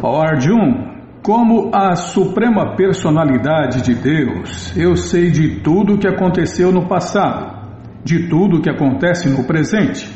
Arjun, 0.00 0.94
como 1.24 1.72
a 1.74 1.96
suprema 1.96 2.76
personalidade 2.76 3.82
de 3.82 3.96
Deus, 3.96 4.72
eu 4.76 4.94
sei 4.94 5.28
de 5.28 5.58
tudo 5.58 5.94
o 5.94 5.98
que 5.98 6.06
aconteceu 6.06 6.70
no 6.70 6.86
passado, 6.86 7.68
de 8.04 8.28
tudo 8.28 8.58
o 8.58 8.62
que 8.62 8.70
acontece 8.70 9.28
no 9.28 9.42
presente 9.42 10.08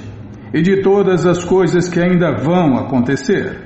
e 0.55 0.63
de 0.63 0.83
todas 0.83 1.27
as 1.27 1.43
coisas 1.45 1.89
que 1.89 1.99
ainda 1.99 2.31
vão 2.31 2.77
acontecer. 2.79 3.59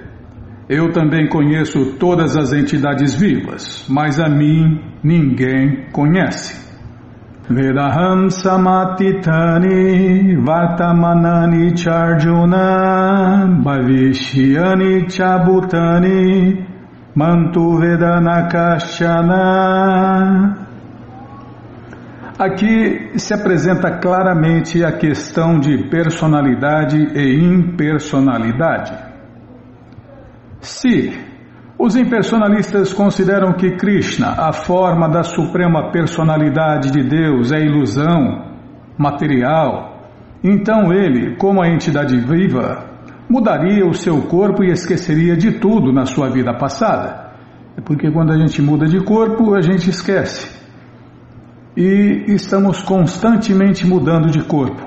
Eu 0.71 0.91
também 0.91 1.29
conheço 1.29 1.99
todas 1.99 2.35
as 2.35 2.51
entidades 2.51 3.15
vivas, 3.15 3.87
mas 3.87 4.19
a 4.19 4.27
mim 4.27 4.81
ninguém 5.05 5.91
conhece. 5.93 6.66
Vedaham 7.49 8.29
samatitani 8.29 10.35
vartamanani 10.45 11.77
charjuna 11.77 13.47
bhavishyani 13.63 15.09
chabutani 15.09 16.67
mantu 17.15 17.79
vedanakashana 17.79 20.67
Aqui 22.39 23.19
se 23.19 23.33
apresenta 23.33 23.99
claramente 23.99 24.85
a 24.85 24.93
questão 24.93 25.59
de 25.59 25.89
personalidade 25.89 26.99
e 27.15 27.43
impersonalidade. 27.43 28.93
Se 30.61 31.19
os 31.79 31.95
impersonalistas 31.95 32.95
consideram 32.95 33.53
que 33.53 33.77
Krishna, 33.77 34.29
a 34.39 34.53
forma 34.53 35.09
da 35.09 35.23
suprema 35.23 35.91
personalidade 35.93 36.91
de 36.91 37.03
Deus, 37.03 37.53
é 37.53 37.61
ilusão 37.61 38.47
material, 38.97 39.97
então 40.43 40.93
ele, 40.93 41.37
como 41.37 41.63
a 41.63 41.69
entidade 41.69 42.17
viva, 42.19 42.85
mudaria 43.29 43.87
o 43.87 43.93
seu 43.93 44.23
corpo 44.23 44.65
e 44.65 44.71
esqueceria 44.71 45.37
de 45.37 45.53
tudo 45.59 45.93
na 45.93 46.07
sua 46.07 46.31
vida 46.31 46.55
passada. 46.55 47.27
É 47.77 47.81
porque 47.83 48.11
quando 48.11 48.33
a 48.33 48.39
gente 48.39 48.63
muda 48.63 48.87
de 48.87 49.05
corpo, 49.05 49.55
a 49.55 49.61
gente 49.61 49.91
esquece. 49.91 50.57
E 51.77 52.25
estamos 52.29 52.81
constantemente 52.81 53.87
mudando 53.87 54.31
de 54.31 54.43
corpo. 54.45 54.83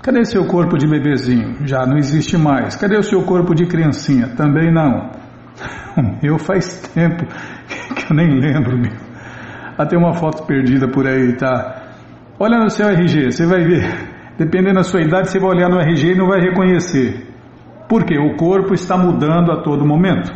Cadê 0.00 0.24
seu 0.24 0.46
corpo 0.46 0.78
de 0.78 0.86
bebezinho? 0.86 1.66
Já 1.66 1.84
não 1.84 1.98
existe 1.98 2.38
mais. 2.38 2.76
Cadê 2.76 2.96
o 2.96 3.02
seu 3.02 3.22
corpo 3.22 3.52
de 3.52 3.66
criancinha? 3.66 4.28
Também 4.28 4.72
não. 4.72 5.10
O 5.96 6.02
meu 6.22 6.38
faz 6.38 6.80
tempo 6.94 7.24
que 7.94 8.12
eu 8.12 8.16
nem 8.16 8.38
lembro, 8.38 8.78
meu. 8.78 8.92
Até 9.76 9.96
uma 9.96 10.14
foto 10.14 10.44
perdida 10.46 10.88
por 10.88 11.06
aí, 11.06 11.36
tá? 11.36 11.82
Olha 12.38 12.58
no 12.58 12.70
seu 12.70 12.88
RG, 12.88 13.32
você 13.32 13.46
vai 13.46 13.64
ver. 13.64 14.10
Dependendo 14.38 14.76
da 14.76 14.82
sua 14.82 15.02
idade, 15.02 15.30
você 15.30 15.38
vai 15.38 15.50
olhar 15.50 15.68
no 15.68 15.78
RG 15.80 16.12
e 16.12 16.16
não 16.16 16.26
vai 16.26 16.40
reconhecer. 16.40 17.26
Porque 17.88 18.16
o 18.18 18.36
corpo 18.36 18.72
está 18.72 18.96
mudando 18.96 19.52
a 19.52 19.62
todo 19.62 19.86
momento. 19.86 20.32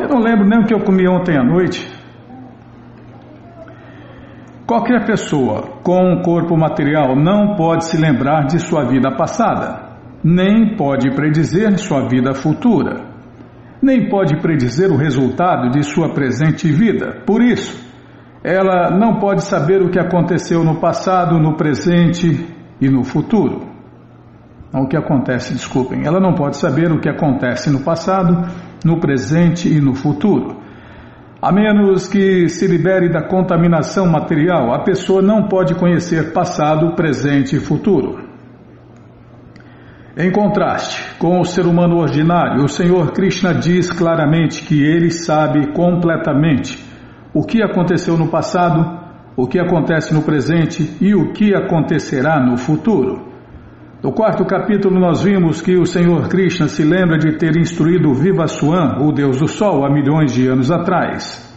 Eu 0.00 0.08
não 0.08 0.20
lembro 0.20 0.46
nem 0.46 0.60
o 0.60 0.64
que 0.64 0.74
eu 0.74 0.80
comi 0.80 1.08
ontem 1.08 1.36
à 1.36 1.42
noite. 1.42 1.88
Qualquer 4.66 5.06
pessoa 5.06 5.78
com 5.82 6.12
um 6.12 6.22
corpo 6.22 6.56
material 6.56 7.16
não 7.16 7.56
pode 7.56 7.86
se 7.86 7.96
lembrar 7.96 8.44
de 8.46 8.60
sua 8.60 8.84
vida 8.84 9.10
passada, 9.16 9.96
nem 10.22 10.76
pode 10.76 11.10
predizer 11.14 11.76
sua 11.78 12.06
vida 12.06 12.34
futura 12.34 13.17
nem 13.82 14.08
pode 14.08 14.40
predizer 14.40 14.90
o 14.90 14.96
resultado 14.96 15.70
de 15.70 15.82
sua 15.82 16.12
presente 16.12 16.70
vida. 16.70 17.22
Por 17.24 17.42
isso, 17.42 17.86
ela 18.42 18.90
não 18.90 19.18
pode 19.18 19.44
saber 19.44 19.82
o 19.82 19.90
que 19.90 19.98
aconteceu 19.98 20.64
no 20.64 20.80
passado, 20.80 21.38
no 21.38 21.56
presente 21.56 22.46
e 22.80 22.88
no 22.88 23.04
futuro. 23.04 23.68
Não, 24.72 24.82
o 24.82 24.88
que 24.88 24.96
acontece, 24.96 25.54
desculpem. 25.54 26.06
Ela 26.06 26.20
não 26.20 26.34
pode 26.34 26.56
saber 26.56 26.92
o 26.92 27.00
que 27.00 27.08
acontece 27.08 27.70
no 27.70 27.80
passado, 27.80 28.50
no 28.84 29.00
presente 29.00 29.68
e 29.68 29.80
no 29.80 29.94
futuro. 29.94 30.58
A 31.40 31.52
menos 31.52 32.08
que 32.08 32.48
se 32.48 32.66
libere 32.66 33.08
da 33.08 33.22
contaminação 33.22 34.06
material, 34.06 34.74
a 34.74 34.82
pessoa 34.82 35.22
não 35.22 35.48
pode 35.48 35.74
conhecer 35.76 36.32
passado, 36.32 36.94
presente 36.94 37.56
e 37.56 37.60
futuro. 37.60 38.27
Em 40.20 40.32
contraste 40.32 41.16
com 41.20 41.38
o 41.38 41.44
ser 41.44 41.64
humano 41.64 41.98
ordinário, 41.98 42.64
o 42.64 42.68
Senhor 42.68 43.12
Krishna 43.12 43.54
diz 43.54 43.88
claramente 43.92 44.64
que 44.64 44.82
ele 44.82 45.12
sabe 45.12 45.72
completamente 45.72 46.76
o 47.32 47.44
que 47.44 47.62
aconteceu 47.62 48.18
no 48.18 48.26
passado, 48.26 48.98
o 49.36 49.46
que 49.46 49.60
acontece 49.60 50.12
no 50.12 50.22
presente 50.22 50.96
e 51.00 51.14
o 51.14 51.32
que 51.32 51.54
acontecerá 51.54 52.44
no 52.44 52.56
futuro. 52.56 53.28
No 54.02 54.10
quarto 54.10 54.44
capítulo, 54.44 54.98
nós 54.98 55.22
vimos 55.22 55.62
que 55.62 55.76
o 55.76 55.86
Senhor 55.86 56.28
Krishna 56.28 56.66
se 56.66 56.82
lembra 56.82 57.16
de 57.16 57.38
ter 57.38 57.56
instruído 57.56 58.12
Vivaswan, 58.12 58.98
o 59.00 59.12
deus 59.12 59.38
do 59.38 59.46
sol, 59.46 59.86
há 59.86 59.88
milhões 59.88 60.32
de 60.32 60.48
anos 60.48 60.68
atrás. 60.68 61.47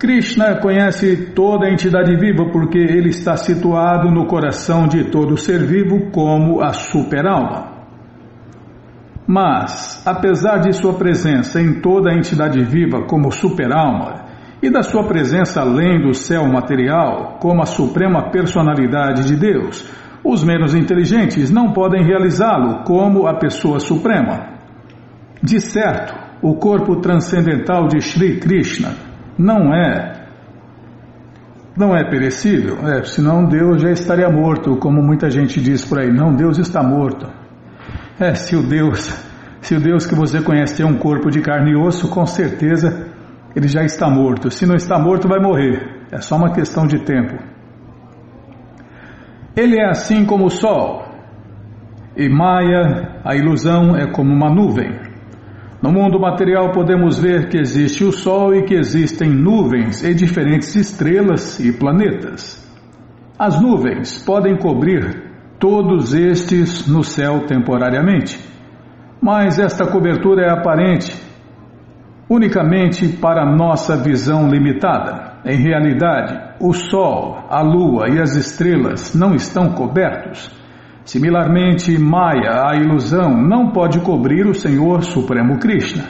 Krishna 0.00 0.58
conhece 0.62 1.34
toda 1.34 1.66
a 1.66 1.70
entidade 1.70 2.16
viva 2.16 2.46
porque 2.50 2.78
ele 2.78 3.10
está 3.10 3.36
situado 3.36 4.10
no 4.10 4.26
coração 4.26 4.88
de 4.88 5.10
todo 5.10 5.36
ser 5.36 5.62
vivo 5.66 6.10
como 6.10 6.62
a 6.62 6.72
superalma. 6.72 7.84
Mas, 9.26 10.02
apesar 10.06 10.60
de 10.60 10.72
sua 10.72 10.94
presença 10.94 11.60
em 11.60 11.82
toda 11.82 12.10
a 12.10 12.14
entidade 12.16 12.64
viva 12.64 13.02
como 13.02 13.30
superalma 13.30 14.24
e 14.62 14.70
da 14.70 14.82
sua 14.82 15.04
presença 15.06 15.60
além 15.60 16.00
do 16.00 16.14
céu 16.14 16.46
material 16.46 17.36
como 17.38 17.60
a 17.60 17.66
suprema 17.66 18.30
personalidade 18.30 19.26
de 19.26 19.36
Deus, 19.36 19.86
os 20.24 20.42
menos 20.42 20.74
inteligentes 20.74 21.50
não 21.50 21.74
podem 21.74 22.06
realizá-lo 22.06 22.84
como 22.84 23.26
a 23.26 23.34
pessoa 23.34 23.78
suprema. 23.78 24.48
De 25.42 25.60
certo, 25.60 26.14
o 26.40 26.54
corpo 26.54 26.96
transcendental 27.02 27.86
de 27.86 28.00
Sri 28.00 28.40
Krishna 28.40 29.09
não 29.40 29.74
é 29.74 30.20
não 31.76 31.96
é 31.96 32.04
perecível, 32.04 32.76
é, 32.86 33.04
senão 33.04 33.46
Deus 33.46 33.80
já 33.80 33.90
estaria 33.90 34.28
morto, 34.28 34.76
como 34.76 35.00
muita 35.02 35.30
gente 35.30 35.60
diz 35.62 35.82
por 35.84 36.00
aí. 36.00 36.12
Não, 36.12 36.34
Deus 36.34 36.58
está 36.58 36.82
morto. 36.82 37.26
É, 38.18 38.34
se 38.34 38.54
o 38.54 38.62
Deus, 38.62 39.08
se 39.62 39.76
o 39.76 39.80
Deus 39.80 40.04
que 40.04 40.14
você 40.14 40.42
conhece 40.42 40.76
tem 40.76 40.84
um 40.84 40.98
corpo 40.98 41.30
de 41.30 41.40
carne 41.40 41.70
e 41.70 41.76
osso, 41.76 42.10
com 42.10 42.26
certeza 42.26 43.08
ele 43.56 43.66
já 43.66 43.82
está 43.82 44.10
morto. 44.10 44.50
Se 44.50 44.66
não 44.66 44.74
está 44.74 44.98
morto, 44.98 45.26
vai 45.26 45.40
morrer. 45.40 46.04
É 46.12 46.20
só 46.20 46.36
uma 46.36 46.52
questão 46.52 46.86
de 46.86 46.98
tempo. 47.04 47.36
Ele 49.56 49.80
é 49.80 49.88
assim 49.88 50.26
como 50.26 50.46
o 50.46 50.50
sol. 50.50 51.04
E 52.16 52.28
Maia, 52.28 53.20
a 53.24 53.34
ilusão, 53.34 53.96
é 53.96 54.10
como 54.10 54.30
uma 54.32 54.50
nuvem. 54.50 55.09
No 55.82 55.90
mundo 55.90 56.20
material 56.20 56.72
podemos 56.72 57.18
ver 57.18 57.48
que 57.48 57.56
existe 57.56 58.04
o 58.04 58.12
Sol 58.12 58.54
e 58.54 58.64
que 58.64 58.74
existem 58.74 59.30
nuvens 59.30 60.04
e 60.04 60.12
diferentes 60.14 60.76
estrelas 60.76 61.58
e 61.58 61.72
planetas. 61.72 62.68
As 63.38 63.58
nuvens 63.58 64.22
podem 64.22 64.58
cobrir 64.58 65.30
todos 65.58 66.12
estes 66.12 66.86
no 66.86 67.02
céu 67.02 67.46
temporariamente, 67.46 68.38
mas 69.22 69.58
esta 69.58 69.86
cobertura 69.90 70.42
é 70.42 70.50
aparente 70.50 71.18
unicamente 72.28 73.08
para 73.16 73.56
nossa 73.56 73.96
visão 73.96 74.48
limitada. 74.48 75.40
Em 75.46 75.56
realidade, 75.56 76.56
o 76.60 76.74
Sol, 76.74 77.46
a 77.48 77.62
Lua 77.62 78.10
e 78.10 78.20
as 78.20 78.36
estrelas 78.36 79.14
não 79.14 79.34
estão 79.34 79.72
cobertos 79.72 80.59
Similarmente, 81.10 81.98
Maya, 81.98 82.68
a 82.68 82.76
ilusão, 82.76 83.36
não 83.36 83.72
pode 83.72 83.98
cobrir 83.98 84.46
o 84.46 84.54
Senhor 84.54 85.02
Supremo 85.02 85.58
Krishna. 85.58 86.04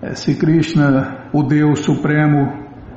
É, 0.00 0.14
se 0.14 0.38
Krishna, 0.38 1.28
o 1.34 1.42
Deus 1.42 1.80
Supremo, 1.80 2.50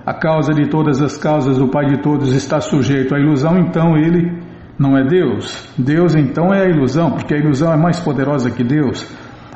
a 0.06 0.14
causa 0.14 0.54
de 0.54 0.70
todas 0.70 1.02
as 1.02 1.18
causas, 1.18 1.60
o 1.60 1.68
Pai 1.68 1.88
de 1.88 2.02
todos, 2.02 2.34
está 2.34 2.62
sujeito 2.62 3.14
à 3.14 3.20
ilusão, 3.20 3.58
então 3.58 3.98
ele 3.98 4.32
não 4.80 4.98
é 4.98 5.04
Deus. 5.06 5.70
Deus 5.78 6.16
então 6.16 6.54
é 6.54 6.62
a 6.62 6.70
ilusão, 6.70 7.12
porque 7.12 7.34
a 7.34 7.38
ilusão 7.38 7.74
é 7.74 7.76
mais 7.76 8.00
poderosa 8.00 8.50
que 8.50 8.64
Deus. 8.64 9.06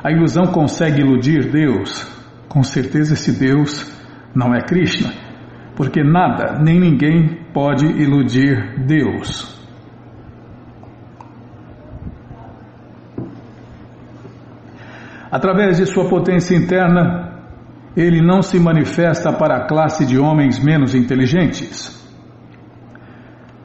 A 0.03 0.11
ilusão 0.11 0.47
consegue 0.47 0.99
iludir 0.99 1.49
Deus. 1.49 2.05
Com 2.49 2.61
certeza 2.61 3.13
esse 3.13 3.31
Deus 3.31 3.89
não 4.35 4.53
é 4.53 4.59
Krishna, 4.59 5.13
porque 5.77 6.03
nada 6.03 6.59
nem 6.61 6.77
ninguém 6.77 7.39
pode 7.53 7.85
iludir 7.85 8.83
Deus. 8.85 9.56
Através 15.31 15.77
de 15.77 15.85
sua 15.85 16.07
potência 16.07 16.55
interna, 16.55 17.37
ele 17.95 18.21
não 18.21 18.41
se 18.41 18.59
manifesta 18.59 19.33
para 19.33 19.57
a 19.57 19.67
classe 19.67 20.05
de 20.05 20.17
homens 20.19 20.63
menos 20.63 20.93
inteligentes. 20.93 21.97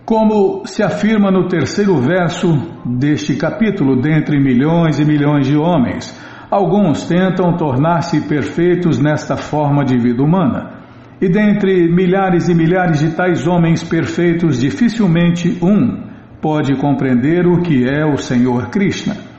Como 0.05 0.67
se 0.67 0.82
afirma 0.82 1.31
no 1.31 1.47
terceiro 1.47 1.97
verso 1.97 2.49
deste 2.85 3.37
capítulo, 3.37 4.00
dentre 4.00 4.38
milhões 4.41 4.99
e 4.99 5.05
milhões 5.05 5.47
de 5.47 5.56
homens, 5.56 6.19
alguns 6.50 7.06
tentam 7.06 7.56
tornar-se 7.56 8.20
perfeitos 8.23 8.99
nesta 8.99 9.37
forma 9.37 9.85
de 9.85 9.97
vida 9.97 10.23
humana. 10.23 10.82
E 11.20 11.29
dentre 11.29 11.88
milhares 11.88 12.49
e 12.49 12.55
milhares 12.55 12.99
de 12.99 13.11
tais 13.14 13.47
homens 13.47 13.85
perfeitos, 13.85 14.61
dificilmente 14.61 15.59
um 15.62 16.03
pode 16.41 16.75
compreender 16.76 17.47
o 17.47 17.62
que 17.62 17.88
é 17.88 18.05
o 18.05 18.17
Senhor 18.17 18.70
Krishna. 18.70 19.31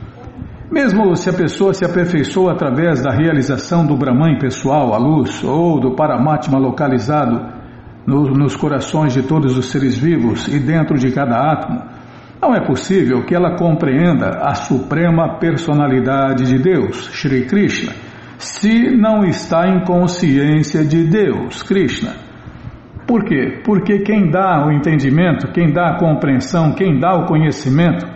Mesmo 0.74 1.14
se 1.14 1.30
a 1.30 1.32
pessoa 1.32 1.72
se 1.72 1.84
aperfeiçoa 1.84 2.50
através 2.50 3.00
da 3.00 3.12
realização 3.12 3.86
do 3.86 3.96
Brahman 3.96 4.40
pessoal, 4.40 4.92
a 4.92 4.98
luz, 4.98 5.44
ou 5.44 5.78
do 5.78 5.94
Paramatma 5.94 6.58
localizado 6.58 7.46
no, 8.04 8.24
nos 8.24 8.56
corações 8.56 9.12
de 9.12 9.22
todos 9.22 9.56
os 9.56 9.70
seres 9.70 9.96
vivos 9.96 10.48
e 10.48 10.58
dentro 10.58 10.98
de 10.98 11.12
cada 11.12 11.36
átomo, 11.36 11.80
não 12.42 12.52
é 12.52 12.66
possível 12.66 13.24
que 13.24 13.36
ela 13.36 13.56
compreenda 13.56 14.30
a 14.42 14.56
suprema 14.56 15.38
personalidade 15.38 16.42
de 16.42 16.58
Deus, 16.58 17.08
Shri 17.12 17.46
Krishna, 17.46 17.92
se 18.36 18.96
não 18.96 19.24
está 19.24 19.68
em 19.68 19.84
consciência 19.84 20.84
de 20.84 21.04
Deus, 21.04 21.62
Krishna. 21.62 22.14
Por 23.06 23.24
quê? 23.24 23.60
Porque 23.64 24.00
quem 24.00 24.28
dá 24.28 24.66
o 24.66 24.72
entendimento, 24.72 25.52
quem 25.52 25.72
dá 25.72 25.90
a 25.90 25.98
compreensão, 26.00 26.72
quem 26.72 26.98
dá 26.98 27.14
o 27.14 27.26
conhecimento 27.26 28.13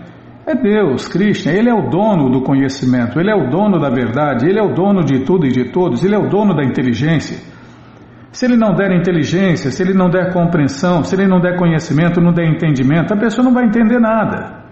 é 0.49 0.55
Deus, 0.55 1.07
Krishna. 1.07 1.53
Ele 1.53 1.69
é 1.69 1.75
o 1.75 1.91
dono 1.91 2.31
do 2.31 2.43
conhecimento, 2.43 3.21
ele 3.21 3.31
é 3.31 3.35
o 3.35 3.51
dono 3.51 3.79
da 3.79 3.91
verdade, 3.91 4.49
ele 4.49 4.59
é 4.59 4.63
o 4.63 4.73
dono 4.73 5.05
de 5.05 5.21
tudo 5.21 5.47
e 5.47 5.51
de 5.51 5.71
todos, 5.71 6.03
ele 6.03 6.15
é 6.15 6.19
o 6.19 6.29
dono 6.29 6.55
da 6.55 6.65
inteligência. 6.65 7.37
Se 8.33 8.47
ele 8.47 8.57
não 8.57 8.75
der 8.75 8.93
inteligência, 8.93 9.71
se 9.71 9.83
ele 9.83 9.93
não 9.93 10.09
der 10.09 10.33
compreensão, 10.33 11.03
se 11.03 11.15
ele 11.15 11.27
não 11.27 11.41
der 11.41 11.57
conhecimento, 11.57 12.21
não 12.21 12.33
der 12.33 12.47
entendimento, 12.47 13.13
a 13.13 13.17
pessoa 13.17 13.45
não 13.45 13.53
vai 13.53 13.65
entender 13.65 13.99
nada. 13.99 14.65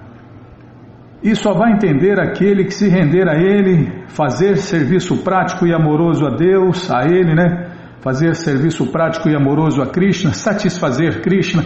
E 1.23 1.35
só 1.35 1.53
vai 1.53 1.73
entender 1.73 2.21
aquele 2.21 2.65
que 2.65 2.75
se 2.75 2.89
render 2.89 3.29
a 3.29 3.35
ele, 3.35 4.05
fazer 4.09 4.57
serviço 4.57 5.25
prático 5.25 5.67
e 5.67 5.75
amoroso 5.75 6.27
a 6.27 6.31
Deus, 6.31 6.91
a 6.91 7.05
ele, 7.05 7.35
né? 7.35 7.71
Fazer 8.01 8.35
serviço 8.37 8.87
prático 8.93 9.29
e 9.29 9.35
amoroso 9.35 9.83
a 9.83 9.87
Krishna, 9.87 10.33
satisfazer 10.33 11.23
Krishna. 11.23 11.65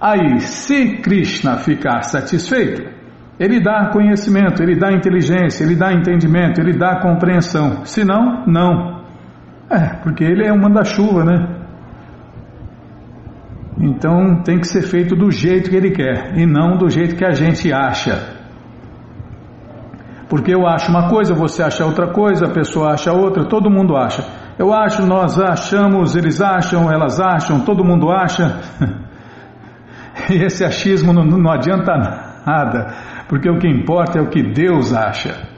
Aí, 0.00 0.40
se 0.40 1.02
Krishna 1.02 1.58
ficar 1.58 2.02
satisfeito, 2.02 3.01
ele 3.42 3.60
dá 3.60 3.90
conhecimento, 3.92 4.62
ele 4.62 4.76
dá 4.76 4.92
inteligência, 4.92 5.64
ele 5.64 5.74
dá 5.74 5.92
entendimento, 5.92 6.60
ele 6.60 6.78
dá 6.78 7.00
compreensão. 7.00 7.84
Se 7.84 8.04
não, 8.04 8.44
não. 8.46 9.02
É, 9.68 9.96
porque 10.02 10.22
ele 10.22 10.46
é 10.46 10.52
um 10.52 10.60
manda-chuva, 10.60 11.24
né? 11.24 11.58
Então 13.78 14.42
tem 14.44 14.60
que 14.60 14.68
ser 14.68 14.82
feito 14.82 15.16
do 15.16 15.28
jeito 15.32 15.70
que 15.70 15.74
ele 15.74 15.90
quer 15.90 16.38
e 16.38 16.46
não 16.46 16.76
do 16.76 16.88
jeito 16.88 17.16
que 17.16 17.24
a 17.24 17.32
gente 17.32 17.72
acha. 17.72 18.40
Porque 20.28 20.54
eu 20.54 20.64
acho 20.64 20.88
uma 20.88 21.08
coisa, 21.08 21.34
você 21.34 21.64
acha 21.64 21.84
outra 21.84 22.12
coisa, 22.12 22.46
a 22.46 22.50
pessoa 22.50 22.92
acha 22.92 23.12
outra, 23.12 23.44
todo 23.44 23.68
mundo 23.68 23.96
acha. 23.96 24.24
Eu 24.56 24.72
acho, 24.72 25.04
nós 25.04 25.36
achamos, 25.40 26.14
eles 26.14 26.40
acham, 26.40 26.92
elas 26.92 27.18
acham, 27.18 27.64
todo 27.64 27.84
mundo 27.84 28.08
acha. 28.08 28.60
E 30.28 30.34
esse 30.44 30.62
achismo 30.62 31.10
não, 31.10 31.24
não 31.24 31.50
adianta 31.50 31.96
nada, 32.46 32.94
porque 33.32 33.48
o 33.48 33.58
que 33.58 33.66
importa 33.66 34.18
é 34.18 34.20
o 34.20 34.28
que 34.28 34.42
Deus 34.42 34.92
acha. 34.92 35.48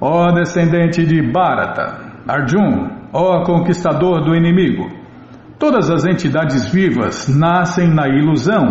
Ó 0.00 0.32
descendente 0.32 1.04
de 1.04 1.20
Bharata, 1.20 2.22
Arjun, 2.26 2.88
ó 3.12 3.44
conquistador 3.44 4.24
do 4.24 4.34
inimigo, 4.34 4.88
todas 5.58 5.90
as 5.90 6.06
entidades 6.06 6.66
vivas 6.72 7.28
nascem 7.28 7.92
na 7.92 8.08
ilusão, 8.08 8.64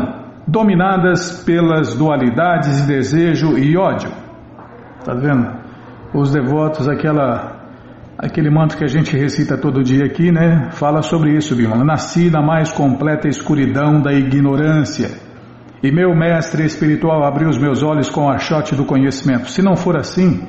dominadas 0.47 1.43
pelas 1.43 1.95
dualidades 1.95 2.81
de 2.81 2.87
desejo 2.87 3.55
e 3.59 3.77
ódio. 3.77 4.09
Tá 5.05 5.13
vendo? 5.13 5.47
Os 6.15 6.31
devotos, 6.31 6.89
aquela, 6.89 7.61
aquele 8.17 8.49
manto 8.49 8.75
que 8.75 8.85
a 8.85 8.89
gente 8.89 9.15
recita 9.15 9.55
todo 9.55 9.83
dia 9.83 10.05
aqui, 10.05 10.31
né? 10.31 10.71
Fala 10.71 11.03
sobre 11.03 11.37
isso, 11.37 11.55
Bima. 11.55 11.75
Nasci 11.83 12.31
na 12.31 12.41
mais 12.41 12.71
completa 12.71 13.27
escuridão 13.27 14.01
da 14.01 14.13
ignorância. 14.13 15.26
E 15.83 15.91
meu 15.91 16.15
mestre 16.15 16.65
espiritual 16.65 17.23
abriu 17.23 17.49
os 17.49 17.57
meus 17.57 17.83
olhos 17.83 18.09
com 18.09 18.25
o 18.25 18.29
achote 18.29 18.75
do 18.75 18.85
conhecimento. 18.85 19.49
Se 19.49 19.61
não 19.61 19.75
for 19.75 19.97
assim, 19.97 20.41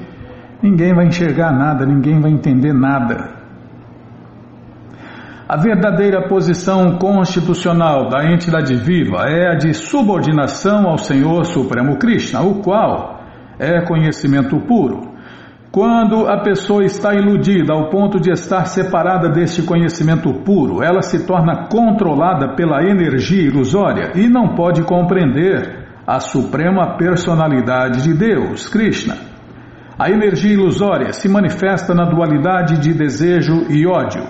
Ninguém 0.63 0.93
vai 0.93 1.07
enxergar 1.07 1.53
nada, 1.53 1.87
ninguém 1.87 2.21
vai 2.21 2.33
entender 2.33 2.73
nada. 2.73 3.37
A 5.49 5.57
verdadeira 5.57 6.29
posição 6.29 6.99
constitucional 6.99 8.09
da 8.09 8.31
entidade 8.31 8.75
viva 8.75 9.25
é 9.29 9.53
a 9.53 9.55
de 9.55 9.73
subordinação 9.73 10.89
ao 10.89 10.99
Senhor 10.99 11.45
Supremo 11.45 11.97
Krishna, 11.97 12.43
o 12.43 12.61
qual 12.61 13.21
é 13.59 13.81
conhecimento 13.87 14.59
puro. 14.67 15.08
Quando 15.79 16.27
a 16.27 16.43
pessoa 16.43 16.85
está 16.85 17.15
iludida 17.15 17.73
ao 17.73 17.89
ponto 17.89 18.19
de 18.19 18.33
estar 18.33 18.65
separada 18.67 19.29
deste 19.29 19.63
conhecimento 19.63 20.35
puro, 20.43 20.83
ela 20.83 21.03
se 21.03 21.25
torna 21.25 21.69
controlada 21.69 22.57
pela 22.57 22.83
energia 22.83 23.45
ilusória 23.45 24.11
e 24.17 24.29
não 24.29 24.57
pode 24.57 24.83
compreender 24.83 25.87
a 26.05 26.19
suprema 26.19 26.97
personalidade 26.97 28.03
de 28.03 28.13
Deus, 28.13 28.69
Krishna. 28.69 29.19
A 29.97 30.11
energia 30.11 30.53
ilusória 30.53 31.13
se 31.13 31.29
manifesta 31.29 31.95
na 31.95 32.07
dualidade 32.07 32.81
de 32.81 32.93
desejo 32.93 33.67
e 33.71 33.87
ódio. 33.87 34.25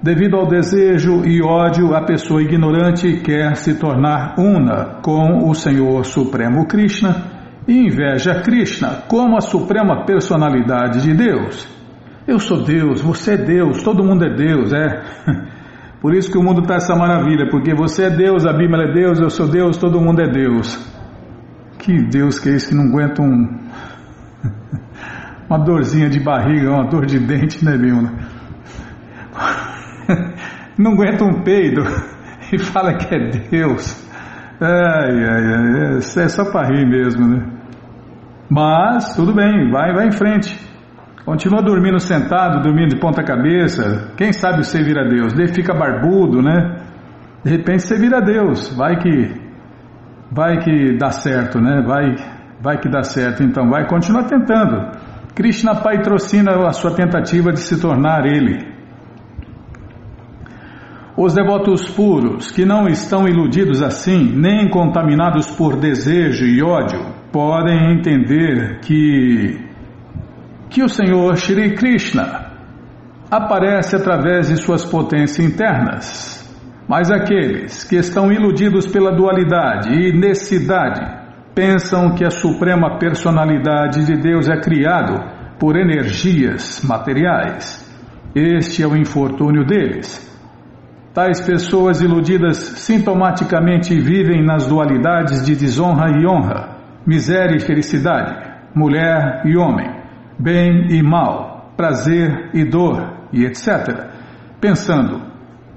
Devido 0.00 0.36
ao 0.36 0.46
desejo 0.46 1.24
e 1.26 1.42
ódio, 1.42 1.92
a 1.92 2.02
pessoa 2.04 2.40
ignorante 2.40 3.20
quer 3.20 3.56
se 3.56 3.80
tornar 3.80 4.36
una 4.38 5.00
com 5.02 5.50
o 5.50 5.54
Senhor 5.54 6.04
Supremo 6.04 6.68
Krishna 6.68 7.36
inveja 7.68 8.40
Krishna 8.40 9.02
como 9.08 9.36
a 9.36 9.40
suprema 9.40 10.06
personalidade 10.06 11.02
de 11.02 11.14
Deus. 11.14 11.68
Eu 12.26 12.38
sou 12.38 12.62
Deus, 12.64 13.00
você 13.00 13.34
é 13.34 13.36
Deus, 13.36 13.82
todo 13.82 14.04
mundo 14.04 14.24
é 14.24 14.34
Deus, 14.34 14.72
é. 14.72 15.02
Por 16.00 16.14
isso 16.14 16.30
que 16.30 16.38
o 16.38 16.42
mundo 16.42 16.60
está 16.62 16.76
essa 16.76 16.94
maravilha, 16.94 17.48
porque 17.50 17.74
você 17.74 18.04
é 18.04 18.10
Deus, 18.10 18.46
a 18.46 18.52
Bíblia 18.52 18.84
é 18.84 18.92
Deus, 18.92 19.18
eu 19.18 19.28
sou 19.30 19.48
Deus, 19.48 19.76
todo 19.76 20.00
mundo 20.00 20.20
é 20.20 20.30
Deus. 20.30 20.78
Que 21.78 22.02
Deus 22.04 22.38
que 22.38 22.50
é 22.50 22.52
esse 22.52 22.68
que 22.68 22.74
não 22.74 22.84
aguenta 22.88 23.20
um 23.20 23.58
uma 25.50 25.58
dorzinha 25.58 26.08
de 26.08 26.20
barriga, 26.20 26.70
uma 26.70 26.88
dor 26.88 27.04
de 27.04 27.18
dente, 27.18 27.64
né, 27.64 27.76
Vilma? 27.76 28.12
Não 30.78 30.92
aguenta 30.92 31.24
um 31.24 31.42
peido 31.42 31.82
e 32.52 32.58
fala 32.58 32.94
que 32.94 33.12
é 33.12 33.30
Deus. 33.50 34.06
Ai, 34.60 35.24
ai, 35.24 35.54
ai, 35.54 35.96
é 35.96 36.28
só 36.28 36.44
para 36.50 36.68
rir 36.68 36.86
mesmo, 36.86 37.26
né? 37.26 37.57
Mas, 38.50 39.14
tudo 39.14 39.34
bem, 39.34 39.70
vai, 39.70 39.92
vai 39.92 40.06
em 40.06 40.12
frente. 40.12 40.58
Continua 41.24 41.62
dormindo 41.62 42.00
sentado, 42.00 42.62
dormindo 42.62 42.94
de 42.94 43.00
ponta 43.00 43.22
cabeça. 43.22 44.14
Quem 44.16 44.32
sabe 44.32 44.64
você 44.64 44.82
vira 44.82 45.06
Deus? 45.06 45.34
Daí 45.34 45.48
fica 45.48 45.74
barbudo, 45.74 46.40
né? 46.40 46.76
De 47.44 47.50
repente 47.50 47.82
você 47.82 47.98
vira 47.98 48.20
Deus. 48.22 48.74
Vai 48.74 48.96
que 48.96 49.48
vai 50.30 50.58
que 50.58 50.96
dá 50.96 51.10
certo, 51.10 51.60
né? 51.60 51.82
Vai, 51.86 52.14
vai 52.62 52.78
que 52.78 52.88
dá 52.88 53.02
certo. 53.02 53.42
Então 53.42 53.68
vai 53.68 53.86
continuar 53.86 54.24
tentando. 54.24 54.90
Krishna 55.34 55.74
patrocina 55.74 56.66
a 56.66 56.72
sua 56.72 56.94
tentativa 56.94 57.52
de 57.52 57.60
se 57.60 57.78
tornar 57.78 58.24
ele. 58.24 58.66
Os 61.14 61.34
devotos 61.34 61.90
puros, 61.90 62.50
que 62.50 62.64
não 62.64 62.86
estão 62.86 63.26
iludidos 63.26 63.82
assim, 63.82 64.32
nem 64.34 64.70
contaminados 64.70 65.50
por 65.50 65.76
desejo 65.76 66.46
e 66.46 66.62
ódio, 66.62 67.17
podem 67.32 67.92
entender 67.92 68.80
que 68.80 69.68
que 70.70 70.82
o 70.82 70.88
Senhor 70.88 71.34
Shri 71.36 71.74
Krishna 71.74 72.52
aparece 73.30 73.96
através 73.96 74.48
de 74.48 74.56
suas 74.56 74.84
potências 74.84 75.38
internas. 75.38 76.38
Mas 76.86 77.10
aqueles 77.10 77.84
que 77.84 77.96
estão 77.96 78.32
iludidos 78.32 78.86
pela 78.86 79.14
dualidade 79.14 79.92
e 79.92 80.12
necessidade 80.12 81.00
pensam 81.54 82.14
que 82.14 82.24
a 82.24 82.30
suprema 82.30 82.98
personalidade 82.98 84.04
de 84.06 84.16
Deus 84.16 84.48
é 84.48 84.58
criado 84.60 85.20
por 85.58 85.76
energias 85.76 86.82
materiais. 86.82 87.86
Este 88.34 88.82
é 88.82 88.86
o 88.86 88.96
infortúnio 88.96 89.66
deles. 89.66 90.26
Tais 91.12 91.40
pessoas 91.40 92.00
iludidas 92.00 92.56
sintomaticamente 92.56 93.98
vivem 93.98 94.44
nas 94.44 94.66
dualidades 94.66 95.44
de 95.44 95.56
desonra 95.56 96.10
e 96.10 96.26
honra, 96.26 96.77
miséria 97.06 97.56
e 97.56 97.60
felicidade, 97.60 98.34
mulher 98.74 99.42
e 99.44 99.56
homem, 99.56 99.88
bem 100.38 100.88
e 100.90 101.02
mal, 101.02 101.72
prazer 101.76 102.50
e 102.54 102.64
dor 102.64 103.28
e 103.32 103.44
etc. 103.44 104.10
Pensando: 104.60 105.22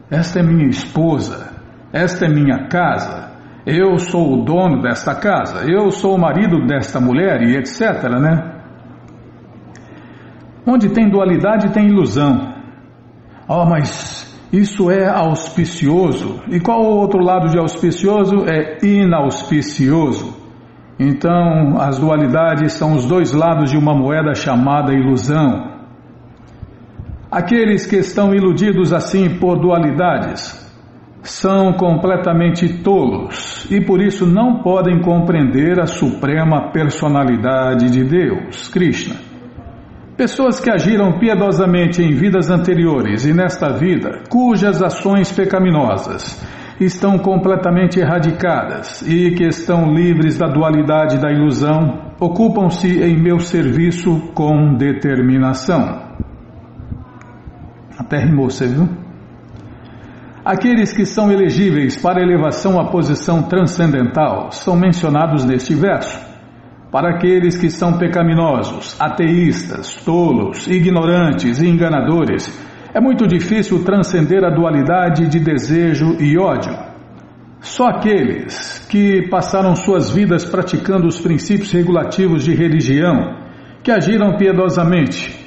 esta 0.10 0.40
é 0.40 0.44
minha 0.44 0.68
esposa, 0.68 1.54
esta 1.94 2.26
é 2.26 2.30
minha 2.30 2.68
casa, 2.68 3.32
eu 3.66 3.98
sou 3.98 4.34
o 4.34 4.44
dono 4.44 4.82
desta 4.82 5.16
casa, 5.16 5.70
eu 5.70 5.92
sou 5.92 6.16
o 6.16 6.20
marido 6.20 6.66
desta 6.66 7.00
mulher 7.00 7.42
e 7.44 7.56
etc, 7.56 8.10
né? 8.20 8.62
Onde 10.66 10.90
tem 10.90 11.10
dualidade 11.10 11.74
tem 11.74 11.88
ilusão. 11.88 12.54
Oh, 13.48 13.66
mas 13.66 14.38
isso 14.54 14.92
é 14.92 15.10
auspicioso. 15.10 16.42
E 16.50 16.60
qual 16.60 16.82
o 16.82 16.98
outro 16.98 17.24
lado 17.24 17.50
de 17.50 17.58
auspicioso? 17.58 18.46
É 18.48 18.78
inauspicioso. 18.86 20.41
Então, 21.04 21.82
as 21.82 21.98
dualidades 21.98 22.74
são 22.74 22.94
os 22.94 23.08
dois 23.08 23.34
lados 23.34 23.72
de 23.72 23.78
uma 23.78 23.92
moeda 23.92 24.36
chamada 24.36 24.94
ilusão. 24.94 25.72
Aqueles 27.32 27.88
que 27.88 27.96
estão 27.96 28.36
iludidos 28.36 28.94
assim 28.94 29.40
por 29.40 29.58
dualidades 29.58 30.62
são 31.24 31.74
completamente 31.74 32.84
tolos 32.84 33.66
e 33.72 33.82
por 33.82 34.00
isso 34.00 34.28
não 34.28 34.62
podem 34.62 35.02
compreender 35.02 35.80
a 35.80 35.88
suprema 35.88 36.72
personalidade 36.72 37.90
de 37.90 38.04
Deus, 38.04 38.68
Krishna. 38.68 39.16
Pessoas 40.16 40.60
que 40.60 40.70
agiram 40.70 41.18
piedosamente 41.18 42.04
em 42.04 42.14
vidas 42.14 42.52
anteriores 42.52 43.26
e 43.26 43.34
nesta 43.34 43.74
vida, 43.74 44.22
cujas 44.30 44.84
ações 44.84 45.32
pecaminosas 45.32 46.40
estão 46.86 47.18
completamente 47.18 48.00
erradicadas 48.00 49.02
e 49.02 49.32
que 49.32 49.44
estão 49.44 49.94
livres 49.94 50.38
da 50.38 50.48
dualidade 50.48 51.20
da 51.20 51.32
ilusão, 51.32 52.14
ocupam-se 52.20 53.02
em 53.02 53.18
meu 53.18 53.40
serviço 53.40 54.32
com 54.34 54.76
determinação. 54.76 56.12
Até 57.98 58.20
rimou, 58.20 58.50
você 58.50 58.68
viu? 58.68 58.90
Aqueles 60.44 60.92
que 60.92 61.06
são 61.06 61.32
elegíveis 61.32 61.96
para 61.96 62.22
elevação 62.22 62.80
à 62.80 62.90
posição 62.90 63.44
transcendental 63.44 64.52
são 64.52 64.76
mencionados 64.76 65.46
neste 65.46 65.76
verso. 65.76 66.20
Para 66.92 67.16
aqueles 67.16 67.56
que 67.58 67.70
são 67.70 67.98
pecaminosos, 67.98 69.00
ateístas, 69.00 69.96
tolos, 70.04 70.68
ignorantes 70.68 71.62
e 71.62 71.68
enganadores, 71.68 72.50
é 72.94 73.00
muito 73.00 73.28
difícil 73.28 73.84
transcender 73.84 74.44
a 74.44 74.50
dualidade 74.50 75.28
de 75.28 75.40
desejo 75.40 76.18
e 76.20 76.38
ódio. 76.38 76.74
Só 77.62 77.88
aqueles 77.88 78.86
que 78.90 79.28
passaram 79.30 79.76
suas 79.76 80.10
vidas 80.10 80.44
praticando 80.46 81.08
os 81.08 81.20
princípios 81.20 81.72
regulativos 81.72 82.44
de 82.44 82.54
religião, 82.54 83.40
que 83.84 83.92
agiram 83.92 84.36
piedosamente, 84.38 85.40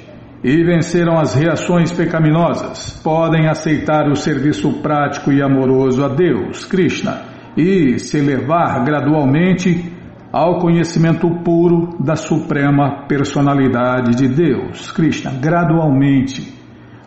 e 0.43 0.63
venceram 0.63 1.17
as 1.17 1.33
reações 1.33 1.91
pecaminosas, 1.91 3.01
podem 3.03 3.47
aceitar 3.47 4.07
o 4.07 4.15
serviço 4.15 4.81
prático 4.81 5.31
e 5.31 5.41
amoroso 5.41 6.05
a 6.05 6.07
Deus, 6.07 6.65
Krishna, 6.65 7.21
e 7.57 7.97
se 7.97 8.17
elevar 8.17 8.83
gradualmente 8.83 9.91
ao 10.31 10.59
conhecimento 10.59 11.29
puro 11.43 11.97
da 11.99 12.15
suprema 12.15 13.07
personalidade 13.07 14.15
de 14.15 14.27
Deus, 14.27 14.91
Krishna, 14.91 15.31
gradualmente, 15.31 16.53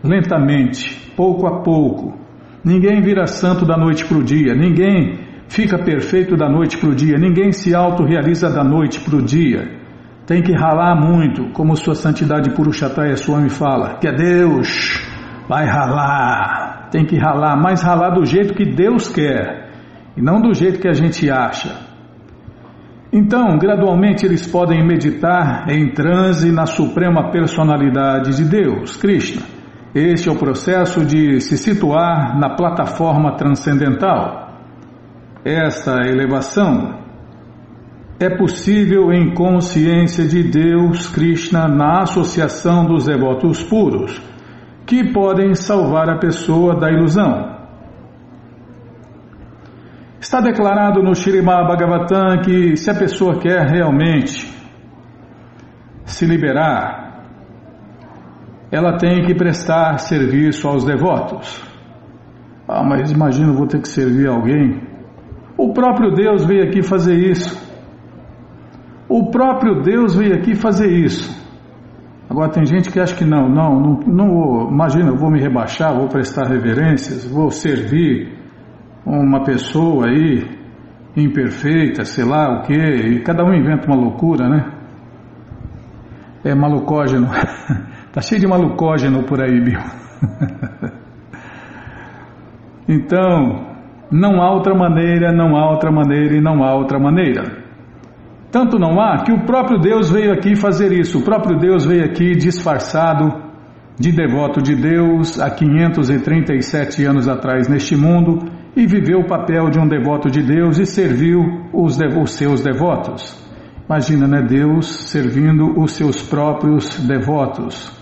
lentamente, 0.02 1.12
pouco 1.16 1.46
a 1.46 1.62
pouco. 1.62 2.18
Ninguém 2.64 3.00
vira 3.00 3.26
santo 3.26 3.64
da 3.64 3.76
noite 3.76 4.04
para 4.04 4.18
o 4.18 4.22
dia, 4.22 4.54
ninguém 4.54 5.26
fica 5.48 5.78
perfeito 5.78 6.36
da 6.36 6.48
noite 6.48 6.76
para 6.76 6.90
o 6.90 6.94
dia, 6.94 7.16
ninguém 7.16 7.52
se 7.52 7.74
autorrealiza 7.74 8.50
da 8.50 8.62
noite 8.62 9.00
para 9.00 9.16
o 9.16 9.22
dia. 9.22 9.78
Tem 10.26 10.42
que 10.42 10.52
ralar 10.52 10.94
muito, 10.94 11.50
como 11.52 11.74
sua 11.76 11.94
santidade 11.94 12.50
Purushataya 12.50 13.16
Swami 13.16 13.48
fala, 13.48 13.98
que 13.98 14.06
é 14.06 14.12
Deus, 14.12 15.02
vai 15.48 15.64
ralar. 15.64 16.88
Tem 16.90 17.04
que 17.04 17.16
ralar, 17.16 17.56
mas 17.56 17.82
ralar 17.82 18.10
do 18.10 18.24
jeito 18.26 18.54
que 18.54 18.64
Deus 18.64 19.08
quer, 19.08 19.70
e 20.16 20.22
não 20.22 20.40
do 20.40 20.52
jeito 20.52 20.80
que 20.80 20.88
a 20.88 20.92
gente 20.92 21.30
acha. 21.30 21.88
Então, 23.10 23.56
gradualmente 23.56 24.26
eles 24.26 24.46
podem 24.46 24.86
meditar 24.86 25.64
em 25.70 25.92
transe 25.92 26.52
na 26.52 26.66
suprema 26.66 27.30
personalidade 27.30 28.36
de 28.36 28.44
Deus, 28.44 28.98
Krishna. 28.98 29.57
Este 30.00 30.28
é 30.28 30.32
o 30.32 30.38
processo 30.38 31.04
de 31.04 31.40
se 31.40 31.56
situar 31.56 32.38
na 32.38 32.54
plataforma 32.54 33.36
transcendental. 33.36 34.48
Esta 35.44 36.06
elevação 36.06 37.00
é 38.20 38.30
possível 38.30 39.12
em 39.12 39.34
consciência 39.34 40.24
de 40.24 40.44
Deus, 40.44 41.08
Krishna, 41.08 41.66
na 41.66 42.02
associação 42.02 42.84
dos 42.84 43.06
devotos 43.06 43.64
puros, 43.64 44.22
que 44.86 45.12
podem 45.12 45.52
salvar 45.56 46.08
a 46.08 46.18
pessoa 46.18 46.78
da 46.78 46.88
ilusão. 46.92 47.58
Está 50.20 50.40
declarado 50.40 51.02
no 51.02 51.10
Srimad 51.10 51.66
Bhagavatam 51.66 52.42
que 52.44 52.76
se 52.76 52.88
a 52.88 52.94
pessoa 52.94 53.40
quer 53.40 53.66
realmente 53.66 54.48
se 56.04 56.24
liberar, 56.24 57.07
ela 58.70 58.98
tem 58.98 59.24
que 59.24 59.34
prestar 59.34 59.98
serviço 59.98 60.68
aos 60.68 60.84
devotos. 60.84 61.62
Ah, 62.68 62.84
mas 62.84 63.10
imagina, 63.10 63.52
vou 63.52 63.66
ter 63.66 63.80
que 63.80 63.88
servir 63.88 64.28
alguém. 64.28 64.82
O 65.56 65.72
próprio 65.72 66.12
Deus 66.12 66.44
veio 66.44 66.64
aqui 66.64 66.82
fazer 66.82 67.14
isso. 67.14 67.66
O 69.08 69.30
próprio 69.30 69.82
Deus 69.82 70.14
veio 70.14 70.34
aqui 70.34 70.54
fazer 70.54 70.90
isso. 70.90 71.36
Agora 72.28 72.50
tem 72.50 72.66
gente 72.66 72.90
que 72.90 73.00
acha 73.00 73.16
que 73.16 73.24
não, 73.24 73.48
não, 73.48 73.80
não, 73.80 74.00
não 74.06 74.28
vou, 74.28 74.70
imagina, 74.70 75.12
vou 75.12 75.30
me 75.30 75.40
rebaixar, 75.40 75.96
vou 75.96 76.08
prestar 76.08 76.46
reverências, 76.46 77.26
vou 77.26 77.50
servir 77.50 78.36
uma 79.06 79.42
pessoa 79.44 80.08
aí 80.08 80.44
imperfeita, 81.16 82.04
sei 82.04 82.24
lá 82.26 82.58
o 82.58 82.62
que, 82.64 82.74
e 82.74 83.20
cada 83.22 83.42
um 83.42 83.54
inventa 83.54 83.86
uma 83.86 83.96
loucura, 83.96 84.46
né? 84.46 84.72
É 86.44 86.54
malucógeno, 86.54 87.28
tá 88.18 88.22
cheio 88.22 88.40
de 88.40 88.48
malucógeno 88.48 89.22
por 89.22 89.40
aí, 89.40 89.60
Bill. 89.60 89.78
então, 92.88 93.64
não 94.10 94.42
há 94.42 94.52
outra 94.52 94.74
maneira, 94.74 95.32
não 95.32 95.56
há 95.56 95.70
outra 95.70 95.92
maneira 95.92 96.34
e 96.36 96.40
não 96.40 96.64
há 96.64 96.74
outra 96.74 96.98
maneira. 96.98 97.44
Tanto 98.50 98.76
não 98.76 99.00
há 99.00 99.22
que 99.22 99.30
o 99.30 99.44
próprio 99.44 99.78
Deus 99.78 100.10
veio 100.10 100.32
aqui 100.32 100.56
fazer 100.56 100.90
isso. 100.90 101.20
O 101.20 101.22
próprio 101.22 101.60
Deus 101.60 101.84
veio 101.84 102.04
aqui 102.04 102.34
disfarçado 102.34 103.40
de 103.96 104.10
devoto 104.10 104.60
de 104.60 104.74
Deus 104.74 105.38
há 105.38 105.48
537 105.48 107.04
anos 107.04 107.28
atrás 107.28 107.68
neste 107.68 107.94
mundo 107.94 108.50
e 108.74 108.84
viveu 108.84 109.20
o 109.20 109.28
papel 109.28 109.70
de 109.70 109.78
um 109.78 109.86
devoto 109.86 110.28
de 110.28 110.42
Deus 110.42 110.80
e 110.80 110.86
serviu 110.86 111.68
os, 111.72 111.96
os 112.20 112.32
seus 112.32 112.62
devotos. 112.62 113.46
Imagina, 113.88 114.26
né? 114.26 114.42
Deus 114.42 115.08
servindo 115.08 115.78
os 115.80 115.92
seus 115.92 116.20
próprios 116.20 116.98
devotos. 117.06 117.97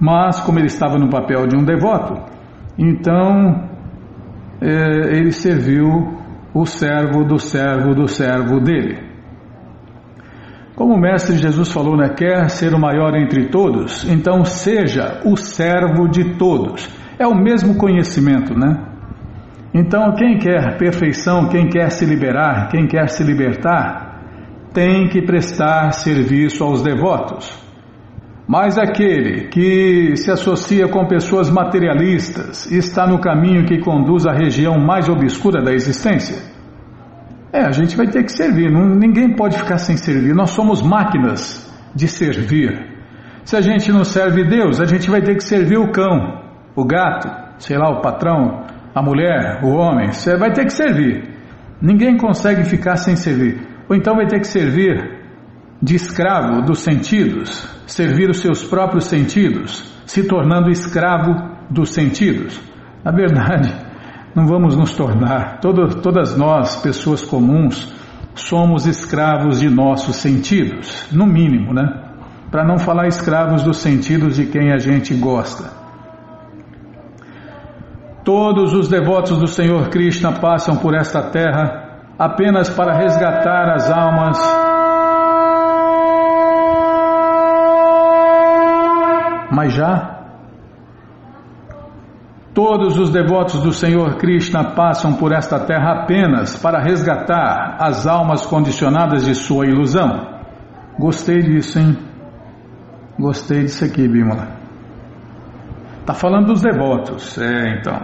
Mas, 0.00 0.40
como 0.40 0.58
ele 0.58 0.66
estava 0.66 0.98
no 0.98 1.08
papel 1.08 1.46
de 1.46 1.56
um 1.56 1.64
devoto, 1.64 2.20
então 2.78 3.68
é, 4.60 5.16
ele 5.16 5.30
serviu 5.30 6.18
o 6.52 6.64
servo 6.64 7.24
do 7.24 7.38
servo 7.38 7.94
do 7.94 8.08
servo 8.08 8.60
dele. 8.60 9.14
Como 10.74 10.94
o 10.94 11.00
Mestre 11.00 11.36
Jesus 11.36 11.72
falou, 11.72 11.96
né, 11.96 12.08
quer 12.08 12.50
ser 12.50 12.74
o 12.74 12.80
maior 12.80 13.14
entre 13.14 13.48
todos, 13.48 14.08
então 14.10 14.44
seja 14.44 15.20
o 15.24 15.36
servo 15.36 16.08
de 16.08 16.36
todos. 16.36 16.88
É 17.16 17.26
o 17.26 17.34
mesmo 17.34 17.76
conhecimento, 17.76 18.58
né? 18.58 18.94
Então, 19.72 20.14
quem 20.14 20.38
quer 20.38 20.76
perfeição, 20.76 21.48
quem 21.48 21.68
quer 21.68 21.90
se 21.90 22.04
liberar, 22.04 22.68
quem 22.68 22.86
quer 22.86 23.08
se 23.08 23.22
libertar, 23.24 24.20
tem 24.72 25.08
que 25.08 25.22
prestar 25.22 25.92
serviço 25.92 26.62
aos 26.64 26.82
devotos. 26.82 27.63
Mas 28.46 28.76
aquele 28.76 29.48
que 29.48 30.16
se 30.16 30.30
associa 30.30 30.86
com 30.86 31.06
pessoas 31.06 31.50
materialistas 31.50 32.70
está 32.70 33.06
no 33.06 33.18
caminho 33.18 33.64
que 33.64 33.78
conduz 33.78 34.26
à 34.26 34.32
região 34.32 34.78
mais 34.78 35.08
obscura 35.08 35.62
da 35.62 35.72
existência. 35.72 36.36
É, 37.50 37.60
a 37.60 37.72
gente 37.72 37.96
vai 37.96 38.06
ter 38.06 38.22
que 38.22 38.32
servir, 38.32 38.70
ninguém 38.70 39.34
pode 39.34 39.56
ficar 39.56 39.78
sem 39.78 39.96
servir, 39.96 40.34
nós 40.34 40.50
somos 40.50 40.82
máquinas 40.82 41.72
de 41.94 42.06
servir. 42.06 42.92
Se 43.44 43.56
a 43.56 43.60
gente 43.60 43.90
não 43.92 44.04
serve 44.04 44.44
Deus, 44.44 44.80
a 44.80 44.84
gente 44.84 45.10
vai 45.10 45.22
ter 45.22 45.36
que 45.36 45.44
servir 45.44 45.78
o 45.78 45.90
cão, 45.90 46.42
o 46.74 46.84
gato, 46.84 47.28
sei 47.58 47.78
lá, 47.78 47.88
o 47.90 48.02
patrão, 48.02 48.64
a 48.94 49.00
mulher, 49.00 49.60
o 49.62 49.68
homem, 49.68 50.12
você 50.12 50.36
vai 50.36 50.52
ter 50.52 50.64
que 50.64 50.72
servir. 50.72 51.30
Ninguém 51.80 52.16
consegue 52.16 52.64
ficar 52.64 52.96
sem 52.96 53.16
servir. 53.16 53.60
Ou 53.88 53.96
então 53.96 54.16
vai 54.16 54.26
ter 54.26 54.40
que 54.40 54.46
servir 54.46 55.13
de 55.84 55.96
escravo 55.96 56.62
dos 56.62 56.78
sentidos, 56.78 57.68
servir 57.86 58.30
os 58.30 58.40
seus 58.40 58.64
próprios 58.64 59.04
sentidos, 59.04 59.84
se 60.06 60.26
tornando 60.26 60.70
escravo 60.70 61.34
dos 61.68 61.90
sentidos. 61.90 62.58
Na 63.04 63.12
verdade, 63.12 63.70
não 64.34 64.46
vamos 64.46 64.74
nos 64.74 64.94
tornar. 64.94 65.60
Todo, 65.60 66.00
todas 66.00 66.38
nós, 66.38 66.76
pessoas 66.76 67.22
comuns, 67.22 67.94
somos 68.34 68.86
escravos 68.86 69.60
de 69.60 69.68
nossos 69.68 70.16
sentidos, 70.16 71.06
no 71.12 71.26
mínimo, 71.26 71.74
né? 71.74 72.02
Para 72.50 72.64
não 72.64 72.78
falar 72.78 73.06
escravos 73.06 73.62
dos 73.62 73.76
sentidos 73.76 74.36
de 74.36 74.46
quem 74.46 74.72
a 74.72 74.78
gente 74.78 75.12
gosta. 75.14 75.70
Todos 78.24 78.72
os 78.72 78.88
devotos 78.88 79.36
do 79.36 79.46
Senhor 79.46 79.90
Krishna 79.90 80.32
passam 80.32 80.78
por 80.78 80.94
esta 80.94 81.24
terra 81.24 82.06
apenas 82.18 82.70
para 82.70 82.96
resgatar 82.96 83.70
as 83.74 83.90
almas. 83.90 84.73
Mas 89.54 89.72
já 89.72 90.14
Todos 92.54 92.96
os 92.96 93.10
devotos 93.10 93.60
do 93.64 93.72
Senhor 93.72 94.16
Krishna 94.16 94.76
passam 94.76 95.14
por 95.14 95.32
esta 95.32 95.58
terra 95.58 96.02
apenas 96.02 96.56
para 96.56 96.80
resgatar 96.80 97.78
as 97.80 98.06
almas 98.06 98.46
condicionadas 98.46 99.24
de 99.24 99.34
sua 99.34 99.66
ilusão. 99.66 100.40
Gostei 100.96 101.42
disso, 101.42 101.80
hein? 101.80 101.98
Gostei 103.18 103.62
disso 103.62 103.84
aqui, 103.84 104.06
Bímola. 104.06 104.50
Está 105.98 106.14
falando 106.14 106.46
dos 106.46 106.62
devotos, 106.62 107.36
é 107.38 107.76
então. 107.76 108.00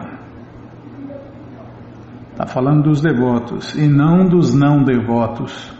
Está 2.32 2.46
falando 2.46 2.82
dos 2.82 3.00
devotos 3.00 3.76
e 3.76 3.86
não 3.86 4.26
dos 4.26 4.52
não 4.52 4.82
devotos. 4.82 5.72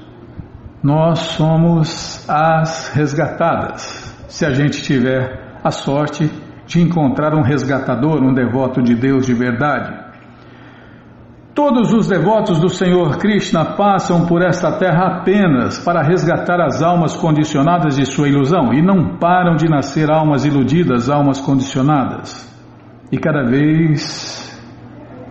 Nós 0.81 1.19
somos 1.19 2.25
as 2.31 2.93
resgatadas. 2.95 4.17
Se 4.29 4.47
a 4.47 4.51
gente 4.51 4.81
tiver 4.81 5.50
a 5.63 5.71
sorte 5.71 6.31
de 6.67 6.81
encontrar 6.81 7.35
um 7.35 7.43
resgatador, 7.43 8.23
um 8.23 8.33
devoto 8.33 8.81
de 8.81 8.95
Deus 8.95 9.27
de 9.27 9.35
verdade. 9.35 10.11
Todos 11.53 11.93
os 11.93 12.07
devotos 12.09 12.61
do 12.61 12.69
Senhor 12.69 13.19
Krishna 13.19 13.77
passam 13.77 14.25
por 14.25 14.41
esta 14.41 14.79
terra 14.79 15.19
apenas 15.19 15.79
para 15.81 16.01
resgatar 16.01 16.61
as 16.61 16.81
almas 16.81 17.17
condicionadas 17.17 17.97
de 17.97 18.07
sua 18.07 18.29
ilusão 18.29 18.73
e 18.73 18.81
não 18.81 19.19
param 19.19 19.57
de 19.57 19.69
nascer 19.69 20.11
almas 20.11 20.45
iludidas, 20.45 21.11
almas 21.11 21.41
condicionadas. 21.41 22.49
E 23.11 23.19
cada 23.19 23.43
vez 23.43 24.49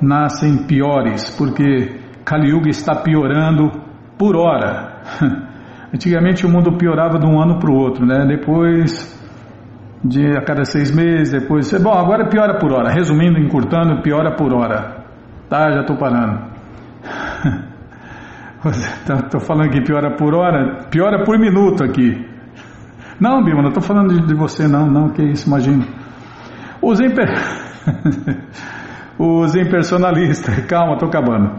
nascem 0.01 0.67
piores, 0.67 1.29
porque 1.37 2.01
Kali 2.25 2.49
Yuga 2.49 2.69
está 2.69 2.95
piorando 2.95 3.71
por 4.17 4.35
hora. 4.35 5.01
Antigamente 5.93 6.45
o 6.45 6.49
mundo 6.49 6.77
piorava 6.77 7.17
de 7.17 7.25
um 7.25 7.41
ano 7.41 7.59
para 7.59 7.71
o 7.71 7.75
outro, 7.75 8.05
né? 8.05 8.25
Depois 8.27 9.18
de 10.03 10.37
a 10.37 10.41
cada 10.43 10.63
seis 10.63 10.93
meses, 10.93 11.31
depois. 11.31 11.71
Bom, 11.81 11.93
agora 11.93 12.27
piora 12.29 12.57
por 12.59 12.71
hora. 12.71 12.89
Resumindo, 12.91 13.39
encurtando, 13.39 14.01
piora 14.01 14.35
por 14.35 14.53
hora. 14.53 15.05
Tá, 15.49 15.71
já 15.71 15.81
estou 15.81 15.97
parando. 15.97 16.49
Estou 18.59 19.29
tá, 19.29 19.39
falando 19.39 19.71
que 19.71 19.81
piora 19.81 20.17
por 20.17 20.35
hora, 20.35 20.83
piora 20.91 21.23
por 21.23 21.39
minuto 21.39 21.81
aqui. 21.81 22.27
Não, 23.17 23.41
Bima, 23.41 23.61
não 23.61 23.69
estou 23.69 23.81
falando 23.81 24.13
de, 24.13 24.27
de, 24.27 24.33
você, 24.33 24.67
não, 24.67 24.85
não, 24.85 25.09
que 25.09 25.23
isso, 25.23 25.47
imagina. 25.47 25.85
Os, 26.81 26.99
imper... 26.99 27.29
Os 29.17 29.55
impersonalistas, 29.55 30.59
calma, 30.67 30.93
estou 30.93 31.09
acabando. 31.09 31.51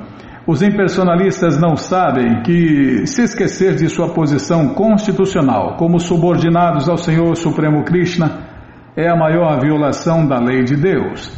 Os 0.47 0.63
impersonalistas 0.63 1.61
não 1.61 1.77
sabem 1.77 2.43
que 2.43 3.07
se 3.07 3.23
esquecer 3.23 3.75
de 3.75 3.89
sua 3.89 4.09
posição 4.15 4.71
constitucional 4.71 5.77
como 5.77 6.01
subordinados 6.01 6.89
ao 6.89 6.97
Senhor 6.97 7.37
Supremo 7.37 7.85
Krishna 7.85 8.49
é 8.97 9.09
a 9.09 9.17
maior 9.17 9.61
violação 9.61 10.27
da 10.27 10.39
lei 10.41 10.65
de 10.65 10.77
Deus. 10.77 11.31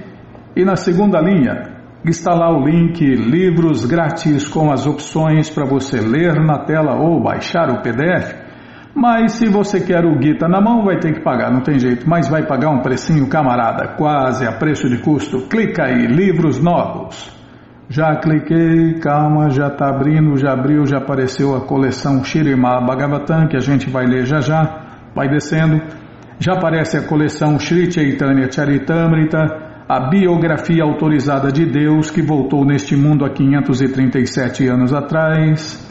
e 0.57 0.65
na 0.65 0.77
segunda 0.77 1.21
linha 1.21 1.75
está 2.07 2.33
lá 2.33 2.51
o 2.51 2.65
link 2.65 3.05
Livros 3.05 3.85
Grátis 3.85 4.49
com 4.49 4.73
as 4.73 4.87
opções 4.87 5.51
para 5.51 5.67
você 5.67 6.01
ler 6.01 6.43
na 6.43 6.65
tela 6.65 6.97
ou 6.97 7.23
baixar 7.23 7.69
o 7.69 7.83
PDF. 7.83 8.35
Mas 8.95 9.33
se 9.33 9.47
você 9.47 9.79
quer 9.79 10.07
o 10.07 10.19
Gita 10.19 10.49
na 10.49 10.59
mão, 10.59 10.87
vai 10.87 10.99
ter 10.99 11.13
que 11.13 11.23
pagar, 11.23 11.53
não 11.53 11.61
tem 11.61 11.79
jeito, 11.79 12.09
mas 12.09 12.31
vai 12.31 12.47
pagar 12.47 12.71
um 12.71 12.81
precinho 12.81 13.29
camarada, 13.29 13.89
quase 13.99 14.47
a 14.47 14.53
preço 14.53 14.89
de 14.89 15.03
custo. 15.03 15.49
Clica 15.49 15.85
aí, 15.85 16.07
livros 16.07 16.63
novos. 16.63 17.42
Já 17.89 18.17
cliquei, 18.17 18.95
calma, 19.01 19.51
já 19.51 19.67
está 19.67 19.89
abrindo, 19.89 20.37
já 20.37 20.53
abriu, 20.53 20.87
já 20.87 20.99
apareceu 20.99 21.55
a 21.55 21.61
coleção 21.61 22.25
Shirima 22.25 22.81
Bhagavatam, 22.81 23.49
que 23.49 23.57
a 23.57 23.61
gente 23.61 23.91
vai 23.91 24.07
ler 24.07 24.25
já 24.25 24.41
já, 24.41 25.11
vai 25.15 25.29
descendo. 25.29 25.81
Já 26.39 26.55
aparece 26.55 26.97
a 26.97 27.07
coleção 27.07 27.59
Sri 27.59 27.93
Chaitanya 27.93 28.51
Charitamrita, 28.51 29.85
a 29.89 30.09
biografia 30.09 30.83
autorizada 30.83 31.53
de 31.53 31.67
Deus 31.67 32.11
que 32.11 32.23
voltou 32.23 32.65
neste 32.65 32.97
mundo 32.97 33.25
há 33.25 33.31
537 33.31 34.67
anos 34.69 34.95
atrás. 34.95 35.89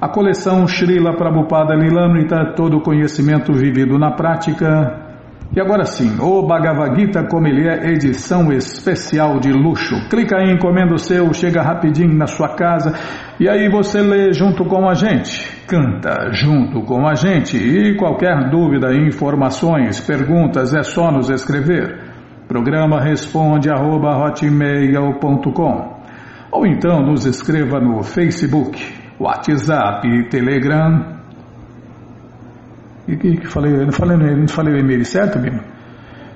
A 0.00 0.08
coleção 0.08 0.66
Srila 0.66 1.16
Prabhupada 1.16 1.74
Lilamrita, 1.74 2.54
todo 2.56 2.78
o 2.78 2.82
conhecimento 2.82 3.52
vivido 3.52 3.98
na 3.98 4.12
prática. 4.12 5.03
E 5.52 5.60
agora 5.60 5.84
sim, 5.84 6.16
o 6.20 6.42
Bhagavad 6.46 6.98
Gita 6.98 7.24
como 7.28 7.46
ele 7.46 7.68
é, 7.68 7.92
edição 7.92 8.52
especial 8.52 9.38
de 9.38 9.52
luxo. 9.52 9.94
Clica 10.08 10.38
aí, 10.38 10.52
encomenda 10.52 10.94
o 10.94 10.98
seu, 10.98 11.32
chega 11.32 11.62
rapidinho 11.62 12.12
na 12.12 12.26
sua 12.26 12.56
casa 12.56 12.92
e 13.38 13.48
aí 13.48 13.68
você 13.68 14.00
lê 14.00 14.32
junto 14.32 14.64
com 14.64 14.88
a 14.88 14.94
gente, 14.94 15.64
canta 15.66 16.32
junto 16.32 16.82
com 16.82 17.06
a 17.06 17.14
gente. 17.14 17.56
E 17.56 17.96
qualquer 17.96 18.50
dúvida, 18.50 18.92
informações, 18.94 20.00
perguntas, 20.00 20.74
é 20.74 20.82
só 20.82 21.12
nos 21.12 21.30
escrever. 21.30 22.00
Programa 22.48 23.00
responde 23.00 23.70
arroba 23.70 24.16
ou 26.52 26.66
então 26.66 27.00
nos 27.00 27.26
escreva 27.26 27.80
no 27.80 28.02
Facebook, 28.02 28.80
WhatsApp, 29.18 30.28
Telegram 30.30 31.23
e 33.06 33.16
que, 33.16 33.36
que 33.36 33.46
falei? 33.46 33.74
Eu 33.74 33.84
não 33.84 33.92
falei, 33.92 34.16
não 34.16 34.48
falei 34.48 34.74
o 34.74 34.78
e-mail 34.78 35.04
certo, 35.04 35.38
Bima? 35.38 35.62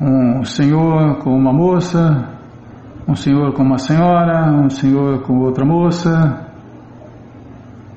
Um 0.00 0.44
senhor 0.44 1.18
com 1.18 1.30
uma 1.30 1.52
moça, 1.52 2.36
um 3.08 3.14
senhor 3.14 3.52
com 3.54 3.62
uma 3.62 3.78
senhora, 3.78 4.50
um 4.50 4.68
senhor 4.70 5.22
com 5.22 5.38
outra 5.38 5.64
moça. 5.64 6.46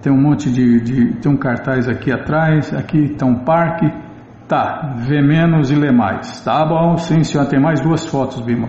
Tem 0.01 0.13
um 0.13 0.21
monte 0.21 0.51
de, 0.51 0.79
de 0.81 1.13
tem 1.19 1.31
um 1.31 1.37
cartaz 1.37 1.89
aqui 1.89 2.11
atrás, 2.11 2.73
aqui 2.73 3.05
está 3.05 3.25
um 3.25 3.43
parque. 3.43 4.08
Tá, 4.49 4.95
vê 5.07 5.21
menos 5.21 5.69
e 5.69 5.75
lê 5.75 5.91
mais. 5.91 6.41
Tá 6.43 6.65
bom, 6.65 6.97
sim, 6.97 7.23
senhor. 7.23 7.45
Tem 7.45 7.61
mais 7.61 7.79
duas 7.81 8.07
fotos, 8.07 8.41
Bima. 8.41 8.67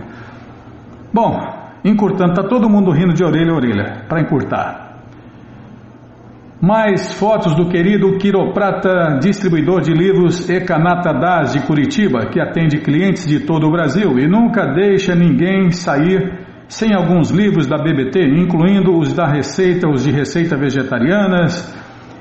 Bom, 1.11 1.39
encurtando, 1.83 2.35
tá 2.35 2.43
todo 2.43 2.69
mundo 2.69 2.91
rindo 2.91 3.15
de 3.15 3.23
orelha 3.23 3.51
a 3.51 3.55
orelha, 3.55 4.05
para 4.07 4.21
encurtar. 4.21 4.91
Mais 6.61 7.11
fotos 7.15 7.55
do 7.55 7.67
querido 7.67 8.15
quiroprata, 8.19 9.17
distribuidor 9.19 9.81
de 9.81 9.91
livros 9.91 10.47
Ecanata 10.47 11.11
Das 11.11 11.53
de 11.53 11.61
Curitiba, 11.65 12.27
que 12.27 12.39
atende 12.39 12.77
clientes 12.77 13.25
de 13.25 13.39
todo 13.39 13.65
o 13.65 13.71
Brasil 13.71 14.19
e 14.19 14.27
nunca 14.27 14.67
deixa 14.67 15.15
ninguém 15.15 15.71
sair 15.71 16.45
sem 16.67 16.93
alguns 16.93 17.31
livros 17.31 17.65
da 17.65 17.77
BBT, 17.77 18.27
incluindo 18.37 18.95
os 18.95 19.15
da 19.15 19.25
receita, 19.25 19.89
os 19.89 20.03
de 20.03 20.11
receita 20.11 20.55
vegetarianas, 20.55 21.75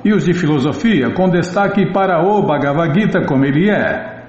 e 0.05 0.13
os 0.13 0.25
de 0.25 0.33
filosofia, 0.33 1.13
com 1.15 1.29
destaque 1.29 1.93
para 1.93 2.23
o 2.23 2.43
Bhagavad 2.43 2.99
Gita 2.99 3.25
como 3.27 3.45
ele 3.45 3.71
é. 3.71 4.25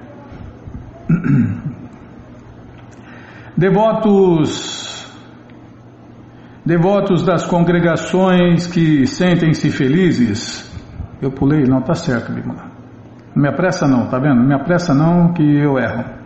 Devotos 3.57 4.81
devotos 6.65 7.23
das 7.23 7.45
congregações 7.45 8.67
que 8.67 9.05
sentem-se 9.05 9.71
felizes. 9.71 10.69
Eu 11.21 11.31
pulei, 11.31 11.63
não 11.63 11.79
está 11.79 11.93
certo, 11.93 12.31
Bimala. 12.31 12.71
Não 13.35 13.43
me 13.43 13.49
apressa 13.49 13.87
não, 13.87 14.07
tá 14.07 14.19
vendo? 14.19 14.35
Não 14.35 14.47
me 14.47 14.53
apressa 14.55 14.93
não 14.93 15.33
que 15.33 15.43
eu 15.43 15.77
erro. 15.77 16.21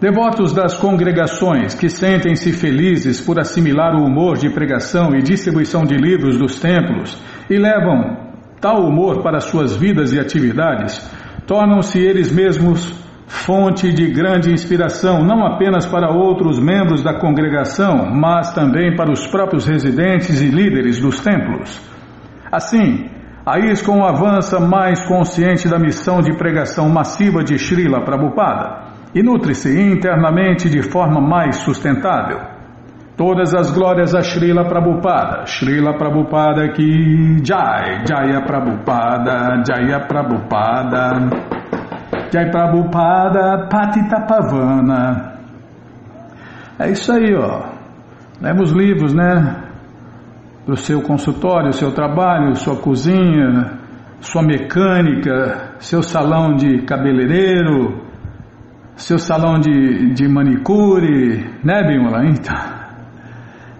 Devotos 0.00 0.52
das 0.52 0.76
congregações 0.76 1.74
que 1.74 1.88
sentem-se 1.88 2.52
felizes 2.52 3.20
por 3.20 3.38
assimilar 3.38 3.94
o 3.94 4.04
humor 4.04 4.36
de 4.36 4.50
pregação 4.50 5.14
e 5.14 5.22
distribuição 5.22 5.84
de 5.84 5.94
livros 5.94 6.36
dos 6.36 6.58
templos 6.58 7.16
e 7.48 7.56
levam 7.56 8.31
tal 8.62 8.86
humor 8.86 9.24
para 9.24 9.40
suas 9.40 9.74
vidas 9.74 10.12
e 10.12 10.20
atividades, 10.20 10.96
tornam-se 11.48 11.98
eles 11.98 12.32
mesmos 12.32 13.02
fonte 13.26 13.92
de 13.92 14.12
grande 14.12 14.52
inspiração, 14.52 15.24
não 15.24 15.44
apenas 15.44 15.84
para 15.84 16.12
outros 16.12 16.60
membros 16.60 17.02
da 17.02 17.18
congregação, 17.18 18.08
mas 18.14 18.54
também 18.54 18.94
para 18.94 19.10
os 19.10 19.26
próprios 19.26 19.66
residentes 19.66 20.40
e 20.40 20.46
líderes 20.46 21.00
dos 21.00 21.18
templos. 21.18 21.80
Assim, 22.52 23.10
a 23.44 23.58
ISKCON 23.58 24.04
avança 24.04 24.60
mais 24.60 25.04
consciente 25.04 25.68
da 25.68 25.78
missão 25.78 26.20
de 26.20 26.36
pregação 26.36 26.88
massiva 26.88 27.42
de 27.42 27.58
Srila 27.58 28.04
Prabhupada 28.04 28.92
e 29.12 29.22
nutre-se 29.24 29.76
internamente 29.80 30.70
de 30.70 30.82
forma 30.82 31.20
mais 31.20 31.56
sustentável. 31.56 32.51
Todas 33.16 33.54
as 33.54 33.70
glórias 33.70 34.14
a 34.14 34.22
Srila 34.22 34.64
Prabhupada, 34.64 35.44
Srila 35.46 35.98
Prabhupada 35.98 36.72
que 36.72 37.44
Jai, 37.44 38.04
Jaya 38.06 38.40
Prabhupada, 38.46 39.62
Jaya 39.66 40.00
Prabhupada. 40.06 41.28
Jai 42.32 42.50
Prabhupada 42.50 43.68
Patita 43.68 44.22
Pavana. 44.26 45.34
É 46.78 46.90
isso 46.90 47.12
aí, 47.12 47.34
ó. 47.34 47.62
Leva 48.40 48.62
os 48.62 48.72
livros, 48.72 49.12
né? 49.12 49.62
Para 50.64 50.72
o 50.72 50.76
seu 50.76 51.02
consultório, 51.02 51.72
seu 51.72 51.92
trabalho, 51.92 52.54
sua 52.54 52.76
cozinha, 52.76 53.78
sua 54.20 54.42
mecânica, 54.42 55.74
seu 55.78 56.02
salão 56.02 56.54
de 56.54 56.82
cabeleireiro, 56.86 58.00
seu 58.94 59.18
salão 59.18 59.58
de, 59.60 60.14
de 60.14 60.26
manicure, 60.26 61.60
né, 61.62 61.82
Bimala? 61.86 62.24
Então, 62.24 62.81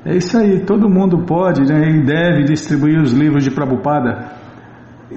é 0.04 0.16
isso 0.16 0.36
aí, 0.36 0.64
todo 0.64 0.88
mundo 0.88 1.24
pode 1.24 1.62
né, 1.62 1.88
e 1.88 2.04
deve 2.04 2.44
distribuir 2.44 3.00
os 3.00 3.12
livros 3.12 3.44
de 3.44 3.50
Prabhupada 3.50 4.42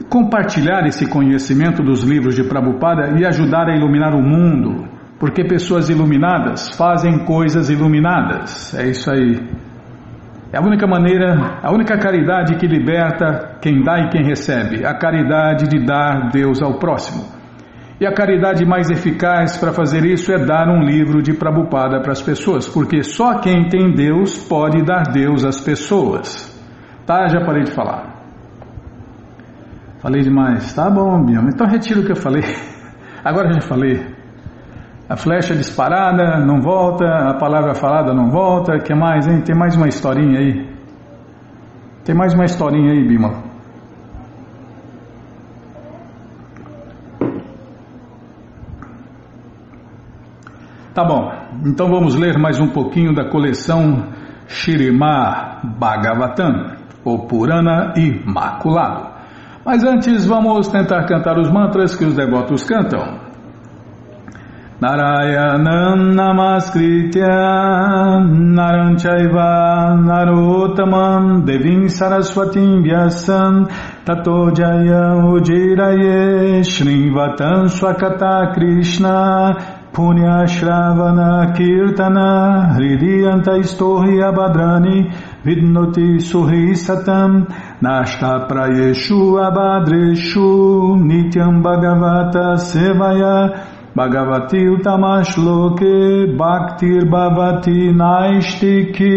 compartilhar 0.09 0.85
esse 0.85 1.07
conhecimento 1.09 1.81
dos 1.81 2.03
livros 2.03 2.35
de 2.35 2.43
Prabhupada 2.43 3.19
e 3.19 3.25
ajudar 3.25 3.69
a 3.69 3.75
iluminar 3.75 4.13
o 4.13 4.21
mundo, 4.21 4.87
porque 5.19 5.43
pessoas 5.43 5.89
iluminadas 5.89 6.75
fazem 6.75 7.19
coisas 7.25 7.69
iluminadas. 7.69 8.73
É 8.75 8.87
isso 8.89 9.09
aí. 9.09 9.39
É 10.51 10.57
a 10.57 10.61
única 10.61 10.87
maneira, 10.87 11.59
a 11.61 11.71
única 11.71 11.97
caridade 11.97 12.55
que 12.55 12.67
liberta 12.67 13.57
quem 13.61 13.83
dá 13.83 13.99
e 13.99 14.09
quem 14.09 14.23
recebe, 14.23 14.85
a 14.85 14.93
caridade 14.93 15.67
de 15.67 15.83
dar 15.85 16.29
Deus 16.31 16.61
ao 16.61 16.77
próximo. 16.79 17.25
E 17.99 18.05
a 18.05 18.13
caridade 18.13 18.65
mais 18.65 18.89
eficaz 18.89 19.57
para 19.57 19.71
fazer 19.71 20.03
isso 20.03 20.31
é 20.31 20.45
dar 20.45 20.67
um 20.67 20.81
livro 20.81 21.21
de 21.21 21.33
Prabhupada 21.33 22.01
para 22.01 22.11
as 22.11 22.21
pessoas, 22.21 22.67
porque 22.67 23.03
só 23.03 23.39
quem 23.39 23.69
tem 23.69 23.93
Deus 23.93 24.37
pode 24.37 24.83
dar 24.83 25.03
Deus 25.13 25.45
às 25.45 25.61
pessoas. 25.61 26.53
Tá, 27.05 27.27
já 27.27 27.39
parei 27.45 27.63
de 27.63 27.71
falar. 27.71 28.15
Falei 30.01 30.21
demais. 30.21 30.73
Tá 30.73 30.89
bom, 30.89 31.23
Biama. 31.23 31.49
Então 31.53 31.65
retiro 31.67 32.01
o 32.01 32.05
que 32.05 32.11
eu 32.11 32.17
falei. 32.17 32.43
Agora 33.23 33.53
já 33.53 33.61
falei. 33.61 34.05
A 35.07 35.15
flecha 35.15 35.55
disparada 35.55 36.43
não 36.45 36.61
volta, 36.61 37.05
a 37.05 37.35
palavra 37.35 37.75
falada 37.75 38.13
não 38.13 38.29
volta. 38.29 38.77
que 38.79 38.93
mais, 38.93 39.25
hein? 39.27 39.41
Tem 39.41 39.55
mais 39.55 39.75
uma 39.75 39.87
historinha 39.87 40.39
aí. 40.39 40.75
Tem 42.03 42.15
mais 42.15 42.33
uma 42.33 42.43
historinha 42.43 42.91
aí, 42.91 43.07
Bima. 43.07 43.44
Tá 50.95 51.03
bom, 51.03 51.29
então 51.65 51.89
vamos 51.89 52.15
ler 52.15 52.37
mais 52.39 52.57
um 52.57 52.69
pouquinho 52.69 53.13
da 53.13 53.29
coleção 53.29 54.13
Shirimá 54.47 55.59
Bhagavatam, 55.77 56.71
ou 57.03 57.27
Purana 57.27 57.93
Imaculado. 57.97 59.09
Mas 59.65 59.83
antes 59.83 60.25
vamos 60.25 60.69
tentar 60.69 61.03
cantar 61.05 61.37
os 61.37 61.51
mantras 61.51 61.97
que 61.97 62.05
os 62.05 62.15
devotos 62.15 62.63
cantam. 62.63 63.25
Namaskritya 66.13 67.27
Naranchaiva 68.55 69.95
Narotamam 70.01 71.41
Devim 71.41 71.89
Saraswatim 71.89 72.81
Vyasam 72.83 73.67
Tato 74.05 74.49
Jaya 74.55 75.13
Ujiraye 75.15 76.63
Shrivatam 76.63 77.67
Swakata 77.67 78.53
Krishna 78.53 79.83
Punya 79.95 80.43
Shravana 80.45 81.55
Kirtana 81.55 82.75
Hridiyanta 82.75 83.55
Istohi 83.63 84.19
Abhadrani 84.19 85.09
Vidnoti 85.45 86.19
Suhi 86.19 86.75
Satam 86.75 87.47
Nashta 87.81 88.45
Prayeshu 88.45 89.39
Abhadreshu 89.39 90.99
Nityam 90.99 91.63
Bhagavata 91.63 92.57
Sevaya 92.59 93.55
Bhagavati 93.95 94.67
Utamashloke 94.75 96.35
Bhaktir 96.35 97.03
Bhavati 97.09 97.93
Naistiki. 97.95 99.13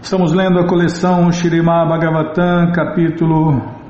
Estamos 0.00 0.32
lendo 0.32 0.60
a 0.60 0.66
coleção 0.66 1.30
Shirimá 1.30 1.84
Bhagavatam, 1.84 2.72
capítulo 2.72 3.81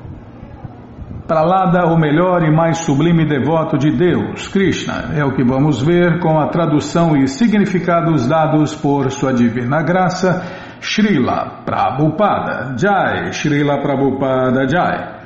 Pralada, 1.26 1.86
o 1.86 1.96
melhor 1.96 2.42
e 2.42 2.50
mais 2.50 2.78
sublime 2.78 3.24
devoto 3.24 3.78
de 3.78 3.90
Deus, 3.96 4.48
Krishna. 4.48 5.14
É 5.16 5.24
o 5.24 5.32
que 5.32 5.44
vamos 5.44 5.80
ver 5.80 6.18
com 6.18 6.38
a 6.38 6.48
tradução 6.48 7.16
e 7.16 7.28
significados 7.28 8.26
dados 8.26 8.74
por 8.74 9.10
sua 9.10 9.32
divina 9.32 9.82
graça, 9.82 10.42
Srila 10.80 11.62
Prabhupada 11.64 12.76
Jai, 12.76 13.32
Srila 13.32 13.80
Prabhupada 13.80 14.66
Jai. 14.68 15.22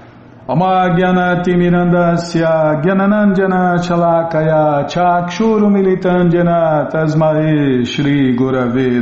Gyananandjana 2.85 3.78
Chalakaya 3.82 4.87
Chakshuru 4.87 5.68
Militandjana 5.68 6.88
Tasmai 6.88 7.85
Shri 7.85 8.37
Gurave 8.37 9.00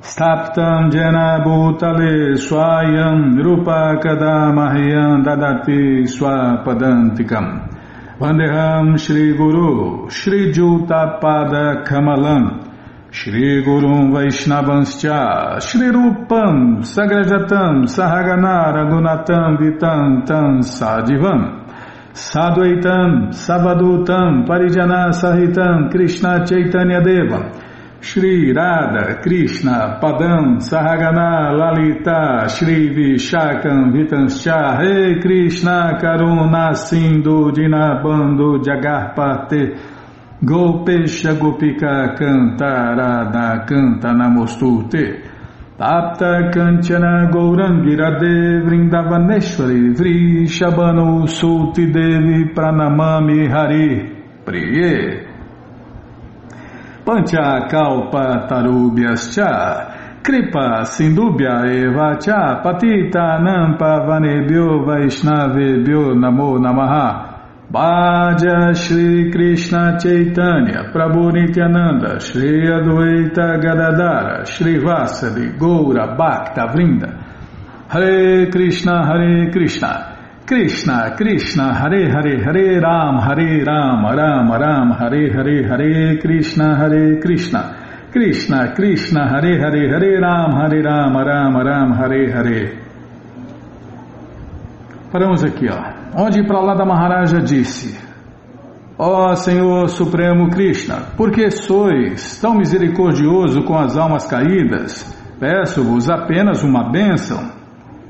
Staptam 0.00 0.90
Jena 0.90 1.44
Bhutale 1.44 2.34
Swayam 2.34 3.36
Rupa 3.36 4.00
Kadamahyam 4.02 5.22
Dadati 5.22 6.08
Swapadantikam. 6.08 7.68
Vandeham 8.18 8.98
Shri 8.98 9.36
Guru 9.36 10.08
Shri 10.08 10.52
Jutapada 10.54 11.84
Kamalam. 11.86 12.66
Shri 13.10 13.62
Gurum 13.62 14.10
Vaishnavanscha 14.10 15.60
Shri 15.60 15.90
Rupam 15.90 16.80
Sagrajatam 16.80 17.84
Sahagana 17.84 18.72
Ragunatam 18.72 19.58
Vitam 19.58 20.24
Tam 20.24 20.62
Sadivam. 20.62 21.68
Sadvaitam 22.14 23.34
Savadutam 23.34 24.46
Parijana 24.48 25.12
Sahitam 25.12 25.90
Krishna 25.90 26.46
Chaitanya 26.46 27.02
Deva 27.02 27.68
Shri 28.02 28.50
Radha 28.52 29.20
Krishna 29.20 29.98
Padam 30.00 30.58
Sahagana 30.58 31.52
Lalita 31.52 32.48
Shri 32.48 32.88
Vishakam 32.88 33.92
Vitanscha 33.92 34.78
Rei 34.78 35.20
Krishna 35.20 35.98
Karuna 36.00 36.74
Sindhu 36.74 37.52
Dinabando 37.52 38.58
Jagarpate 38.64 39.78
Gopesha 40.42 41.34
Gopika 41.38 42.16
Cantarada 42.16 43.66
Canta 43.66 44.14
Namostute 44.14 45.22
Tapta 45.78 46.50
Kanchana 46.50 47.30
Gourangirade 47.30 48.64
Vrindavaneshwari 48.64 49.94
Vri 49.94 50.46
Shabano 50.48 51.28
Sulti 51.28 51.92
Devi 51.92 52.50
Pranamami 52.54 53.46
Hari 53.46 54.42
Priye 54.42 55.29
Pancha 57.10 57.66
Kalpa 57.68 58.46
Tarubhyascha 58.48 60.22
Kripa 60.22 60.84
Sindubhya 60.84 61.66
Eva 61.66 62.16
Cha 62.20 62.62
Patita 62.62 63.40
Nampa 63.42 64.06
Vanebhyo 64.06 64.84
Vaishnavebhyo 64.86 66.14
Namo 66.14 66.56
Namaha. 66.60 67.68
Bhaja 67.68 68.72
Shri 68.76 69.32
Krishna 69.32 69.98
Chaitanya 69.98 70.92
Prabhu 70.92 71.32
Nityananda 71.32 72.20
Shri 72.20 72.68
Adwaita 72.68 73.58
Gadadara 73.60 74.46
Shri 74.46 74.78
Vasali 74.78 75.58
Goura 75.58 76.16
Bhakta 76.16 76.68
Vrinda. 76.72 77.88
Hare 77.88 78.48
Krishna 78.52 79.04
Hare 79.04 79.50
Krishna 79.50 80.09
Krishna, 80.50 81.14
Krishna, 81.16 81.72
Hare 81.78 82.10
Hare, 82.10 82.42
Hare 82.42 82.80
Ram, 82.80 83.18
Hare 83.20 83.62
Ram, 83.64 84.04
Ram 84.04 84.50
Ram, 84.50 84.90
Hare 84.98 85.32
Hare, 85.32 85.62
Hare 85.62 86.18
Krishna, 86.18 86.76
Hare 86.76 87.20
Krishna, 87.20 88.08
Krishna, 88.10 88.74
Krishna, 88.74 89.28
Hare 89.28 89.60
Hare, 89.60 89.88
Hare 89.88 90.18
Ram, 90.18 90.50
Hare 90.58 90.82
Ram, 90.82 91.14
Ram 91.14 91.56
Ram, 91.56 91.92
Hare 91.92 92.32
Hare. 92.32 92.78
Paramos 95.12 95.44
aqui, 95.44 95.68
ó. 95.70 96.20
Onde 96.20 96.44
para 96.44 96.60
lá 96.60 96.74
da 96.74 96.84
Maharaja 96.84 97.38
disse: 97.38 97.96
Ó 98.98 99.30
oh, 99.30 99.36
Senhor 99.36 99.88
Supremo 99.88 100.50
Krishna, 100.50 101.12
por 101.16 101.30
que 101.30 101.48
sois 101.52 102.40
tão 102.40 102.56
misericordioso 102.56 103.62
com 103.62 103.78
as 103.78 103.96
almas 103.96 104.26
caídas? 104.26 105.16
Peço-vos 105.38 106.10
apenas 106.10 106.64
uma 106.64 106.90
bênção. 106.90 107.60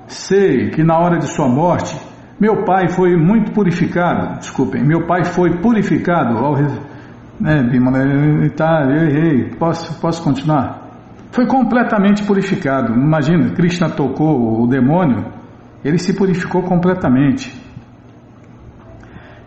sei 0.06 0.70
que 0.70 0.82
na 0.82 0.98
hora 0.98 1.18
de 1.18 1.26
sua 1.28 1.48
morte, 1.48 1.96
meu 2.40 2.64
pai 2.64 2.88
foi 2.88 3.14
muito 3.16 3.52
purificado, 3.52 4.38
desculpem, 4.38 4.82
meu 4.82 5.06
pai 5.06 5.24
foi 5.24 5.58
purificado 5.58 6.38
ao. 6.38 6.56
Né, 7.38 8.48
tá, 8.56 8.86
eu 8.88 9.08
errei, 9.08 9.50
posso, 9.58 10.00
posso 10.00 10.24
continuar? 10.24 10.88
Foi 11.32 11.46
completamente 11.46 12.24
purificado. 12.24 12.94
Imagina, 12.94 13.50
Krishna 13.50 13.90
tocou 13.90 14.62
o 14.62 14.66
demônio, 14.66 15.26
ele 15.84 15.98
se 15.98 16.14
purificou 16.14 16.62
completamente. 16.62 17.60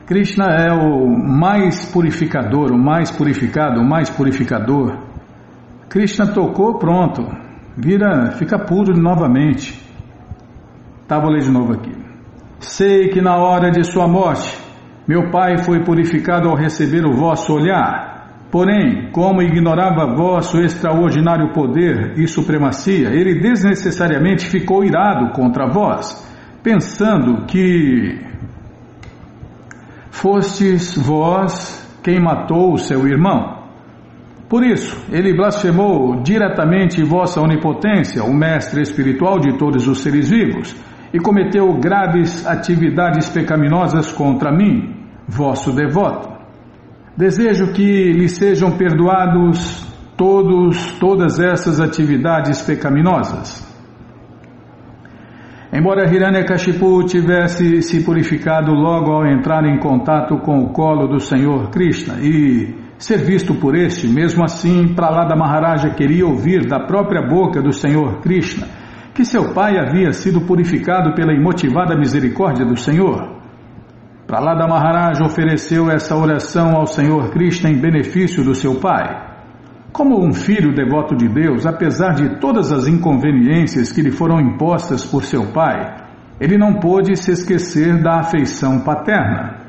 Krishna 0.05 0.45
é 0.45 0.71
o 0.71 1.07
mais 1.07 1.85
purificador, 1.91 2.71
o 2.71 2.77
mais 2.77 3.09
purificado, 3.09 3.81
o 3.81 3.83
mais 3.83 4.09
purificador. 4.09 4.99
Krishna 5.89 6.27
tocou, 6.27 6.77
pronto, 6.77 7.25
vira, 7.75 8.31
fica 8.33 8.59
puro 8.59 8.95
novamente. 8.95 9.81
Tá, 11.07 11.19
vou 11.19 11.31
ler 11.31 11.41
de 11.41 11.51
novo 11.51 11.73
aqui. 11.73 12.12
Sei 12.63 13.09
que 13.09 13.21
na 13.21 13.35
hora 13.35 13.69
de 13.69 13.83
sua 13.83 14.07
morte, 14.07 14.57
meu 15.05 15.29
pai 15.29 15.57
foi 15.65 15.83
purificado 15.83 16.47
ao 16.47 16.55
receber 16.55 17.05
o 17.05 17.13
vosso 17.13 17.53
olhar. 17.53 18.47
Porém, 18.49 19.11
como 19.11 19.41
ignorava 19.41 20.15
vosso 20.15 20.57
extraordinário 20.59 21.51
poder 21.51 22.17
e 22.17 22.25
supremacia, 22.25 23.09
ele 23.09 23.41
desnecessariamente 23.41 24.49
ficou 24.49 24.83
irado 24.83 25.33
contra 25.33 25.67
vós, 25.67 26.25
pensando 26.63 27.45
que 27.45 28.21
fostes 30.09 30.97
vós 30.97 31.99
quem 32.01 32.21
matou 32.21 32.73
o 32.73 32.77
seu 32.77 33.05
irmão. 33.05 33.61
Por 34.47 34.63
isso, 34.63 35.05
ele 35.11 35.35
blasfemou 35.35 36.21
diretamente 36.21 37.03
vossa 37.03 37.41
onipotência, 37.41 38.23
o 38.23 38.33
mestre 38.33 38.81
espiritual 38.81 39.37
de 39.39 39.57
todos 39.57 39.85
os 39.85 40.01
seres 40.01 40.29
vivos, 40.29 40.73
e 41.13 41.19
cometeu 41.19 41.71
graves 41.79 42.45
atividades 42.47 43.29
pecaminosas 43.29 44.11
contra 44.11 44.51
mim, 44.51 44.95
vosso 45.27 45.71
devoto. 45.71 46.27
Desejo 47.15 47.71
que 47.71 48.11
lhe 48.11 48.27
sejam 48.27 48.71
perdoados 48.71 49.87
todos 50.17 50.93
todas 50.93 51.39
essas 51.39 51.79
atividades 51.79 52.63
pecaminosas. 52.63 53.71
Embora 55.71 56.07
Hiranyakashipu 56.11 57.03
tivesse 57.03 57.81
se 57.81 58.03
purificado 58.03 58.71
logo 58.71 59.11
ao 59.11 59.25
entrar 59.25 59.63
em 59.65 59.79
contato 59.79 60.37
com 60.37 60.59
o 60.59 60.69
colo 60.69 61.07
do 61.07 61.19
Senhor 61.19 61.69
Krishna 61.69 62.19
e 62.21 62.75
ser 62.97 63.17
visto 63.17 63.55
por 63.55 63.75
este, 63.75 64.07
mesmo 64.07 64.43
assim 64.43 64.93
Pralada 64.93 65.35
Maharaja 65.35 65.89
queria 65.89 66.25
ouvir 66.25 66.67
da 66.67 66.79
própria 66.79 67.27
boca 67.27 67.61
do 67.61 67.71
Senhor 67.73 68.21
Krishna 68.21 68.82
que 69.13 69.23
seu 69.23 69.53
pai 69.53 69.77
havia 69.77 70.11
sido 70.11 70.41
purificado 70.41 71.13
pela 71.13 71.33
imotivada 71.33 71.95
misericórdia 71.95 72.65
do 72.65 72.75
Senhor. 72.75 73.41
Pralada 74.25 74.67
Maharaj 74.67 75.21
ofereceu 75.21 75.91
essa 75.91 76.15
oração 76.15 76.75
ao 76.75 76.87
Senhor 76.87 77.29
Krishna 77.29 77.69
em 77.69 77.79
benefício 77.79 78.43
do 78.43 78.55
seu 78.55 78.79
pai. 78.79 79.31
Como 79.91 80.25
um 80.25 80.33
filho 80.33 80.73
devoto 80.73 81.15
de 81.15 81.27
Deus, 81.27 81.67
apesar 81.67 82.15
de 82.15 82.39
todas 82.39 82.71
as 82.71 82.87
inconveniências 82.87 83.91
que 83.91 84.01
lhe 84.01 84.09
foram 84.09 84.41
impostas 84.41 85.05
por 85.05 85.23
seu 85.23 85.51
pai, 85.51 85.95
ele 86.39 86.57
não 86.57 86.79
pôde 86.79 87.15
se 87.15 87.31
esquecer 87.31 88.01
da 88.01 88.21
afeição 88.21 88.79
paterna. 88.79 89.61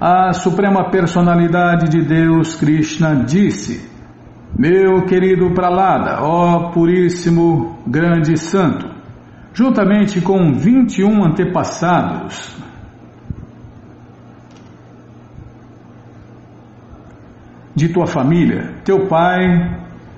A 0.00 0.32
Suprema 0.32 0.90
Personalidade 0.90 1.90
de 1.90 2.02
Deus, 2.02 2.56
Krishna, 2.56 3.14
disse: 3.14 3.91
Meu 4.56 5.06
querido 5.06 5.54
Pralada, 5.54 6.22
ó 6.22 6.70
Puríssimo 6.72 7.78
Grande 7.86 8.36
Santo, 8.36 8.86
juntamente 9.54 10.20
com 10.20 10.52
21 10.52 11.24
antepassados. 11.24 12.54
De 17.74 17.88
tua 17.88 18.06
família, 18.06 18.74
teu 18.84 19.06
pai 19.08 19.40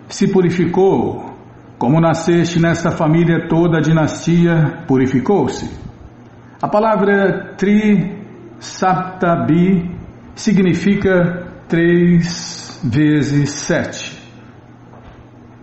se 0.09 0.27
purificou, 0.33 1.37
como 1.79 2.01
nasceste 2.01 2.61
nessa 2.61 2.91
família, 2.91 3.47
toda 3.49 3.79
a 3.79 3.81
dinastia 3.81 4.83
purificou-se. 4.89 5.71
A 6.61 6.69
palavra 6.69 7.55
Tri 7.57 8.21
Saptabi 8.59 9.91
significa 10.35 11.47
três 11.69 12.81
vezes 12.83 13.51
sete. 13.51 14.14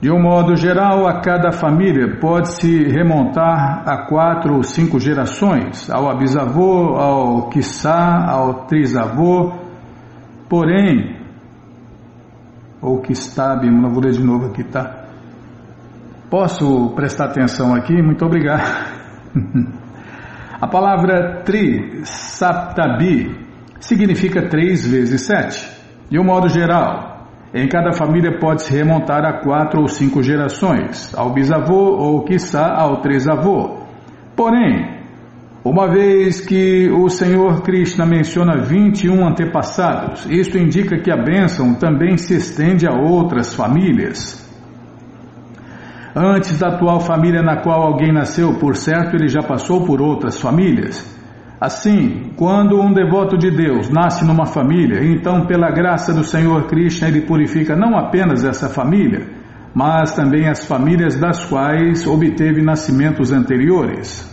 De 0.02 0.12
um 0.12 0.20
modo 0.20 0.56
geral, 0.56 1.08
a 1.08 1.22
cada 1.22 1.52
família 1.52 2.18
pode-se 2.20 2.86
remontar 2.86 3.88
a 3.88 4.08
quatro 4.08 4.56
ou 4.56 4.64
cinco 4.64 5.00
gerações, 5.00 5.92
ao 5.92 6.18
bisavô, 6.18 6.96
ao 6.96 7.50
quiçá, 7.50 8.26
ao 8.28 8.66
trisavô. 8.66 9.54
Porém, 10.50 11.22
ou 12.82 13.00
que 13.00 13.12
está, 13.12 13.56
não 13.58 13.92
vou 13.92 14.02
ler 14.02 14.14
de 14.14 14.24
novo 14.24 14.48
aqui, 14.48 14.64
tá? 14.64 15.06
Posso 16.32 16.90
prestar 16.96 17.26
atenção 17.26 17.76
aqui? 17.76 18.02
Muito 18.02 18.26
obrigado. 18.26 18.64
a 20.60 20.68
palavra 20.68 21.44
tri, 21.46 22.02
saptabi, 22.06 23.38
significa 23.80 24.50
três 24.50 24.84
vezes 24.84 25.28
sete. 25.28 25.70
De 26.10 26.20
um 26.20 26.24
modo 26.24 26.50
geral, 26.50 27.11
em 27.54 27.68
cada 27.68 27.92
família 27.92 28.40
pode-se 28.40 28.74
remontar 28.74 29.26
a 29.26 29.42
quatro 29.42 29.82
ou 29.82 29.88
cinco 29.88 30.24
gerações, 30.24 31.14
ao 31.16 31.34
bisavô 31.34 31.98
ou, 31.98 32.24
quiçá, 32.24 32.74
ao 32.74 33.02
trisavô. 33.02 33.82
Porém, 34.36 35.02
uma 35.64 35.92
vez 35.92 36.40
que 36.40 36.90
o 36.90 37.10
Senhor 37.10 37.62
Krishna 37.62 38.06
menciona 38.06 38.62
21 38.64 39.28
antepassados, 39.28 40.26
isto 40.30 40.58
indica 40.58 40.98
que 40.98 41.12
a 41.12 41.18
bênção 41.18 41.76
também 41.76 42.18
se 42.18 42.36
estende 42.36 42.88
a 42.88 42.94
outras 42.94 43.54
famílias. 43.54 44.42
Antes 46.16 46.58
da 46.58 46.70
atual 46.70 47.00
família 47.02 47.42
na 47.42 47.62
qual 47.62 47.82
alguém 47.82 48.12
nasceu, 48.12 48.56
por 48.60 48.76
certo, 48.76 49.16
ele 49.16 49.28
já 49.28 49.42
passou 49.42 49.86
por 49.86 50.02
outras 50.02 50.40
famílias. 50.40 51.20
Assim, 51.62 52.32
quando 52.36 52.82
um 52.82 52.91
devoto 52.91 53.38
de 53.38 53.52
Deus 53.52 53.88
nasce 53.88 54.26
numa 54.26 54.47
família, 54.47 55.06
então, 55.06 55.45
pela 55.45 55.69
graça 55.69 56.12
do 56.12 56.24
Senhor 56.24 56.65
Krishna, 56.65 57.08
ele 57.08 57.21
purifica 57.21 57.76
não 57.76 57.95
apenas 57.95 58.43
essa 58.43 58.67
família, 58.67 59.28
mas 59.71 60.15
também 60.15 60.50
as 60.50 60.65
famílias 60.65 61.19
das 61.19 61.45
quais 61.45 62.08
obteve 62.08 62.63
nascimentos 62.63 63.32
anteriores. 63.32 64.28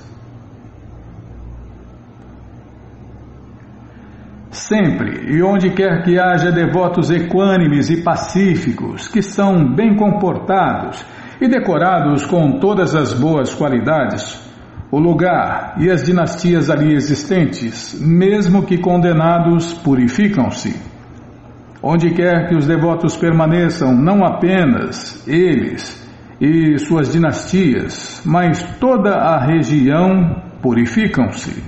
Sempre 4.51 5.31
e 5.31 5.43
onde 5.43 5.69
quer 5.75 6.03
que 6.05 6.19
haja 6.19 6.51
devotos 6.51 7.11
equânimes 7.11 7.91
e 7.91 8.03
pacíficos, 8.03 9.07
que 9.07 9.21
são 9.21 9.75
bem 9.75 9.95
comportados 9.97 11.05
e 11.38 11.47
decorados 11.47 12.25
com 12.25 12.59
todas 12.59 12.95
as 12.95 13.12
boas 13.12 13.55
qualidades, 13.55 14.48
o 14.90 14.98
lugar 14.98 15.74
e 15.79 15.90
as 15.90 16.03
dinastias 16.05 16.70
ali 16.70 16.94
existentes, 16.94 17.98
mesmo 18.01 18.64
que 18.64 18.79
condenados, 18.79 19.72
purificam-se. 19.74 20.81
Onde 21.83 22.11
quer 22.11 22.48
que 22.48 22.57
os 22.57 22.66
devotos 22.66 23.16
permaneçam, 23.16 23.94
não 23.94 24.24
apenas 24.24 25.27
eles 25.29 26.07
e 26.40 26.79
suas 26.79 27.12
dinastias, 27.12 28.22
mas 28.24 28.62
toda 28.79 29.11
a 29.11 29.44
região 29.44 30.42
purificam-se. 30.62 31.62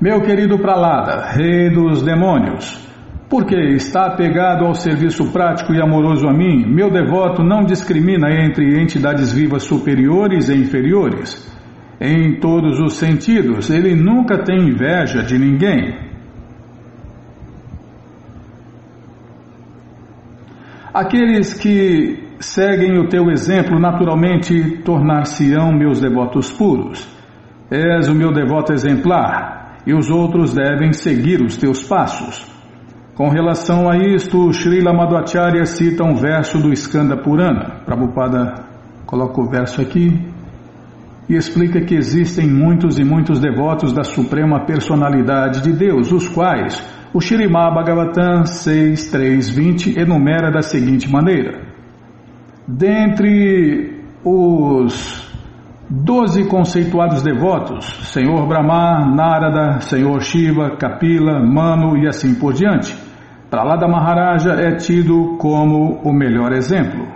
Meu 0.00 0.20
querido 0.22 0.58
Pralada, 0.58 1.26
rei 1.32 1.70
dos 1.70 2.02
demônios, 2.02 2.87
porque 3.28 3.54
está 3.74 4.06
apegado 4.06 4.64
ao 4.64 4.74
serviço 4.74 5.30
prático 5.30 5.74
e 5.74 5.82
amoroso 5.82 6.26
a 6.26 6.32
mim, 6.32 6.64
meu 6.66 6.90
devoto 6.90 7.42
não 7.42 7.62
discrimina 7.62 8.30
entre 8.30 8.80
entidades 8.80 9.32
vivas 9.32 9.64
superiores 9.64 10.48
e 10.48 10.56
inferiores. 10.56 11.46
Em 12.00 12.40
todos 12.40 12.80
os 12.80 12.94
sentidos, 12.94 13.68
ele 13.68 13.94
nunca 13.94 14.42
tem 14.44 14.68
inveja 14.68 15.22
de 15.22 15.38
ninguém. 15.38 16.08
Aqueles 20.94 21.52
que 21.52 22.28
seguem 22.40 22.98
o 22.98 23.08
teu 23.08 23.30
exemplo 23.30 23.78
naturalmente 23.78 24.78
tornar-se-ão 24.82 25.70
meus 25.72 26.00
devotos 26.00 26.50
puros. 26.50 27.06
És 27.70 28.08
o 28.08 28.14
meu 28.14 28.32
devoto 28.32 28.72
exemplar, 28.72 29.80
e 29.86 29.92
os 29.92 30.10
outros 30.10 30.54
devem 30.54 30.92
seguir 30.92 31.42
os 31.42 31.58
teus 31.58 31.82
passos. 31.82 32.57
Com 33.18 33.30
relação 33.30 33.90
a 33.90 33.96
isto, 33.96 34.52
Srila 34.52 34.92
Madhvacharya 34.92 35.66
cita 35.66 36.04
um 36.04 36.14
verso 36.14 36.56
do 36.62 36.72
Skanda 36.72 37.16
Purana. 37.16 37.80
Prabhupada 37.84 38.54
coloca 39.04 39.40
o 39.40 39.50
verso 39.50 39.80
aqui 39.80 40.24
e 41.28 41.34
explica 41.34 41.80
que 41.80 41.96
existem 41.96 42.46
muitos 42.46 42.96
e 42.96 43.02
muitos 43.02 43.40
devotos 43.40 43.92
da 43.92 44.04
Suprema 44.04 44.64
Personalidade 44.64 45.62
de 45.62 45.72
Deus, 45.72 46.12
os 46.12 46.28
quais 46.28 46.80
o 47.12 47.20
Shirimá 47.20 47.68
Bhagavatam 47.72 48.42
6.3.20 48.44 49.96
enumera 50.00 50.52
da 50.52 50.62
seguinte 50.62 51.10
maneira. 51.10 51.60
dentre 52.68 54.00
os 54.24 55.26
doze 55.90 56.44
conceituados 56.44 57.22
devotos, 57.22 57.84
Senhor 58.12 58.46
Brahma, 58.46 59.12
Narada, 59.12 59.80
Senhor 59.80 60.20
Shiva, 60.22 60.76
Kapila, 60.76 61.40
Manu 61.40 61.96
e 61.96 62.06
assim 62.06 62.34
por 62.34 62.52
diante, 62.52 63.07
Pralada 63.50 63.88
Maharaja 63.88 64.52
é 64.52 64.76
tido 64.76 65.38
como 65.38 66.02
o 66.04 66.12
melhor 66.12 66.52
exemplo. 66.52 67.08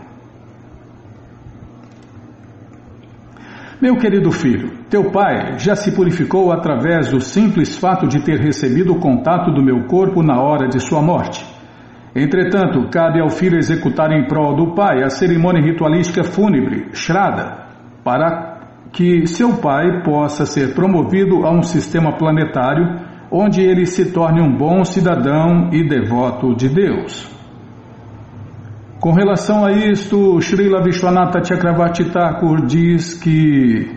Meu 3.78 3.96
querido 3.96 4.30
filho, 4.30 4.70
teu 4.88 5.10
pai 5.10 5.58
já 5.58 5.74
se 5.74 5.94
purificou 5.94 6.50
através 6.50 7.10
do 7.10 7.20
simples 7.20 7.76
fato 7.76 8.06
de 8.06 8.20
ter 8.20 8.38
recebido 8.38 8.92
o 8.92 8.98
contato 8.98 9.52
do 9.52 9.62
meu 9.62 9.86
corpo 9.86 10.22
na 10.22 10.40
hora 10.40 10.68
de 10.68 10.80
sua 10.80 11.02
morte. 11.02 11.44
Entretanto, 12.14 12.88
cabe 12.90 13.20
ao 13.20 13.28
filho 13.28 13.58
executar 13.58 14.10
em 14.12 14.26
prol 14.26 14.54
do 14.54 14.74
pai 14.74 15.02
a 15.02 15.10
cerimônia 15.10 15.60
ritualística 15.60 16.24
fúnebre, 16.24 16.88
Shraddha, 16.94 17.66
para 18.02 18.60
que 18.90 19.26
seu 19.26 19.56
pai 19.56 20.02
possa 20.02 20.46
ser 20.46 20.74
promovido 20.74 21.44
a 21.44 21.50
um 21.50 21.62
sistema 21.62 22.16
planetário 22.16 23.01
onde 23.32 23.62
ele 23.62 23.86
se 23.86 24.12
torne 24.12 24.42
um 24.42 24.54
bom 24.54 24.84
cidadão 24.84 25.70
e 25.72 25.82
devoto 25.88 26.54
de 26.54 26.68
Deus. 26.68 27.26
Com 29.00 29.12
relação 29.12 29.64
a 29.64 29.72
isto, 29.72 30.38
Srila 30.42 30.82
Vishwanatha 30.82 31.42
Chakravarti 31.42 32.04
Thakur 32.04 32.66
diz 32.66 33.14
que, 33.14 33.90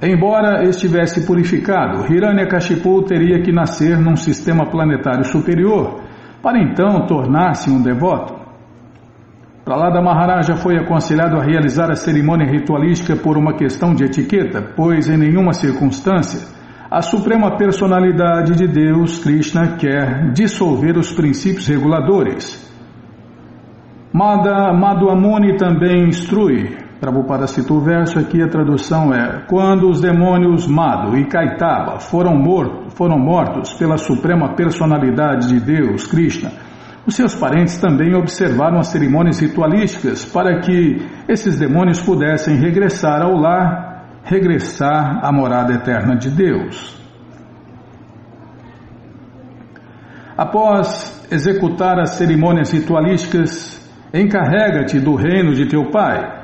embora 0.00 0.64
estivesse 0.64 1.26
purificado, 1.26 2.10
Hiranyakashipu 2.10 3.02
teria 3.02 3.42
que 3.42 3.52
nascer 3.52 3.98
num 3.98 4.14
sistema 4.14 4.70
planetário 4.70 5.24
superior 5.24 6.00
para 6.40 6.62
então 6.62 7.06
tornar-se 7.06 7.68
um 7.70 7.82
devoto. 7.82 8.38
Pralada 9.64 10.00
Maharaja 10.00 10.54
foi 10.54 10.78
aconselhado 10.78 11.36
a 11.36 11.42
realizar 11.42 11.90
a 11.90 11.96
cerimônia 11.96 12.46
ritualística 12.46 13.16
por 13.16 13.36
uma 13.36 13.52
questão 13.54 13.94
de 13.94 14.04
etiqueta, 14.04 14.62
pois 14.74 15.08
em 15.08 15.18
nenhuma 15.18 15.52
circunstância 15.52 16.59
a 16.90 17.02
Suprema 17.02 17.56
Personalidade 17.56 18.56
de 18.56 18.66
Deus, 18.66 19.20
Krishna, 19.20 19.76
quer 19.76 20.32
dissolver 20.32 20.98
os 20.98 21.12
princípios 21.12 21.68
reguladores 21.68 22.68
Mada, 24.12 24.72
Madhuamuni 24.72 25.56
também 25.56 26.08
instrui. 26.08 26.76
Prabhupada 26.98 27.46
cita 27.46 27.72
o 27.72 27.80
verso 27.80 28.18
aqui, 28.18 28.42
a 28.42 28.48
tradução 28.48 29.14
é: 29.14 29.44
Quando 29.46 29.88
os 29.88 30.00
demônios 30.00 30.66
Madhu 30.66 31.16
e 31.16 31.26
Kaitaba 31.26 32.00
foram, 32.00 32.34
morto, 32.34 32.90
foram 32.90 33.16
mortos 33.16 33.72
pela 33.74 33.96
suprema 33.96 34.56
personalidade 34.56 35.48
de 35.48 35.60
Deus, 35.60 36.08
Krishna, 36.08 36.50
os 37.06 37.14
seus 37.14 37.36
parentes 37.36 37.78
também 37.78 38.12
observaram 38.16 38.80
as 38.80 38.88
cerimônias 38.88 39.38
ritualísticas 39.38 40.24
para 40.24 40.58
que 40.58 40.96
esses 41.28 41.56
demônios 41.56 42.00
pudessem 42.00 42.56
regressar 42.56 43.22
ao 43.22 43.36
lar, 43.36 43.89
regressar 44.24 45.24
à 45.24 45.32
morada 45.32 45.72
eterna 45.72 46.16
de 46.16 46.30
Deus. 46.30 46.98
Após 50.36 51.28
executar 51.30 51.98
as 51.98 52.10
cerimônias 52.10 52.72
ritualísticas, 52.72 53.80
Encarrega-te 54.12 54.98
do 54.98 55.14
reino 55.14 55.54
de 55.54 55.66
teu 55.66 55.88
pai. 55.90 56.40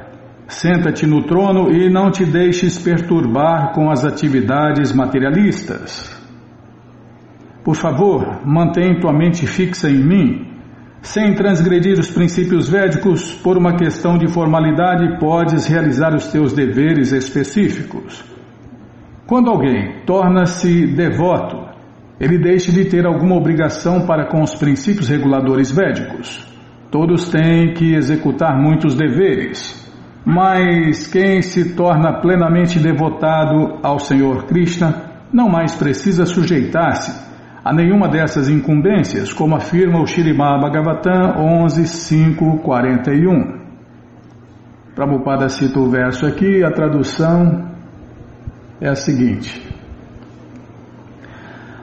Senta-te 0.47 1.05
no 1.05 1.25
trono 1.25 1.73
e 1.73 1.91
não 1.91 2.13
te 2.13 2.25
deixes 2.25 2.79
perturbar 2.79 3.73
com 3.73 3.91
as 3.91 4.05
atividades 4.05 4.93
materialistas. 4.93 6.15
Por 7.65 7.75
favor, 7.75 8.47
mantém 8.47 9.01
tua 9.01 9.13
mente 9.13 9.45
fixa 9.49 9.91
em 9.91 9.99
mim. 9.99 10.56
Sem 11.07 11.35
transgredir 11.35 12.01
os 12.01 12.11
princípios 12.11 12.69
védicos, 12.69 13.33
por 13.33 13.57
uma 13.57 13.77
questão 13.77 14.19
de 14.19 14.27
formalidade, 14.27 15.21
podes 15.21 15.65
realizar 15.65 16.13
os 16.17 16.27
teus 16.33 16.53
deveres 16.53 17.13
específicos. 17.13 18.25
Quando 19.25 19.49
alguém 19.49 20.03
torna-se 20.05 20.85
devoto, 20.89 21.65
ele 22.19 22.39
deixa 22.39 22.73
de 22.73 22.87
ter 22.87 23.07
alguma 23.07 23.37
obrigação 23.37 24.05
para 24.05 24.27
com 24.27 24.43
os 24.43 24.57
princípios 24.57 25.09
reguladores 25.09 25.71
védicos. 25.71 26.45
Todos 26.91 27.29
têm 27.29 27.73
que 27.73 27.95
executar 27.95 28.61
muitos 28.61 28.97
deveres, 28.97 29.89
mas 30.25 31.07
quem 31.07 31.41
se 31.41 31.77
torna 31.77 32.21
plenamente 32.21 32.81
devotado 32.81 33.79
ao 33.81 34.01
Senhor 34.01 34.45
Krishna 34.47 35.05
não 35.33 35.49
mais 35.49 35.73
precisa 35.77 36.27
sujeitar-se 36.27 37.27
a 37.67 37.73
nenhuma 37.73 38.07
dessas 38.09 38.49
incumbências, 38.49 39.33
como 39.33 39.57
afirma 39.57 40.01
o 40.01 40.07
Shirimá 40.07 40.57
Bhagavatam 40.57 41.35
11.5.41. 41.67 43.57
Prabhupada 44.95 45.49
cita 45.49 45.81
o 45.81 45.91
verso 45.91 46.25
aqui, 46.27 46.63
a 46.63 46.71
tradução 46.71 47.69
é 48.81 48.89
a 48.89 48.95
seguinte. 48.95 49.61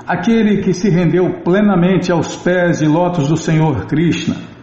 Aquele 0.07 0.61
que 0.61 0.73
se 0.73 0.89
rendeu 0.89 1.41
plenamente 1.43 2.13
aos 2.13 2.37
pés 2.37 2.79
de 2.79 2.87
lotos 2.87 3.27
do 3.27 3.35
Senhor 3.35 3.85
Krishna 3.85 4.53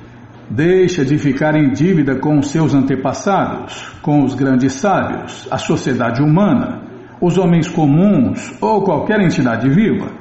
Deixa 0.52 1.04
de 1.04 1.16
ficar 1.16 1.54
em 1.54 1.70
dívida 1.70 2.16
com 2.16 2.36
os 2.36 2.50
seus 2.50 2.74
antepassados, 2.74 3.88
com 4.02 4.24
os 4.24 4.34
grandes 4.34 4.72
sábios, 4.72 5.46
a 5.48 5.56
sociedade 5.56 6.20
humana, 6.20 6.82
os 7.20 7.38
homens 7.38 7.68
comuns 7.68 8.52
ou 8.60 8.82
qualquer 8.82 9.20
entidade 9.20 9.68
viva. 9.68 10.19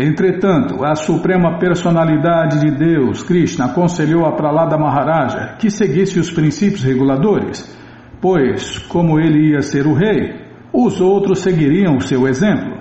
Entretanto, 0.00 0.84
a 0.84 0.94
Suprema 0.94 1.58
Personalidade 1.58 2.60
de 2.60 2.70
Deus, 2.70 3.20
Krishna, 3.24 3.64
aconselhou 3.64 4.24
a 4.24 4.36
Pralada 4.36 4.78
Maharaja 4.78 5.56
que 5.58 5.68
seguisse 5.68 6.20
os 6.20 6.30
princípios 6.30 6.84
reguladores, 6.84 7.76
pois, 8.20 8.78
como 8.78 9.18
ele 9.18 9.50
ia 9.50 9.60
ser 9.60 9.88
o 9.88 9.94
rei, 9.94 10.36
os 10.72 11.00
outros 11.00 11.40
seguiriam 11.40 11.96
o 11.96 12.00
seu 12.00 12.28
exemplo. 12.28 12.78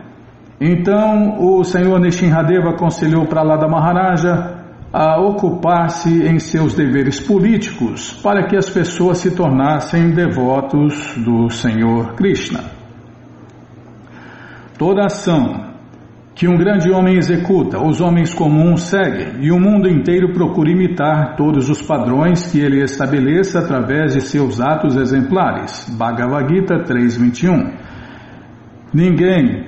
Então, 0.61 1.39
o 1.39 1.63
Senhor 1.63 1.99
Nishinradeva 1.99 2.69
aconselhou 2.69 3.25
Pralada 3.25 3.67
Maharaja 3.67 4.55
a 4.93 5.19
ocupar-se 5.19 6.21
em 6.21 6.37
seus 6.37 6.75
deveres 6.75 7.19
políticos 7.19 8.13
para 8.21 8.45
que 8.45 8.55
as 8.55 8.69
pessoas 8.69 9.17
se 9.17 9.35
tornassem 9.35 10.11
devotos 10.11 11.17
do 11.17 11.49
Senhor 11.49 12.13
Krishna. 12.13 12.59
Toda 14.77 15.05
ação 15.05 15.76
que 16.37 16.47
um 16.47 16.55
grande 16.55 16.91
homem 16.91 17.17
executa, 17.17 17.83
os 17.83 17.99
homens 17.99 18.31
comuns 18.31 18.83
seguem 18.83 19.43
e 19.43 19.51
o 19.51 19.59
mundo 19.59 19.89
inteiro 19.89 20.33
procura 20.33 20.69
imitar 20.69 21.35
todos 21.35 21.67
os 21.67 21.81
padrões 21.81 22.51
que 22.51 22.59
ele 22.59 22.79
estabeleça 22.83 23.57
através 23.57 24.13
de 24.13 24.21
seus 24.21 24.61
atos 24.61 24.95
exemplares. 24.95 25.89
Bhagavad 25.97 26.47
Gita 26.47 26.75
3.21 26.83 27.73
Ninguém 28.93 29.65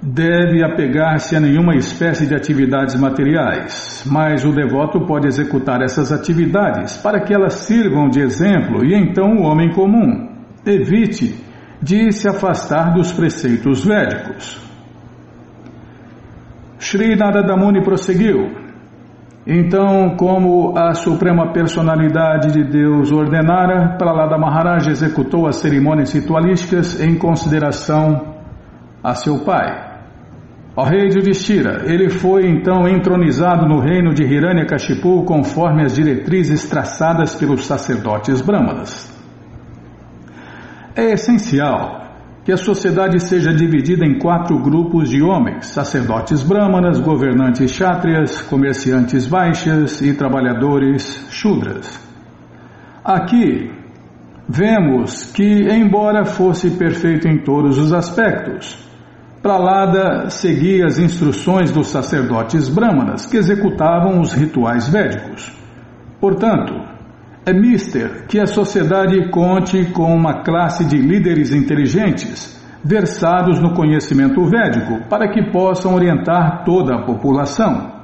deve 0.00 0.64
apegar-se 0.64 1.34
a 1.34 1.40
nenhuma 1.40 1.74
espécie 1.74 2.24
de 2.24 2.36
atividades 2.36 2.94
materiais, 2.94 4.04
mas 4.08 4.44
o 4.44 4.52
devoto 4.52 5.04
pode 5.06 5.26
executar 5.26 5.82
essas 5.82 6.12
atividades 6.12 6.98
para 6.98 7.20
que 7.20 7.34
elas 7.34 7.54
sirvam 7.54 8.08
de 8.08 8.20
exemplo 8.20 8.84
e 8.84 8.94
então 8.94 9.38
o 9.38 9.42
homem 9.42 9.72
comum 9.72 10.28
evite 10.64 11.34
de 11.82 12.12
se 12.12 12.28
afastar 12.28 12.94
dos 12.94 13.12
preceitos 13.12 13.84
védicos. 13.84 14.65
Sri 16.78 17.16
Narada 17.16 17.54
prosseguiu. 17.82 18.66
Então, 19.46 20.16
como 20.16 20.76
a 20.76 20.92
Suprema 20.92 21.52
Personalidade 21.52 22.52
de 22.52 22.64
Deus 22.64 23.12
ordenara, 23.12 23.96
Pralada 23.96 24.36
Maharaj 24.36 24.88
executou 24.88 25.46
as 25.46 25.56
cerimônias 25.56 26.12
ritualísticas 26.12 27.00
em 27.00 27.16
consideração 27.16 28.34
a 29.02 29.14
seu 29.14 29.44
pai. 29.44 29.86
Ó 30.76 30.82
rei 30.82 31.08
Yudhishthira, 31.08 31.84
ele 31.86 32.10
foi 32.10 32.46
então 32.50 32.86
entronizado 32.88 33.66
no 33.66 33.80
reino 33.80 34.12
de 34.12 34.24
Hiranyakashipu 34.24 35.24
conforme 35.24 35.84
as 35.84 35.94
diretrizes 35.94 36.68
traçadas 36.68 37.34
pelos 37.34 37.64
sacerdotes 37.64 38.42
brahmanas. 38.42 39.10
É 40.94 41.12
essencial 41.12 42.05
que 42.46 42.52
a 42.52 42.56
sociedade 42.56 43.20
seja 43.20 43.52
dividida 43.52 44.06
em 44.06 44.20
quatro 44.20 44.56
grupos 44.60 45.08
de 45.10 45.20
homens: 45.20 45.66
sacerdotes 45.66 46.44
brahmanas, 46.44 47.00
governantes 47.00 47.72
chátrias, 47.72 48.40
comerciantes 48.40 49.26
baixas 49.26 50.00
e 50.00 50.14
trabalhadores 50.14 51.26
shudras. 51.28 52.00
Aqui 53.04 53.68
vemos 54.48 55.24
que, 55.32 55.68
embora 55.72 56.24
fosse 56.24 56.70
perfeito 56.70 57.26
em 57.26 57.38
todos 57.42 57.78
os 57.78 57.92
aspectos, 57.92 58.86
Pralada 59.42 60.30
seguia 60.30 60.86
as 60.86 60.98
instruções 60.98 61.70
dos 61.72 61.88
sacerdotes 61.88 62.68
brahmanas 62.68 63.26
que 63.26 63.36
executavam 63.36 64.20
os 64.20 64.32
rituais 64.32 64.88
védicos. 64.88 65.52
Portanto, 66.20 66.74
é 67.46 67.52
mister 67.52 68.26
que 68.26 68.40
a 68.40 68.46
sociedade 68.46 69.30
conte 69.30 69.84
com 69.92 70.12
uma 70.12 70.42
classe 70.42 70.84
de 70.84 70.96
líderes 70.96 71.54
inteligentes, 71.54 72.60
versados 72.84 73.60
no 73.60 73.72
conhecimento 73.72 74.44
védico, 74.44 75.08
para 75.08 75.28
que 75.28 75.52
possam 75.52 75.94
orientar 75.94 76.64
toda 76.64 76.96
a 76.96 77.02
população. 77.04 77.94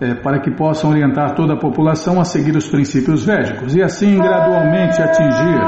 é, 0.00 0.12
para 0.12 0.40
que 0.40 0.50
possam 0.50 0.90
orientar 0.90 1.36
toda 1.36 1.54
a 1.54 1.56
população 1.56 2.20
a 2.20 2.24
seguir 2.24 2.56
os 2.56 2.68
princípios 2.68 3.24
védicos 3.24 3.76
e 3.76 3.80
assim 3.82 4.18
gradualmente 4.18 5.00
atingir. 5.00 5.60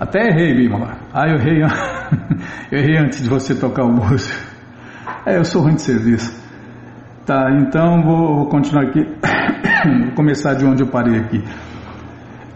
Até 0.00 0.28
errei, 0.28 0.52
Bimala. 0.54 0.98
Ah, 1.14 1.28
eu 1.28 1.36
errei, 1.36 1.62
eu 2.72 2.78
errei 2.78 2.98
antes 2.98 3.22
de 3.22 3.28
você 3.28 3.54
tocar 3.54 3.84
o 3.84 3.92
músico. 3.92 4.36
É, 5.24 5.38
eu 5.38 5.44
sou 5.44 5.62
ruim 5.62 5.76
de 5.76 5.82
serviço. 5.82 6.41
Tá, 7.24 7.50
então 7.52 8.02
vou, 8.02 8.46
continuar 8.46 8.84
aqui. 8.84 9.00
vou 10.04 10.14
começar 10.16 10.54
de 10.54 10.64
onde 10.64 10.82
eu 10.82 10.88
parei 10.88 11.20
aqui. 11.20 11.42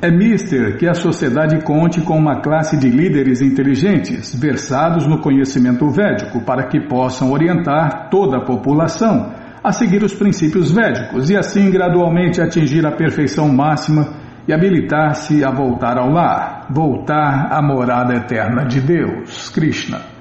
É 0.03 0.11
mister 0.11 0.77
que 0.77 0.87
a 0.87 0.95
sociedade 0.95 1.63
conte 1.65 2.01
com 2.01 2.19
uma 2.19 2.41
classe 2.41 2.77
de 2.77 2.91
líderes 2.91 3.41
inteligentes, 3.41 4.35
versados 4.39 5.07
no 5.07 5.21
conhecimento 5.21 5.89
védico, 5.89 6.45
para 6.45 6.65
que 6.69 6.81
possam 6.81 7.31
orientar 7.33 8.11
toda 8.11 8.39
a 8.39 8.45
população 8.45 9.33
a 9.65 9.73
seguir 9.73 10.03
os 10.03 10.15
princípios 10.15 10.71
védicos 10.71 11.31
e 11.31 11.37
assim 11.37 11.71
gradualmente 11.71 12.41
atingir 12.41 12.87
a 12.87 12.93
perfeição 12.93 13.49
máxima 13.53 14.15
e 14.47 14.53
habilitar-se 14.53 15.45
a 15.45 15.51
voltar 15.51 15.99
ao 15.99 16.11
lar, 16.11 16.67
voltar 16.71 17.49
à 17.51 17.61
morada 17.63 18.15
eterna 18.15 18.65
de 18.65 18.81
Deus, 18.81 19.49
Krishna. 19.51 20.16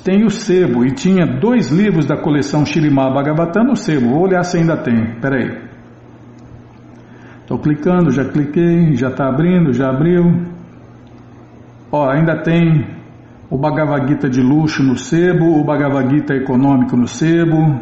tem 0.03 0.25
o 0.25 0.29
sebo 0.29 0.83
e 0.83 0.91
tinha 0.91 1.25
dois 1.25 1.71
livros 1.71 2.05
da 2.05 2.17
coleção 2.17 2.65
Shirimá 2.65 3.09
Bhagavatam 3.09 3.63
no 3.63 3.77
sebo. 3.77 4.09
Vou 4.09 4.23
olhar 4.23 4.43
se 4.43 4.57
ainda 4.57 4.75
tem. 4.75 5.17
Peraí. 5.21 5.68
Estou 7.49 7.57
clicando, 7.57 8.11
já 8.11 8.23
cliquei, 8.25 8.93
já 8.93 9.07
está 9.07 9.27
abrindo, 9.27 9.73
já 9.73 9.89
abriu. 9.89 10.23
Ó, 11.91 12.07
ainda 12.07 12.43
tem 12.43 12.85
o 13.49 13.57
Bhagavad 13.57 14.07
Gita 14.07 14.29
de 14.29 14.39
luxo 14.39 14.83
no 14.83 14.95
sebo, 14.95 15.59
o 15.59 15.63
Bhagavad 15.63 16.13
Gita 16.13 16.35
econômico 16.35 16.95
no 16.95 17.07
sebo. 17.07 17.79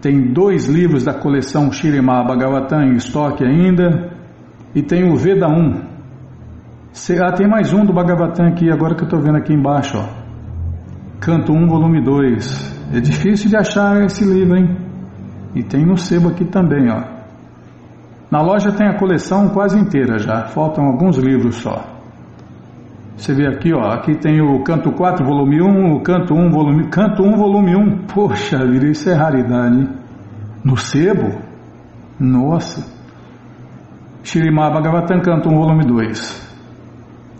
Tem 0.00 0.32
dois 0.32 0.66
livros 0.66 1.04
da 1.04 1.14
coleção 1.14 1.70
Shirimá 1.70 2.24
Bhagavatam 2.24 2.82
em 2.82 2.96
estoque 2.96 3.44
ainda. 3.44 4.10
E 4.74 4.82
tem 4.82 5.08
o 5.08 5.14
Veda 5.14 5.46
1. 5.46 5.80
Ah, 7.22 7.30
tem 7.30 7.48
mais 7.48 7.72
um 7.72 7.84
do 7.84 7.92
Bhagavatam 7.92 8.48
aqui, 8.48 8.72
agora 8.72 8.96
que 8.96 9.02
eu 9.02 9.06
estou 9.06 9.20
vendo 9.20 9.36
aqui 9.36 9.54
embaixo. 9.54 9.98
Ó. 9.98 10.08
Canto 11.20 11.52
1, 11.52 11.68
volume 11.68 12.02
2. 12.02 12.90
É 12.92 12.98
difícil 12.98 13.50
de 13.50 13.56
achar 13.56 14.02
esse 14.02 14.24
livro, 14.24 14.56
hein? 14.56 14.76
E 15.54 15.62
tem 15.62 15.86
no 15.86 15.96
sebo 15.96 16.30
aqui 16.30 16.44
também, 16.44 16.90
ó. 16.90 17.13
Na 18.34 18.42
loja 18.42 18.72
tem 18.72 18.88
a 18.88 18.98
coleção 18.98 19.48
quase 19.50 19.78
inteira 19.78 20.18
já, 20.18 20.48
faltam 20.48 20.86
alguns 20.86 21.16
livros 21.16 21.54
só. 21.54 21.84
Você 23.16 23.32
vê 23.32 23.46
aqui, 23.46 23.72
ó, 23.72 23.92
aqui 23.92 24.16
tem 24.16 24.40
o 24.42 24.60
Canto 24.64 24.90
4, 24.90 25.24
volume 25.24 25.62
1, 25.62 25.94
o 25.94 26.00
Canto 26.02 26.34
1, 26.34 26.50
volume, 26.50 26.88
Canto 26.88 27.22
1, 27.22 27.36
volume 27.36 27.76
1. 27.76 28.06
Poxa 28.12 28.66
vida, 28.66 28.88
isso 28.88 29.08
é 29.08 29.14
raridade. 29.14 29.88
No 30.64 30.76
sebo? 30.76 31.38
Nossa. 32.18 32.84
Shirimá 34.24 34.68
Bhagavatam, 34.68 35.20
Canto 35.20 35.48
1, 35.48 35.54
volume 35.54 35.84
2. 35.84 36.56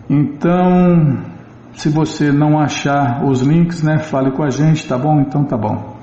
Então, 0.09 1.17
se 1.73 1.89
você 1.89 2.31
não 2.31 2.57
achar 2.57 3.21
os 3.25 3.41
links, 3.41 3.83
né, 3.83 3.97
fale 3.97 4.31
com 4.31 4.43
a 4.43 4.49
gente, 4.49 4.87
tá 4.87 4.97
bom? 4.97 5.19
Então 5.19 5.43
tá 5.43 5.57
bom. 5.57 5.94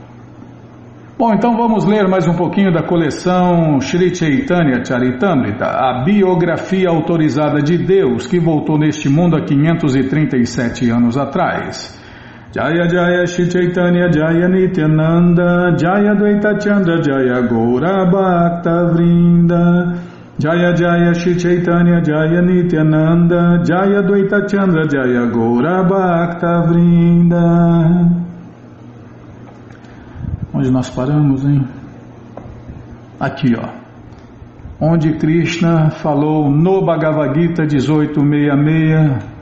Bom, 1.22 1.32
então 1.34 1.56
vamos 1.56 1.86
ler 1.86 2.08
mais 2.08 2.26
um 2.26 2.34
pouquinho 2.34 2.72
da 2.72 2.82
coleção 2.82 3.80
Sri 3.80 4.12
Chaitanya 4.12 4.84
Charitamrita, 4.84 5.66
a 5.66 6.02
biografia 6.02 6.88
autorizada 6.88 7.62
de 7.62 7.78
Deus 7.78 8.26
que 8.26 8.40
voltou 8.40 8.76
neste 8.76 9.08
mundo 9.08 9.36
há 9.36 9.44
537 9.44 10.90
anos 10.90 11.16
atrás. 11.16 11.96
Jaya 12.52 12.88
Jaya 12.88 13.24
Shri 13.24 13.48
Chaitanya 13.48 14.10
Jaya 14.10 14.48
Nityananda 14.48 15.76
Jaya 15.78 16.12
Dvaita 16.16 16.58
Chandra 16.58 17.00
Jaya 17.00 17.40
Gaura 17.42 18.04
Bhakta 18.10 18.92
Vrinda 18.92 20.02
Jaya 20.36 20.74
Jaya 20.74 21.14
Shri 21.14 21.36
Chaitanya 21.38 22.00
Jaya 22.00 22.42
Nityananda 22.42 23.62
Jaya 23.62 24.02
Dvaita 24.02 24.44
Chandra 24.48 24.88
Jaya 24.88 25.30
Gaura 25.30 25.84
Bhakta 25.84 26.66
Vrinda 26.66 28.31
Onde 30.54 30.70
nós 30.70 30.90
paramos, 30.90 31.44
hein? 31.44 31.66
Aqui, 33.18 33.54
ó. 33.56 33.68
Onde 34.80 35.16
Krishna 35.16 35.90
falou 35.90 36.50
no 36.50 36.84
Bhagavad 36.84 37.40
Gita 37.40 37.62
1866, 37.62 39.32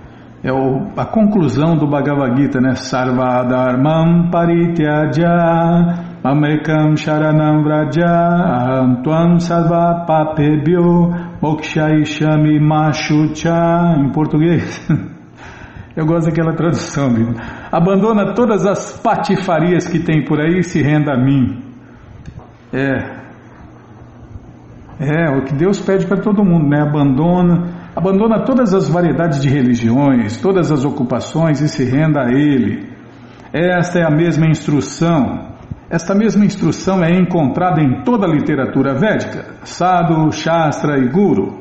é 0.43 0.53
o, 0.53 0.91
a 0.97 1.05
conclusão 1.05 1.77
do 1.77 1.87
Bhagavad 1.87 2.41
Gita, 2.41 2.61
né? 2.61 2.75
Sarvadharmam 2.75 4.31
parityaja 4.31 5.31
mamekam 6.23 6.97
sharanam 6.97 7.63
vraja 7.63 8.07
aham 8.07 9.03
tvam 9.03 9.41
sarva 9.41 10.05
papebyo 10.07 11.11
mokshaishami 11.43 12.61
machucha 12.61 13.97
em 13.99 14.11
português. 14.13 14.87
Eu 15.97 16.07
gosto 16.07 16.27
daquela 16.31 16.55
tradução, 16.55 17.11
viu? 17.11 17.35
Abandona 17.71 18.35
todas 18.35 18.67
as 18.67 19.01
patifarias 19.01 19.87
que 19.87 20.01
tem 20.01 20.25
por 20.25 20.41
aí 20.41 20.59
e 20.59 20.65
se 20.65 20.83
renda 20.83 21.13
a 21.13 21.17
mim. 21.17 21.63
É. 22.73 23.21
É, 24.99 25.31
o 25.31 25.45
que 25.45 25.55
Deus 25.55 25.81
pede 25.81 26.07
para 26.07 26.21
todo 26.21 26.45
mundo, 26.45 26.69
né? 26.69 26.83
Abandona, 26.83 27.91
abandona 27.95 28.45
todas 28.45 28.75
as 28.75 28.89
variedades 28.89 29.41
de 29.41 29.49
religiões, 29.49 30.37
todas 30.37 30.71
as 30.71 30.85
ocupações 30.85 31.61
e 31.61 31.69
se 31.69 31.85
renda 31.85 32.23
a 32.23 32.33
Ele. 32.33 32.89
Esta 33.53 34.01
é 34.01 34.05
a 34.05 34.11
mesma 34.11 34.47
instrução. 34.47 35.49
Esta 35.89 36.15
mesma 36.15 36.45
instrução 36.45 37.03
é 37.03 37.11
encontrada 37.11 37.81
em 37.81 38.03
toda 38.03 38.27
a 38.27 38.31
literatura 38.31 38.95
védica, 38.95 39.55
Sadhu, 39.65 40.31
Shastra 40.33 40.99
e 40.99 41.09
Guru 41.09 41.60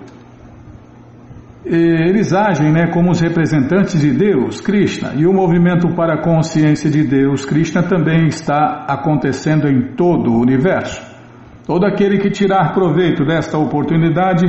eles 1.75 2.33
agem 2.33 2.71
né, 2.71 2.87
como 2.91 3.11
os 3.11 3.21
representantes 3.21 4.01
de 4.01 4.11
Deus, 4.11 4.59
Krishna, 4.59 5.13
e 5.15 5.27
o 5.27 5.33
movimento 5.33 5.93
para 5.95 6.15
a 6.15 6.23
consciência 6.23 6.89
de 6.89 7.03
Deus, 7.03 7.45
Krishna, 7.45 7.83
também 7.83 8.27
está 8.27 8.85
acontecendo 8.87 9.67
em 9.67 9.93
todo 9.95 10.31
o 10.31 10.41
universo. 10.41 10.99
Todo 11.67 11.85
aquele 11.85 12.17
que 12.17 12.31
tirar 12.31 12.73
proveito 12.73 13.23
desta 13.23 13.57
oportunidade 13.59 14.47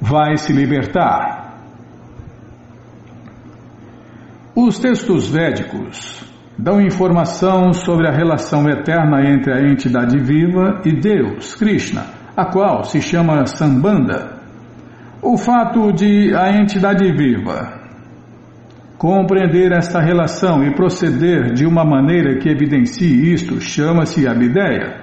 vai 0.00 0.36
se 0.36 0.52
libertar. 0.52 1.44
Os 4.54 4.78
textos 4.78 5.28
védicos 5.28 6.24
dão 6.56 6.80
informação 6.80 7.72
sobre 7.72 8.06
a 8.06 8.12
relação 8.12 8.68
eterna 8.68 9.28
entre 9.28 9.52
a 9.52 9.60
entidade 9.68 10.16
viva 10.20 10.80
e 10.84 10.92
Deus, 10.92 11.56
Krishna, 11.56 12.04
a 12.36 12.44
qual 12.44 12.84
se 12.84 13.00
chama 13.00 13.44
Sambanda. 13.46 14.33
O 15.24 15.38
fato 15.38 15.90
de 15.90 16.34
a 16.36 16.50
entidade 16.50 17.10
viva 17.10 17.80
compreender 18.98 19.72
esta 19.72 19.98
relação 19.98 20.62
e 20.62 20.74
proceder 20.74 21.52
de 21.52 21.66
uma 21.66 21.82
maneira 21.82 22.38
que 22.38 22.48
evidencie 22.48 23.32
isto 23.32 23.58
chama-se 23.60 24.28
abdeia. 24.28 25.02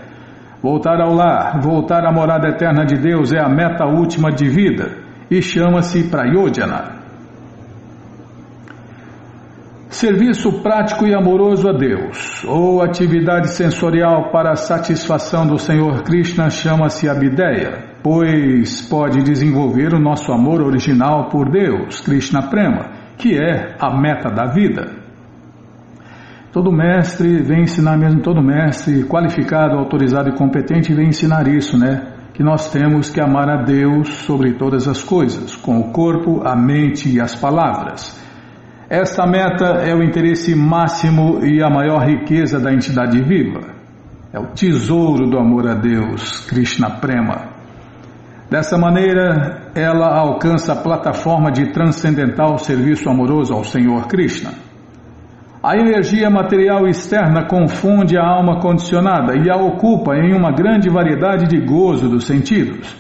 Voltar 0.62 1.02
ao 1.02 1.14
lar, 1.14 1.60
voltar 1.60 2.06
à 2.06 2.12
morada 2.12 2.50
eterna 2.50 2.86
de 2.86 2.98
Deus 2.98 3.34
é 3.34 3.40
a 3.40 3.50
meta 3.50 3.86
última 3.86 4.32
de 4.32 4.48
vida 4.48 4.96
e 5.30 5.42
chama-se 5.42 6.10
Prayodhana. 6.10 7.02
Serviço 9.90 10.62
prático 10.62 11.06
e 11.06 11.16
amoroso 11.16 11.68
a 11.68 11.74
Deus, 11.74 12.44
ou 12.46 12.82
atividade 12.82 13.50
sensorial 13.50 14.32
para 14.32 14.52
a 14.52 14.56
satisfação 14.56 15.46
do 15.46 15.58
Senhor 15.58 16.04
Krishna, 16.04 16.50
chama-se 16.50 17.10
Abhideya, 17.10 17.91
pois 18.04 18.82
pode 18.82 19.24
desenvolver 19.24 19.94
o 19.94 20.00
nosso 20.00 20.32
amor 20.32 20.62
original 20.62 21.30
por 21.30 21.50
Deus, 21.50 22.02
Krishna 22.02 22.50
Prema, 22.50 22.90
que 23.18 23.38
é 23.38 23.76
a 23.80 23.96
meta 23.96 24.30
da 24.30 24.48
vida. 24.48 25.02
Todo 26.52 26.72
mestre 26.72 27.42
vem 27.44 27.62
ensinar 27.62 27.98
mesmo, 27.98 28.22
todo 28.22 28.42
mestre 28.42 29.04
qualificado, 29.04 29.78
autorizado 29.78 30.30
e 30.30 30.36
competente 30.36 30.94
vem 30.94 31.08
ensinar 31.08 31.48
isso, 31.48 31.78
né? 31.78 32.08
Que 32.34 32.44
nós 32.44 32.72
temos 32.72 33.10
que 33.10 33.22
amar 33.22 33.50
a 33.50 33.64
Deus 33.64 34.10
sobre 34.26 34.54
todas 34.56 34.88
as 34.88 35.02
coisas, 35.02 35.56
com 35.56 35.80
o 35.80 35.92
corpo, 35.92 36.42
a 36.46 36.56
mente 36.56 37.10
e 37.10 37.22
as 37.22 37.36
palavras. 37.36 38.20
Esta 38.90 39.26
meta 39.26 39.66
é 39.86 39.96
o 39.96 40.04
interesse 40.04 40.54
máximo 40.54 41.46
e 41.46 41.64
a 41.64 41.70
maior 41.70 42.06
riqueza 42.06 42.60
da 42.60 42.74
entidade 42.74 43.22
viva. 43.22 43.62
É 44.34 44.40
o 44.40 44.48
tesouro 44.48 45.30
do 45.30 45.38
amor 45.38 45.68
a 45.70 45.76
Deus, 45.76 46.46
Krishna 46.48 46.90
Prema. 47.00 47.51
Dessa 48.52 48.78
maneira, 48.78 49.72
ela 49.74 50.14
alcança 50.14 50.74
a 50.74 50.76
plataforma 50.76 51.50
de 51.50 51.72
transcendental 51.72 52.58
serviço 52.58 53.10
amoroso 53.10 53.54
ao 53.54 53.64
Senhor 53.64 54.10
Krishna. 54.10 54.52
A 55.64 55.78
energia 55.78 56.30
material 56.30 56.86
externa 56.86 57.46
confunde 57.46 58.18
a 58.18 58.28
alma 58.28 58.60
condicionada 58.60 59.38
e 59.38 59.50
a 59.50 59.56
ocupa 59.56 60.18
em 60.18 60.34
uma 60.34 60.52
grande 60.52 60.90
variedade 60.90 61.48
de 61.48 61.66
gozo 61.66 62.10
dos 62.10 62.28
sentidos. 62.28 62.94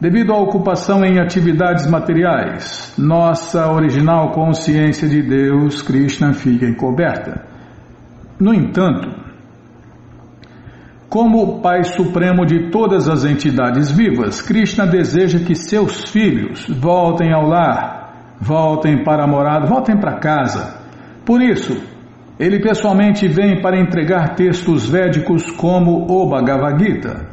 Devido 0.00 0.32
à 0.32 0.38
ocupação 0.38 1.04
em 1.04 1.18
atividades 1.18 1.90
materiais, 1.90 2.94
nossa 2.96 3.72
original 3.72 4.30
consciência 4.30 5.08
de 5.08 5.20
Deus, 5.20 5.82
Krishna, 5.82 6.32
fica 6.32 6.64
encoberta. 6.64 7.44
No 8.38 8.54
entanto, 8.54 9.19
como 11.10 11.60
Pai 11.60 11.82
Supremo 11.82 12.46
de 12.46 12.70
todas 12.70 13.08
as 13.08 13.24
entidades 13.24 13.90
vivas, 13.90 14.40
Krishna 14.40 14.86
deseja 14.86 15.40
que 15.40 15.56
seus 15.56 16.04
filhos 16.04 16.68
voltem 16.68 17.32
ao 17.32 17.48
lar, 17.48 18.36
voltem 18.40 19.02
para 19.02 19.24
a 19.24 19.26
morada, 19.26 19.66
voltem 19.66 19.96
para 19.98 20.20
casa. 20.20 20.78
Por 21.26 21.42
isso, 21.42 21.76
ele 22.38 22.60
pessoalmente 22.60 23.26
vem 23.26 23.60
para 23.60 23.80
entregar 23.80 24.36
textos 24.36 24.88
védicos 24.88 25.50
como 25.50 26.06
o 26.08 26.28
Bhagavad 26.28 26.78
Gita. 26.78 27.26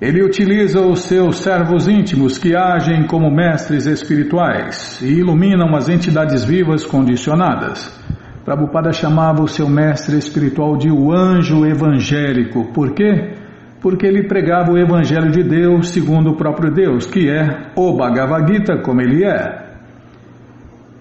Ele 0.00 0.24
utiliza 0.24 0.80
os 0.80 1.00
seus 1.00 1.36
servos 1.36 1.86
íntimos 1.86 2.38
que 2.38 2.56
agem 2.56 3.06
como 3.06 3.30
mestres 3.30 3.86
espirituais 3.86 4.98
e 5.02 5.12
iluminam 5.12 5.76
as 5.76 5.90
entidades 5.90 6.42
vivas 6.42 6.84
condicionadas. 6.86 8.02
Prabhupada 8.44 8.92
chamava 8.92 9.42
o 9.42 9.48
seu 9.48 9.68
mestre 9.68 10.18
espiritual 10.18 10.76
de 10.76 10.90
o 10.90 11.10
anjo 11.10 11.64
evangélico. 11.64 12.72
Por 12.74 12.92
quê? 12.92 13.32
Porque 13.80 14.06
ele 14.06 14.28
pregava 14.28 14.72
o 14.72 14.78
evangelho 14.78 15.30
de 15.30 15.42
Deus 15.42 15.88
segundo 15.88 16.30
o 16.30 16.36
próprio 16.36 16.70
Deus, 16.70 17.06
que 17.06 17.28
é 17.28 17.70
o 17.74 17.96
Bhagavad 17.96 18.52
Gita, 18.52 18.82
como 18.82 19.00
ele 19.00 19.24
é. 19.24 19.64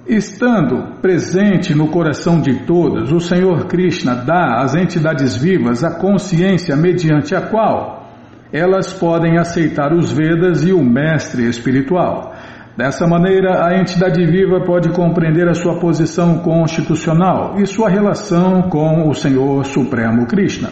Estando 0.08 1.00
presente 1.02 1.74
no 1.74 1.88
coração 1.88 2.40
de 2.40 2.66
todos, 2.66 3.12
o 3.12 3.20
Senhor 3.20 3.68
Krishna 3.68 4.16
dá 4.16 4.62
às 4.62 4.76
entidades 4.76 5.36
vivas 5.36 5.84
a 5.84 5.92
consciência 5.96 6.76
mediante 6.76 7.36
a 7.36 7.42
qual 7.42 8.04
elas 8.52 8.94
podem 8.94 9.38
aceitar 9.38 9.94
os 9.94 10.12
Vedas 10.12 10.66
e 10.66 10.72
o 10.72 10.84
mestre 10.84 11.48
espiritual. 11.48 12.33
Dessa 12.76 13.06
maneira, 13.06 13.68
a 13.68 13.80
entidade 13.80 14.26
viva 14.26 14.60
pode 14.62 14.90
compreender 14.90 15.48
a 15.48 15.54
sua 15.54 15.80
posição 15.80 16.40
constitucional 16.40 17.54
e 17.60 17.68
sua 17.68 17.88
relação 17.88 18.64
com 18.64 19.08
o 19.08 19.14
Senhor 19.14 19.64
Supremo 19.64 20.26
Krishna. 20.26 20.72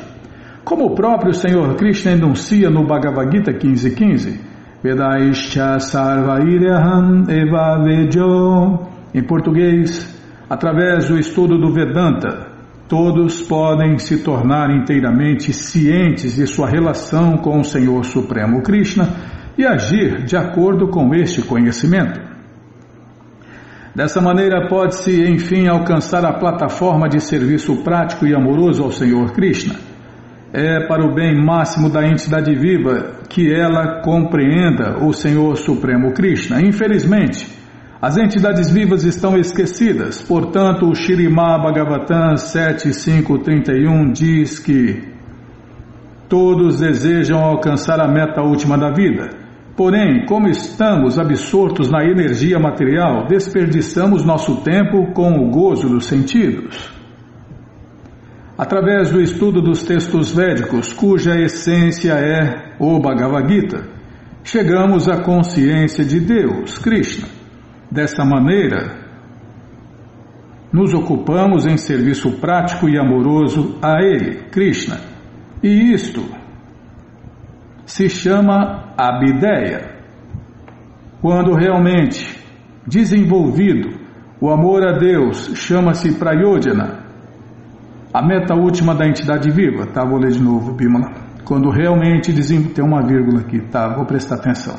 Como 0.63 0.85
o 0.85 0.95
próprio 0.95 1.31
Senhor 1.31 1.75
Krishna 1.75 2.13
enuncia 2.13 2.71
no 2.71 2.87
Bhagavad 2.87 3.29
Gita 3.31 3.53
15.15, 3.53 4.39
Vedaischa 4.81 5.77
Sarvairyaham 5.77 7.25
Eva 7.29 7.83
Vejo, 7.83 8.79
em 9.13 9.21
português, 9.21 10.19
através 10.49 11.07
do 11.07 11.19
estudo 11.19 11.59
do 11.59 11.71
Vedanta, 11.71 12.47
todos 12.89 13.43
podem 13.43 13.99
se 13.99 14.23
tornar 14.23 14.71
inteiramente 14.71 15.53
cientes 15.53 16.35
de 16.35 16.47
sua 16.47 16.67
relação 16.67 17.37
com 17.37 17.59
o 17.59 17.63
Senhor 17.63 18.03
Supremo 18.05 18.63
Krishna 18.63 19.07
e 19.61 19.65
agir 19.65 20.23
de 20.23 20.35
acordo 20.35 20.87
com 20.89 21.13
este 21.13 21.41
conhecimento. 21.43 22.19
Dessa 23.93 24.21
maneira, 24.21 24.67
pode-se, 24.67 25.21
enfim, 25.23 25.67
alcançar 25.67 26.25
a 26.25 26.39
plataforma 26.39 27.07
de 27.07 27.19
serviço 27.19 27.83
prático 27.83 28.25
e 28.25 28.33
amoroso 28.33 28.83
ao 28.83 28.91
Senhor 28.91 29.31
Krishna. 29.33 29.75
É 30.53 30.87
para 30.87 31.05
o 31.05 31.13
bem 31.13 31.35
máximo 31.35 31.89
da 31.89 32.05
entidade 32.05 32.53
viva 32.55 33.19
que 33.29 33.53
ela 33.53 34.01
compreenda 34.01 34.97
o 35.05 35.13
Senhor 35.13 35.55
Supremo 35.57 36.13
Krishna. 36.13 36.61
Infelizmente, 36.61 37.47
as 38.01 38.17
entidades 38.17 38.71
vivas 38.71 39.03
estão 39.03 39.37
esquecidas, 39.37 40.21
portanto, 40.21 40.89
o 40.89 40.95
Shirimá 40.95 41.57
Bhagavatam 41.59 42.35
7531 42.35 44.11
diz 44.11 44.57
que 44.57 45.03
todos 46.27 46.79
desejam 46.79 47.39
alcançar 47.39 47.99
a 47.99 48.07
meta 48.07 48.41
última 48.41 48.77
da 48.77 48.89
vida. 48.89 49.40
Porém, 49.81 50.27
como 50.27 50.47
estamos 50.47 51.17
absortos 51.17 51.89
na 51.89 52.05
energia 52.05 52.59
material, 52.59 53.25
desperdiçamos 53.25 54.23
nosso 54.23 54.61
tempo 54.61 55.11
com 55.11 55.39
o 55.39 55.49
gozo 55.49 55.89
dos 55.89 56.05
sentidos. 56.05 56.93
Através 58.55 59.09
do 59.09 59.19
estudo 59.19 59.59
dos 59.59 59.83
textos 59.83 60.35
védicos, 60.35 60.93
cuja 60.93 61.33
essência 61.35 62.13
é 62.13 62.75
o 62.79 62.99
Bhagavad 62.99 63.51
Gita, 63.51 63.89
chegamos 64.43 65.09
à 65.09 65.23
consciência 65.23 66.05
de 66.05 66.19
Deus, 66.19 66.77
Krishna. 66.77 67.27
Dessa 67.89 68.23
maneira, 68.23 68.99
nos 70.71 70.93
ocupamos 70.93 71.65
em 71.65 71.77
serviço 71.77 72.33
prático 72.33 72.87
e 72.87 72.99
amoroso 72.99 73.79
a 73.81 73.99
Ele, 73.99 74.43
Krishna. 74.51 74.99
E 75.63 75.91
isto 75.91 76.21
se 77.83 78.07
chama 78.07 78.90
Abhideya. 79.01 79.95
Quando 81.21 81.55
realmente 81.55 82.39
desenvolvido, 82.85 83.99
o 84.39 84.51
amor 84.51 84.87
a 84.87 84.97
Deus 84.99 85.53
chama-se 85.55 86.19
Prayodhana, 86.19 86.99
a 88.13 88.21
meta 88.21 88.53
última 88.53 88.93
da 88.93 89.07
entidade 89.07 89.49
viva. 89.49 89.87
Tá, 89.87 90.05
vou 90.05 90.19
ler 90.19 90.31
de 90.31 90.41
novo, 90.41 90.73
Bimala. 90.73 91.11
Quando 91.43 91.71
realmente 91.71 92.31
desenvolvido, 92.31 92.75
tem 92.75 92.85
uma 92.85 93.01
vírgula 93.01 93.41
aqui, 93.41 93.59
tá, 93.71 93.95
vou 93.95 94.05
prestar 94.05 94.35
atenção. 94.35 94.75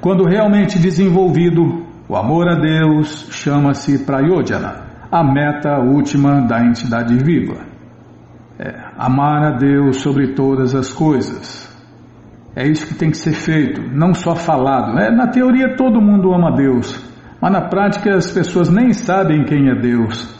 Quando 0.00 0.24
realmente 0.24 0.78
desenvolvido, 0.78 1.86
o 2.08 2.16
amor 2.16 2.48
a 2.48 2.56
Deus 2.56 3.28
chama-se 3.30 4.04
Prayodhana, 4.04 5.08
a 5.10 5.22
meta 5.22 5.78
última 5.78 6.40
da 6.40 6.64
entidade 6.64 7.16
viva. 7.16 7.64
É, 8.58 8.74
amar 8.98 9.44
a 9.44 9.56
Deus 9.56 9.98
sobre 9.98 10.34
todas 10.34 10.74
as 10.74 10.92
coisas. 10.92 11.73
É 12.56 12.66
isso 12.68 12.86
que 12.86 12.94
tem 12.94 13.10
que 13.10 13.16
ser 13.16 13.32
feito, 13.32 13.82
não 13.92 14.14
só 14.14 14.36
falado. 14.36 14.96
É, 14.98 15.10
na 15.10 15.26
teoria 15.26 15.76
todo 15.76 16.00
mundo 16.00 16.32
ama 16.32 16.54
Deus, 16.54 17.04
mas 17.40 17.52
na 17.52 17.68
prática 17.68 18.14
as 18.14 18.30
pessoas 18.30 18.68
nem 18.68 18.92
sabem 18.92 19.44
quem 19.44 19.68
é 19.68 19.74
Deus. 19.74 20.32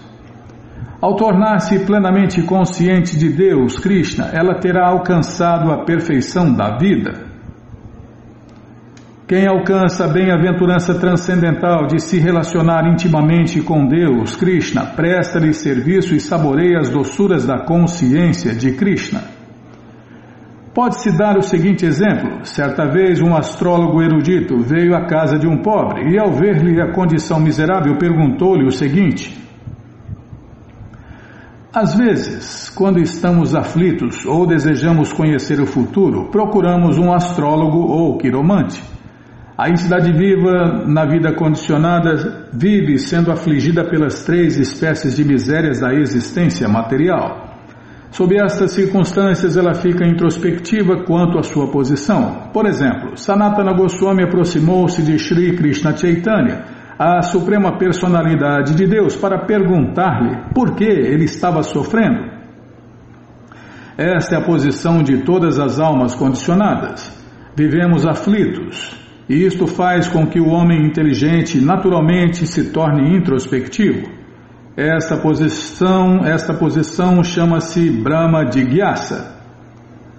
Ao 1.01 1.17
tornar-se 1.17 1.85
plenamente 1.85 2.41
consciente 2.43 3.19
de 3.19 3.29
Deus, 3.29 3.79
Krishna, 3.79 4.31
ela 4.33 4.59
terá 4.59 4.89
alcançado 4.89 5.71
a 5.71 5.85
perfeição 5.85 6.55
da 6.55 6.79
vida. 6.79 7.35
Quem 9.27 9.47
alcança 9.47 10.05
a 10.05 10.09
bem-aventurança 10.09 10.95
transcendental 10.95 11.87
de 11.87 12.01
se 12.01 12.19
relacionar 12.19 12.87
intimamente 12.87 13.61
com 13.61 13.87
Deus, 13.87 14.37
Krishna, 14.37 14.87
presta-lhe 14.87 15.53
serviço 15.53 16.15
e 16.15 16.21
saboreia 16.21 16.79
as 16.79 16.91
doçuras 16.91 17.45
da 17.47 17.59
consciência 17.65 18.55
de 18.55 18.73
Krishna. 18.73 19.44
Pode-se 20.75 21.17
dar 21.17 21.39
o 21.39 21.43
seguinte 21.43 21.87
exemplo: 21.87 22.45
certa 22.45 22.85
vez 22.91 23.21
um 23.21 23.37
astrólogo 23.37 24.03
erudito 24.03 24.59
veio 24.59 24.97
à 24.97 25.07
casa 25.07 25.39
de 25.39 25.47
um 25.47 25.63
pobre 25.63 26.11
e, 26.11 26.19
ao 26.19 26.33
ver-lhe 26.33 26.81
a 26.83 26.93
condição 26.93 27.39
miserável, 27.39 27.97
perguntou-lhe 27.97 28.67
o 28.67 28.73
seguinte. 28.73 29.41
Às 31.73 31.97
vezes, 31.97 32.71
quando 32.71 33.01
estamos 33.01 33.55
aflitos 33.55 34.27
ou 34.27 34.47
desejamos 34.47 35.13
conhecer 35.13 35.61
o 35.61 35.67
futuro, 35.67 36.29
procuramos 36.31 36.99
um 36.99 37.13
astrólogo 37.13 37.79
ou 37.79 38.19
quiromante. 38.19 38.83
A 39.57 39.69
entidade 39.69 40.13
viva 40.13 40.85
na 40.87 41.05
vida 41.05 41.33
condicionada 41.33 42.49
vive 42.53 42.99
sendo 42.99 43.31
afligida 43.31 43.85
pelas 43.89 44.25
três 44.25 44.59
espécies 44.59 45.15
de 45.15 45.25
misérias 45.25 45.79
da 45.79 45.95
existência 45.95 46.69
material. 46.69 47.44
Sob 48.15 48.33
estas 48.37 48.71
circunstâncias, 48.71 49.57
ela 49.57 49.75
fica 49.75 50.07
introspectiva 50.07 51.03
quanto 51.03 51.37
à 51.37 51.43
sua 51.43 51.67
posição. 51.67 52.49
Por 52.53 52.65
exemplo, 52.65 53.17
Sanatana 53.17 53.73
Goswami 53.73 54.23
aproximou-se 54.23 55.03
de 55.03 55.19
Sri 55.19 55.57
Krishna 55.57 55.97
Chaitanya, 55.97 56.65
a 56.97 57.23
suprema 57.23 57.77
personalidade 57.77 58.77
de 58.77 58.87
Deus, 58.87 59.17
para 59.17 59.45
perguntar-lhe 59.45 60.55
por 60.55 60.77
que 60.77 60.85
ele 60.85 61.25
estava 61.25 61.65
sofrendo. 61.65 62.31
Esta 63.99 64.37
é 64.37 64.39
a 64.39 64.45
posição 64.45 65.03
de 65.03 65.25
todas 65.25 65.59
as 65.59 65.81
almas 65.81 66.15
condicionadas. 66.15 67.11
Vivemos 67.57 68.07
aflitos, 68.07 68.97
e 69.29 69.45
isto 69.45 69.67
faz 69.67 70.07
com 70.07 70.25
que 70.25 70.39
o 70.39 70.51
homem 70.51 70.87
inteligente 70.87 71.61
naturalmente 71.61 72.47
se 72.47 72.71
torne 72.71 73.17
introspectivo. 73.17 74.24
Esta 74.77 75.17
posição, 75.17 76.25
esta 76.25 76.53
posição 76.53 77.23
chama-se 77.23 77.91
Brahma 77.91 78.51
Jigyasa. 78.51 79.33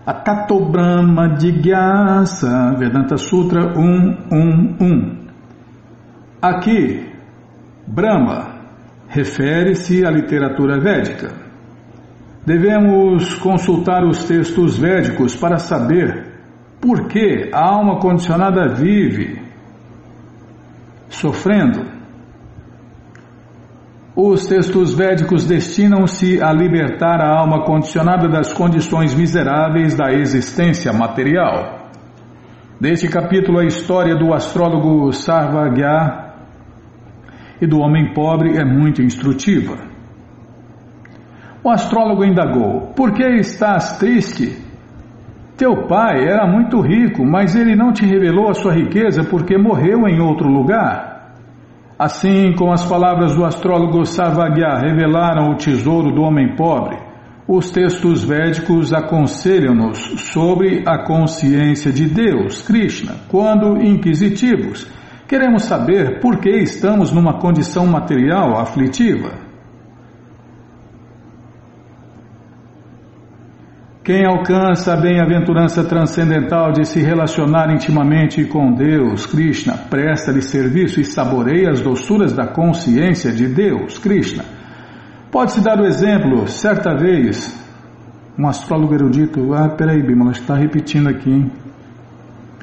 Atato 0.06 0.60
Brahma 0.70 1.38
Jigyasa, 1.38 2.74
Vedanta 2.78 3.18
Sutra 3.18 3.74
111. 3.74 5.26
Aqui, 6.41 7.12
Brahma 7.86 8.56
refere-se 9.10 10.06
à 10.06 10.10
literatura 10.10 10.80
védica. 10.80 11.34
Devemos 12.45 13.36
consultar 13.36 14.06
os 14.06 14.24
textos 14.24 14.78
védicos 14.78 15.36
para 15.36 15.58
saber 15.58 16.34
por 16.80 17.08
que 17.08 17.49
a 17.51 17.60
alma 17.60 17.99
condicionada 17.99 18.74
vive 18.74 19.41
sofrendo. 21.10 21.95
Os 24.18 24.45
textos 24.45 24.93
védicos 24.93 25.45
destinam-se 25.45 26.41
a 26.41 26.53
libertar 26.53 27.20
a 27.20 27.38
alma 27.38 27.66
condicionada 27.66 28.30
das 28.30 28.53
condições 28.53 29.13
miseráveis 29.13 29.93
da 29.93 30.13
existência 30.13 30.93
material. 30.93 31.89
Neste 32.80 33.09
capítulo, 33.09 33.59
a 33.59 33.66
história 33.66 34.16
do 34.16 34.34
astrólogo 34.34 35.11
Sarvagya 35.11 36.32
e 37.59 37.68
do 37.68 37.80
homem 37.80 38.13
pobre 38.13 38.57
é 38.57 38.63
muito 38.63 39.01
instrutiva. 39.01 39.76
O 41.61 41.70
astrólogo 41.70 42.24
indagou: 42.24 42.93
Por 42.95 43.11
que 43.11 43.28
estás 43.36 43.97
triste? 43.97 44.63
Teu 45.57 45.88
pai 45.88 46.26
era 46.26 46.47
muito 46.47 46.80
rico, 46.80 47.26
mas 47.26 47.53
ele 47.53 47.76
não 47.76 47.91
te 47.91 48.05
revelou 48.05 48.49
a 48.49 48.53
sua 48.53 48.74
riqueza 48.74 49.26
porque 49.26 49.57
morreu 49.57 50.07
em 50.07 50.22
outro 50.22 50.47
lugar. 50.47 51.14
Assim 51.98 52.54
como 52.58 52.74
as 52.74 52.84
palavras 52.84 53.34
do 53.34 53.46
astrólogo 53.46 54.06
Sarvagya 54.06 54.80
revelaram 54.80 55.52
o 55.52 55.56
tesouro 55.56 56.12
do 56.12 56.24
homem 56.24 56.54
pobre, 56.54 56.98
os 57.48 57.72
textos 57.72 58.22
védicos 58.22 58.91
aconselham-nos 58.91 59.98
sobre 60.34 60.84
a 60.86 61.06
consciência 61.06 61.93
de 61.93 62.06
Deus, 62.06 62.62
Krishna, 62.64 63.16
quando 63.30 63.82
inquisitivos. 63.82 64.86
Queremos 65.26 65.64
saber 65.64 66.20
por 66.20 66.39
que 66.39 66.50
estamos 66.50 67.14
numa 67.14 67.39
condição 67.39 67.86
material 67.88 68.60
aflitiva. 68.60 69.45
Quem 74.06 74.24
alcança 74.24 74.93
a 74.93 75.01
bem-aventurança 75.01 75.84
transcendental 75.84 76.72
de 76.72 76.86
se 76.86 77.01
relacionar 77.01 77.74
intimamente 77.74 78.45
com 78.45 78.72
Deus, 78.72 79.26
Krishna, 79.26 79.76
presta-lhe 79.89 80.43
serviço 80.43 81.01
e 81.01 81.03
saboreia 81.03 81.72
as 81.72 81.82
doçuras 81.82 82.32
da 82.32 82.45
consciência 82.45 83.32
de 83.32 83.47
Deus, 83.47 83.97
Krishna. 83.97 84.45
Pode-se 85.32 85.60
dar 85.60 85.82
o 85.82 85.88
exemplo, 85.88 86.47
certa 86.47 86.95
vez, 86.95 87.60
um 88.38 88.47
astrólogo 88.47 88.93
erudito, 88.93 89.56
ah, 89.56 89.70
peraí, 89.70 90.03
Bimala, 90.03 90.34
está 90.34 90.53
repetindo 90.56 91.10
aqui, 91.10 91.32
hein? 91.32 91.51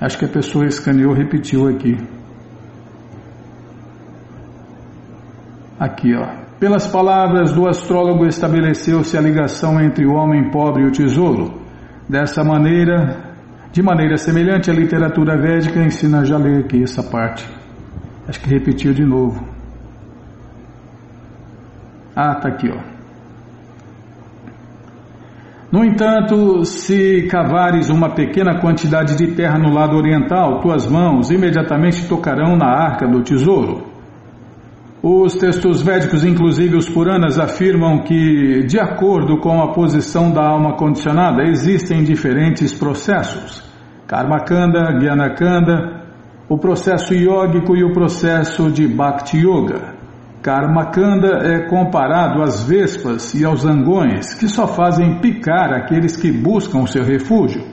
Acho 0.00 0.16
que 0.20 0.26
a 0.26 0.28
pessoa 0.28 0.64
escaneou, 0.64 1.12
repetiu 1.12 1.66
aqui. 1.66 1.98
Aqui, 5.80 6.14
ó. 6.14 6.51
Pelas 6.62 6.86
palavras 6.86 7.52
do 7.52 7.66
astrólogo 7.66 8.24
estabeleceu-se 8.24 9.18
a 9.18 9.20
ligação 9.20 9.80
entre 9.80 10.06
o 10.06 10.14
homem 10.14 10.48
pobre 10.48 10.84
e 10.84 10.86
o 10.86 10.92
tesouro. 10.92 11.60
Dessa 12.08 12.44
maneira, 12.44 13.34
de 13.72 13.82
maneira 13.82 14.16
semelhante, 14.16 14.70
a 14.70 14.72
literatura 14.72 15.36
védica 15.36 15.82
ensina, 15.82 16.24
já 16.24 16.36
ler 16.36 16.60
aqui 16.60 16.80
essa 16.84 17.02
parte. 17.02 17.44
Acho 18.28 18.40
que 18.40 18.48
repetiu 18.48 18.94
de 18.94 19.04
novo. 19.04 19.44
Ah, 22.14 22.36
tá 22.36 22.50
aqui, 22.50 22.70
ó. 22.70 22.80
No 25.72 25.84
entanto, 25.84 26.64
se 26.64 27.26
cavares 27.28 27.90
uma 27.90 28.14
pequena 28.14 28.60
quantidade 28.60 29.16
de 29.16 29.34
terra 29.34 29.58
no 29.58 29.74
lado 29.74 29.96
oriental, 29.96 30.60
tuas 30.60 30.86
mãos 30.86 31.28
imediatamente 31.28 32.06
tocarão 32.06 32.54
na 32.56 32.68
arca 32.68 33.08
do 33.08 33.20
tesouro. 33.20 33.91
Os 35.02 35.34
textos 35.34 35.82
védicos, 35.82 36.24
inclusive 36.24 36.76
os 36.76 36.88
Puranas, 36.88 37.36
afirmam 37.36 38.04
que, 38.04 38.64
de 38.64 38.78
acordo 38.78 39.40
com 39.40 39.60
a 39.60 39.72
posição 39.72 40.30
da 40.30 40.46
alma 40.46 40.76
condicionada, 40.76 41.42
existem 41.42 42.04
diferentes 42.04 42.72
processos: 42.72 43.68
Karmakanda, 44.06 44.96
Gyanakanda, 45.00 46.04
o 46.48 46.56
processo 46.56 47.14
yógico 47.14 47.74
e 47.76 47.82
o 47.82 47.92
processo 47.92 48.70
de 48.70 48.86
Bhakti 48.86 49.38
Yoga. 49.38 49.96
Karmakanda 50.40 51.48
é 51.48 51.68
comparado 51.68 52.40
às 52.40 52.62
vespas 52.62 53.34
e 53.34 53.44
aos 53.44 53.62
zangões, 53.62 54.34
que 54.34 54.46
só 54.46 54.68
fazem 54.68 55.20
picar 55.20 55.72
aqueles 55.72 56.16
que 56.16 56.30
buscam 56.30 56.86
seu 56.86 57.02
refúgio. 57.02 57.64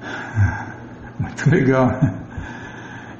Muito 1.18 1.50
legal. 1.50 1.90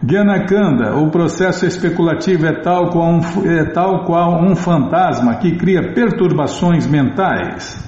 Gyanakanda, 0.07 0.97
o 0.97 1.11
processo 1.11 1.67
especulativo 1.67 2.47
é 2.47 2.53
tal, 2.63 2.91
qual 2.91 3.15
um, 3.15 3.21
é 3.45 3.65
tal 3.73 4.05
qual 4.05 4.41
um 4.41 4.55
fantasma 4.55 5.35
que 5.35 5.57
cria 5.57 5.93
perturbações 5.93 6.87
mentais. 6.87 7.85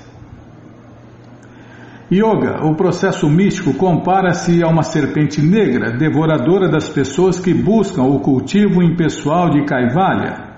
Yoga, 2.10 2.66
o 2.66 2.74
processo 2.74 3.28
místico, 3.28 3.72
compara-se 3.74 4.64
a 4.64 4.66
uma 4.66 4.82
serpente 4.82 5.40
negra, 5.40 5.96
devoradora 5.96 6.68
das 6.68 6.88
pessoas 6.88 7.38
que 7.38 7.54
buscam 7.54 8.02
o 8.02 8.18
cultivo 8.18 8.82
impessoal 8.82 9.50
de 9.50 9.64
Kaivalya. 9.64 10.48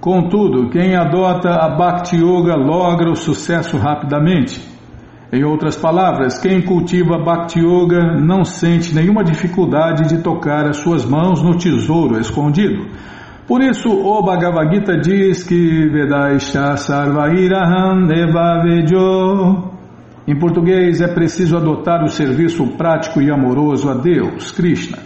Contudo, 0.00 0.70
quem 0.70 0.94
adota 0.94 1.48
a 1.48 1.68
Bhakti 1.70 2.16
Yoga 2.16 2.54
logra 2.54 3.10
o 3.10 3.16
sucesso 3.16 3.76
rapidamente. 3.76 4.73
Em 5.34 5.42
outras 5.42 5.76
palavras, 5.76 6.38
quem 6.38 6.62
cultiva 6.62 7.18
Bhakti 7.18 7.58
Yoga 7.58 8.20
não 8.20 8.44
sente 8.44 8.94
nenhuma 8.94 9.24
dificuldade 9.24 10.08
de 10.08 10.22
tocar 10.22 10.64
as 10.64 10.76
suas 10.76 11.04
mãos 11.04 11.42
no 11.42 11.58
tesouro 11.58 12.20
escondido. 12.20 12.86
Por 13.44 13.60
isso, 13.60 13.88
o 13.88 14.22
Bhagavad 14.22 14.72
Gita 14.72 14.96
diz 14.96 15.42
que 15.42 15.88
Vedaisha 15.88 16.76
Sarvairaham 16.76 18.06
Devavejo. 18.06 19.72
Em 20.24 20.38
português, 20.38 21.00
é 21.00 21.08
preciso 21.08 21.56
adotar 21.56 22.04
o 22.04 22.08
serviço 22.08 22.64
prático 22.76 23.20
e 23.20 23.28
amoroso 23.28 23.90
a 23.90 23.94
Deus, 23.94 24.52
Krishna. 24.52 24.98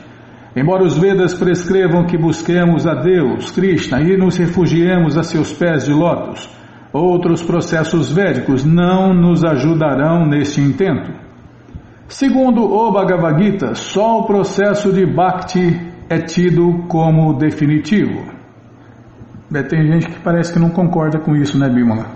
Embora 0.54 0.84
os 0.84 0.98
Vedas 0.98 1.32
prescrevam 1.32 2.04
que 2.04 2.18
busquemos 2.18 2.86
a 2.86 2.92
Deus, 2.92 3.50
Krishna, 3.50 4.02
e 4.02 4.14
nos 4.18 4.36
refugiemos 4.36 5.16
a 5.16 5.22
seus 5.22 5.54
pés 5.54 5.86
de 5.86 5.94
lótus, 5.94 6.57
Outros 6.92 7.42
processos 7.42 8.10
védicos 8.10 8.64
não 8.64 9.12
nos 9.12 9.44
ajudarão 9.44 10.26
neste 10.26 10.60
intento. 10.60 11.12
Segundo 12.08 12.62
o 12.62 12.90
Bhagavad 12.90 13.42
Gita, 13.42 13.74
só 13.74 14.20
o 14.20 14.26
processo 14.26 14.90
de 14.92 15.04
Bhakti 15.04 15.92
é 16.08 16.18
tido 16.18 16.86
como 16.88 17.34
definitivo. 17.34 18.38
É, 19.54 19.62
tem 19.62 19.86
gente 19.86 20.08
que 20.08 20.20
parece 20.20 20.52
que 20.52 20.58
não 20.58 20.70
concorda 20.70 21.18
com 21.18 21.34
isso, 21.34 21.58
né, 21.58 21.68
Bimala? 21.68 22.06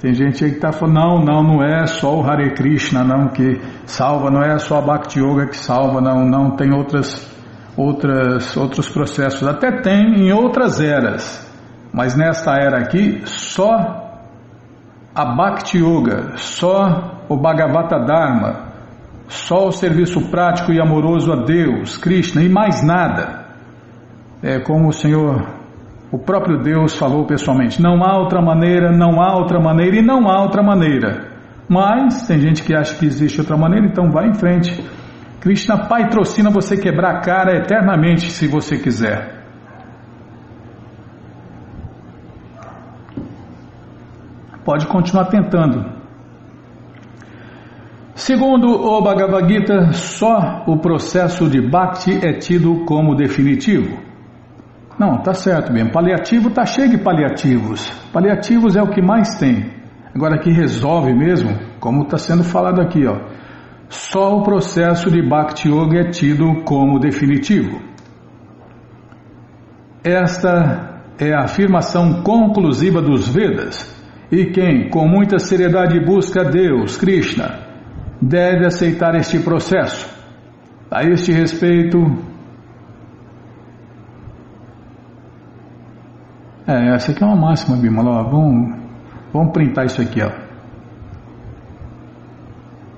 Tem 0.00 0.14
gente 0.14 0.44
aí 0.44 0.50
que 0.50 0.56
está 0.58 0.70
falando, 0.70 0.94
não, 0.94 1.24
não, 1.24 1.42
não 1.42 1.62
é 1.62 1.84
só 1.86 2.16
o 2.16 2.22
Hare 2.22 2.54
Krishna, 2.54 3.02
não, 3.02 3.28
que 3.28 3.60
salva, 3.84 4.30
não 4.30 4.40
é 4.40 4.56
só 4.58 4.78
a 4.78 4.80
Bhakti 4.80 5.18
Yoga 5.18 5.48
que 5.48 5.56
salva, 5.56 6.00
não, 6.00 6.24
não, 6.24 6.52
tem 6.52 6.72
outras, 6.72 7.28
outras, 7.76 8.56
outros 8.56 8.88
processos. 8.88 9.42
Até 9.42 9.80
tem 9.80 10.20
em 10.20 10.32
outras 10.32 10.80
eras, 10.80 11.47
mas 11.92 12.16
nesta 12.16 12.52
era 12.52 12.78
aqui, 12.78 13.22
só 13.24 14.08
a 15.14 15.24
Bhakti 15.24 15.78
Yoga, 15.78 16.36
só 16.36 17.24
o 17.28 17.36
Bhagavata 17.36 17.98
Dharma, 17.98 18.68
só 19.26 19.68
o 19.68 19.72
serviço 19.72 20.30
prático 20.30 20.72
e 20.72 20.80
amoroso 20.80 21.32
a 21.32 21.44
Deus, 21.44 21.96
Krishna 21.96 22.42
e 22.42 22.48
mais 22.48 22.82
nada. 22.82 23.46
É 24.42 24.60
como 24.60 24.88
o 24.88 24.92
Senhor, 24.92 25.58
o 26.10 26.18
próprio 26.18 26.62
Deus 26.62 26.96
falou 26.96 27.26
pessoalmente: 27.26 27.82
não 27.82 28.02
há 28.04 28.18
outra 28.18 28.40
maneira, 28.40 28.90
não 28.90 29.20
há 29.20 29.36
outra 29.36 29.60
maneira 29.60 29.96
e 29.96 30.02
não 30.02 30.28
há 30.28 30.42
outra 30.42 30.62
maneira. 30.62 31.26
Mas 31.68 32.26
tem 32.26 32.40
gente 32.40 32.62
que 32.62 32.74
acha 32.74 32.94
que 32.94 33.04
existe 33.04 33.40
outra 33.40 33.56
maneira, 33.56 33.86
então 33.86 34.10
vá 34.10 34.24
em 34.24 34.32
frente. 34.32 34.82
Krishna 35.40 35.86
patrocina 35.86 36.50
você 36.50 36.76
quebrar 36.76 37.16
a 37.16 37.20
cara 37.20 37.56
eternamente 37.56 38.30
se 38.30 38.46
você 38.46 38.78
quiser. 38.78 39.37
Pode 44.68 44.86
continuar 44.86 45.30
tentando. 45.30 45.82
Segundo 48.14 48.66
o 48.68 49.00
Bhagavad 49.00 49.50
Gita, 49.50 49.92
só 49.94 50.62
o 50.66 50.76
processo 50.76 51.48
de 51.48 51.58
Bhakti 51.58 52.20
é 52.22 52.34
tido 52.34 52.84
como 52.84 53.14
definitivo. 53.14 53.98
Não, 54.98 55.22
tá 55.22 55.32
certo 55.32 55.72
mesmo. 55.72 55.90
Paliativo 55.90 56.50
tá 56.50 56.66
cheio 56.66 56.90
de 56.90 56.98
paliativos. 56.98 57.88
Paliativos 58.12 58.76
é 58.76 58.82
o 58.82 58.90
que 58.90 59.00
mais 59.00 59.38
tem. 59.38 59.72
Agora 60.14 60.38
que 60.38 60.50
resolve 60.50 61.14
mesmo, 61.14 61.48
como 61.80 62.02
está 62.02 62.18
sendo 62.18 62.44
falado 62.44 62.82
aqui, 62.82 63.06
ó. 63.06 63.20
Só 63.88 64.36
o 64.36 64.42
processo 64.42 65.10
de 65.10 65.26
Bhakti 65.26 65.70
Yoga 65.70 66.00
é 66.00 66.10
tido 66.10 66.62
como 66.64 66.98
definitivo. 66.98 67.80
Esta 70.04 71.04
é 71.18 71.32
a 71.32 71.44
afirmação 71.44 72.22
conclusiva 72.22 73.00
dos 73.00 73.26
Vedas, 73.26 73.97
e 74.30 74.46
quem 74.46 74.90
com 74.90 75.06
muita 75.06 75.38
seriedade 75.38 75.98
busca 76.04 76.44
Deus, 76.44 76.96
Krishna, 76.96 77.66
deve 78.20 78.66
aceitar 78.66 79.14
este 79.14 79.38
processo. 79.40 80.16
A 80.90 81.04
este 81.04 81.32
respeito, 81.32 81.98
É, 86.68 86.94
essa 86.94 87.12
aqui 87.12 87.24
é 87.24 87.26
uma 87.26 87.34
máxima, 87.34 87.78
Bimala. 87.78 88.24
Vamos, 88.24 88.76
vamos 89.32 89.52
printar 89.54 89.86
isso 89.86 90.02
aqui, 90.02 90.20
ó. 90.20 90.30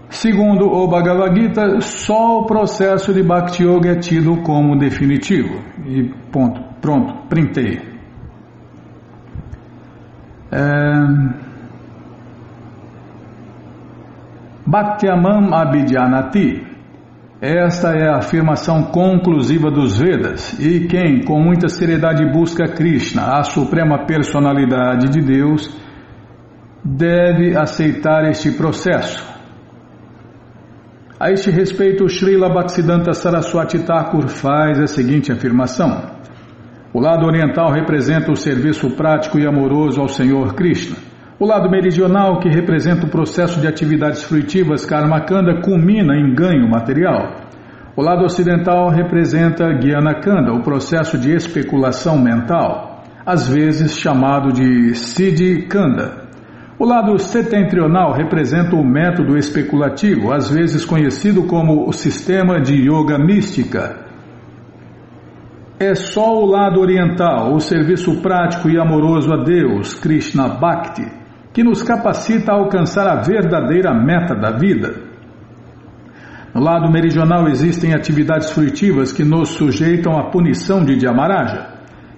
Segundo 0.09 0.67
o 0.67 0.89
Bhagavad 0.89 1.41
Gita, 1.41 1.81
só 1.81 2.41
o 2.41 2.47
processo 2.47 3.15
de 3.15 3.23
Bhakti 3.23 3.63
Yoga 3.63 3.93
é 3.93 3.95
tido 3.95 4.43
como 4.43 4.77
definitivo. 4.77 5.63
E 5.87 6.13
ponto, 6.33 6.61
pronto, 6.81 7.29
printei. 7.29 7.81
É... 10.51 10.90
Bhaktyamam 14.67 15.53
Abhidyanati 15.53 16.71
esta 17.41 17.95
é 17.97 18.07
a 18.07 18.19
afirmação 18.19 18.83
conclusiva 18.83 19.71
dos 19.71 19.99
Vedas, 19.99 20.53
e 20.61 20.87
quem 20.87 21.25
com 21.25 21.41
muita 21.41 21.69
seriedade 21.69 22.31
busca 22.31 22.69
Krishna, 22.69 23.39
a 23.39 23.43
suprema 23.43 24.05
personalidade 24.05 25.09
de 25.09 25.23
Deus, 25.23 25.75
deve 26.85 27.57
aceitar 27.57 28.29
este 28.29 28.51
processo. 28.51 29.27
A 31.19 31.31
este 31.31 31.51
respeito, 31.51 32.07
Srila 32.11 32.51
Bhaktisiddhanta 32.51 33.15
Saraswati 33.15 33.79
Thakur 33.87 34.29
faz 34.29 34.79
a 34.79 34.87
seguinte 34.87 35.33
afirmação: 35.33 36.11
O 36.93 36.99
lado 36.99 37.25
oriental 37.25 37.71
representa 37.71 38.33
o 38.33 38.37
serviço 38.37 38.91
prático 38.97 39.39
e 39.39 39.47
amoroso 39.47 40.01
ao 40.01 40.09
Senhor 40.09 40.55
Krishna. 40.55 40.97
O 41.39 41.47
lado 41.47 41.71
meridional, 41.71 42.41
que 42.41 42.49
representa 42.49 43.07
o 43.07 43.09
processo 43.09 43.61
de 43.61 43.69
atividades 43.69 44.25
fruitivas 44.25 44.85
Karmakanda, 44.85 45.63
culmina 45.63 46.17
em 46.17 46.35
ganho 46.35 46.69
material. 46.69 47.47
O 47.97 48.03
lado 48.03 48.25
ocidental 48.25 48.89
representa 48.89 49.73
Gyanakanda, 49.81 50.53
o 50.53 50.65
processo 50.65 51.17
de 51.17 51.33
especulação 51.33 52.21
mental, 52.21 53.05
às 53.25 53.49
vezes 53.49 53.97
chamado 53.97 54.53
de 54.53 54.93
Siddhi-kanda. 54.93 56.25
O 56.77 56.85
lado 56.85 57.17
setentrional 57.21 58.15
representa 58.15 58.75
o 58.75 58.85
método 58.85 59.37
especulativo, 59.37 60.33
às 60.33 60.51
vezes 60.51 60.85
conhecido 60.85 61.45
como 61.45 61.89
o 61.89 61.93
sistema 61.93 62.61
de 62.61 62.75
yoga 62.75 63.17
mística. 63.17 64.10
É 65.83 65.95
só 65.95 66.37
o 66.39 66.45
lado 66.45 66.79
oriental, 66.79 67.55
o 67.55 67.59
serviço 67.59 68.21
prático 68.21 68.69
e 68.69 68.79
amoroso 68.79 69.33
a 69.33 69.43
Deus, 69.43 69.95
Krishna 69.95 70.47
Bhakti, 70.47 71.11
que 71.55 71.65
nos 71.65 71.83
capacita 71.83 72.53
a 72.53 72.57
alcançar 72.57 73.09
a 73.09 73.23
verdadeira 73.23 73.95
meta 73.95 74.35
da 74.35 74.59
vida. 74.59 74.93
No 76.55 76.63
lado 76.63 76.93
meridional 76.93 77.49
existem 77.49 77.95
atividades 77.95 78.51
fruitivas 78.51 79.11
que 79.11 79.25
nos 79.25 79.49
sujeitam 79.53 80.19
à 80.19 80.31
punição 80.31 80.85
de 80.85 80.97
Dhyamaraja. 80.97 81.69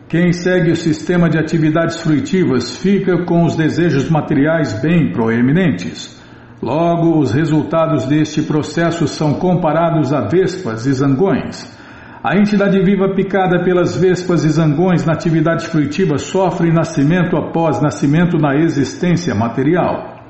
Quem 0.08 0.32
segue 0.32 0.72
o 0.72 0.76
sistema 0.76 1.30
de 1.30 1.38
atividades 1.38 2.02
fruitivas 2.02 2.78
fica 2.78 3.24
com 3.24 3.44
os 3.44 3.54
desejos 3.54 4.10
materiais 4.10 4.82
bem 4.82 5.12
proeminentes. 5.12 6.20
Logo, 6.60 7.16
os 7.16 7.30
resultados 7.30 8.06
deste 8.06 8.42
processo 8.42 9.06
são 9.06 9.34
comparados 9.34 10.12
a 10.12 10.22
vespas 10.22 10.84
e 10.84 10.92
zangões. 10.92 11.80
A 12.24 12.36
entidade 12.36 12.80
viva 12.84 13.12
picada 13.16 13.64
pelas 13.64 13.96
vespas 13.96 14.44
e 14.44 14.48
zangões 14.48 15.04
na 15.04 15.12
atividade 15.12 15.66
fruitiva 15.66 16.18
sofre 16.18 16.70
nascimento 16.70 17.36
após 17.36 17.82
nascimento 17.82 18.38
na 18.38 18.54
existência 18.54 19.34
material. 19.34 20.20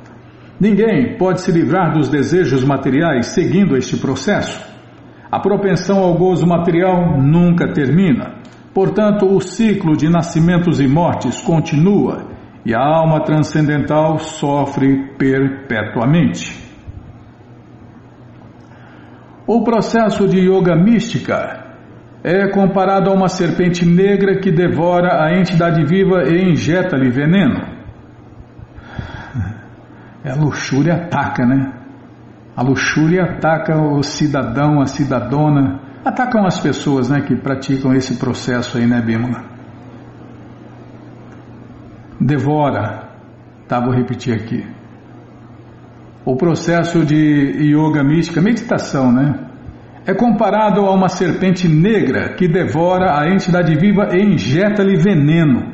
Ninguém 0.58 1.18
pode 1.18 1.42
se 1.42 1.52
livrar 1.52 1.92
dos 1.92 2.08
desejos 2.08 2.64
materiais 2.64 3.26
seguindo 3.26 3.76
este 3.76 3.98
processo. 3.98 4.64
A 5.30 5.38
propensão 5.38 5.98
ao 5.98 6.14
gozo 6.14 6.46
material 6.46 7.20
nunca 7.20 7.70
termina. 7.74 8.36
Portanto, 8.72 9.26
o 9.26 9.38
ciclo 9.38 9.94
de 9.94 10.08
nascimentos 10.08 10.80
e 10.80 10.88
mortes 10.88 11.42
continua 11.42 12.24
e 12.64 12.74
a 12.74 12.80
alma 12.80 13.22
transcendental 13.22 14.18
sofre 14.18 15.10
perpetuamente. 15.18 16.58
O 19.46 19.62
processo 19.62 20.26
de 20.26 20.38
yoga 20.38 20.74
mística 20.74 21.61
é 22.24 22.48
comparado 22.48 23.10
a 23.10 23.14
uma 23.14 23.28
serpente 23.28 23.84
negra 23.84 24.38
que 24.38 24.52
devora 24.52 25.24
a 25.24 25.36
entidade 25.36 25.84
viva 25.84 26.22
e 26.28 26.50
injeta-lhe 26.50 27.10
veneno. 27.10 27.60
A 30.24 30.34
luxúria 30.36 30.94
ataca, 30.94 31.44
né? 31.44 31.72
A 32.56 32.62
luxúria 32.62 33.24
ataca 33.24 33.76
o 33.80 34.02
cidadão, 34.02 34.80
a 34.80 34.86
cidadona, 34.86 35.80
atacam 36.04 36.44
as 36.44 36.60
pessoas 36.60 37.08
né, 37.08 37.22
que 37.22 37.34
praticam 37.34 37.94
esse 37.94 38.18
processo 38.18 38.76
aí, 38.76 38.86
né, 38.86 39.00
Bímola? 39.00 39.42
Devora, 42.20 43.08
tá, 43.66 43.80
vou 43.80 43.92
repetir 43.92 44.34
aqui. 44.34 44.64
O 46.24 46.36
processo 46.36 47.04
de 47.04 47.72
yoga 47.74 48.04
mística, 48.04 48.40
meditação, 48.40 49.10
né? 49.10 49.51
É 50.06 50.14
comparado 50.14 50.80
a 50.80 50.92
uma 50.92 51.08
serpente 51.08 51.68
negra 51.68 52.34
que 52.34 52.48
devora 52.48 53.18
a 53.18 53.28
entidade 53.28 53.74
viva 53.76 54.08
e 54.12 54.20
injeta-lhe 54.20 54.96
veneno. 54.96 55.72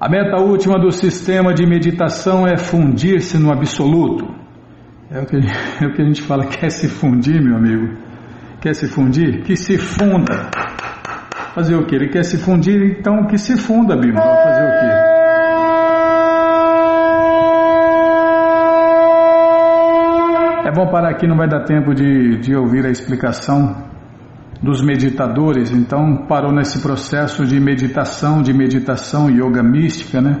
A 0.00 0.08
meta 0.08 0.36
última 0.38 0.78
do 0.78 0.90
sistema 0.90 1.54
de 1.54 1.64
meditação 1.64 2.46
é 2.46 2.56
fundir-se 2.56 3.38
no 3.38 3.52
absoluto. 3.52 4.26
É 5.08 5.20
o, 5.20 5.26
que, 5.26 5.36
é 5.36 5.86
o 5.86 5.92
que 5.92 6.02
a 6.02 6.04
gente 6.04 6.22
fala, 6.22 6.46
quer 6.46 6.70
se 6.70 6.88
fundir, 6.88 7.40
meu 7.40 7.56
amigo? 7.56 7.96
Quer 8.60 8.74
se 8.74 8.88
fundir? 8.88 9.42
Que 9.42 9.54
se 9.54 9.78
funda. 9.78 10.50
Fazer 11.54 11.76
o 11.76 11.86
que? 11.86 11.94
Ele 11.94 12.08
quer 12.08 12.24
se 12.24 12.38
fundir, 12.38 12.98
então 12.98 13.26
que 13.26 13.38
se 13.38 13.56
funda, 13.56 13.96
Bima. 13.96 14.20
Fazer 14.20 14.64
o 14.64 14.80
quê? 14.80 15.11
Bom 20.72 20.90
parar 20.90 21.10
aqui, 21.10 21.26
não 21.26 21.36
vai 21.36 21.48
dar 21.48 21.64
tempo 21.64 21.94
de, 21.94 22.38
de 22.38 22.54
ouvir 22.54 22.84
a 22.86 22.90
explicação 22.90 23.90
dos 24.62 24.80
meditadores, 24.80 25.72
então 25.72 26.26
parou 26.28 26.52
nesse 26.52 26.80
processo 26.80 27.44
de 27.44 27.58
meditação, 27.58 28.42
de 28.42 28.52
meditação 28.52 29.28
yoga 29.28 29.62
mística, 29.62 30.20
né? 30.20 30.40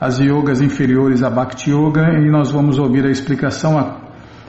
As 0.00 0.18
yogas 0.18 0.60
inferiores 0.60 1.22
a 1.22 1.28
Bhakti 1.28 1.70
Yoga 1.70 2.18
e 2.18 2.30
nós 2.30 2.50
vamos 2.50 2.78
ouvir 2.78 3.04
a 3.04 3.10
explicação, 3.10 3.78
a, 3.78 3.96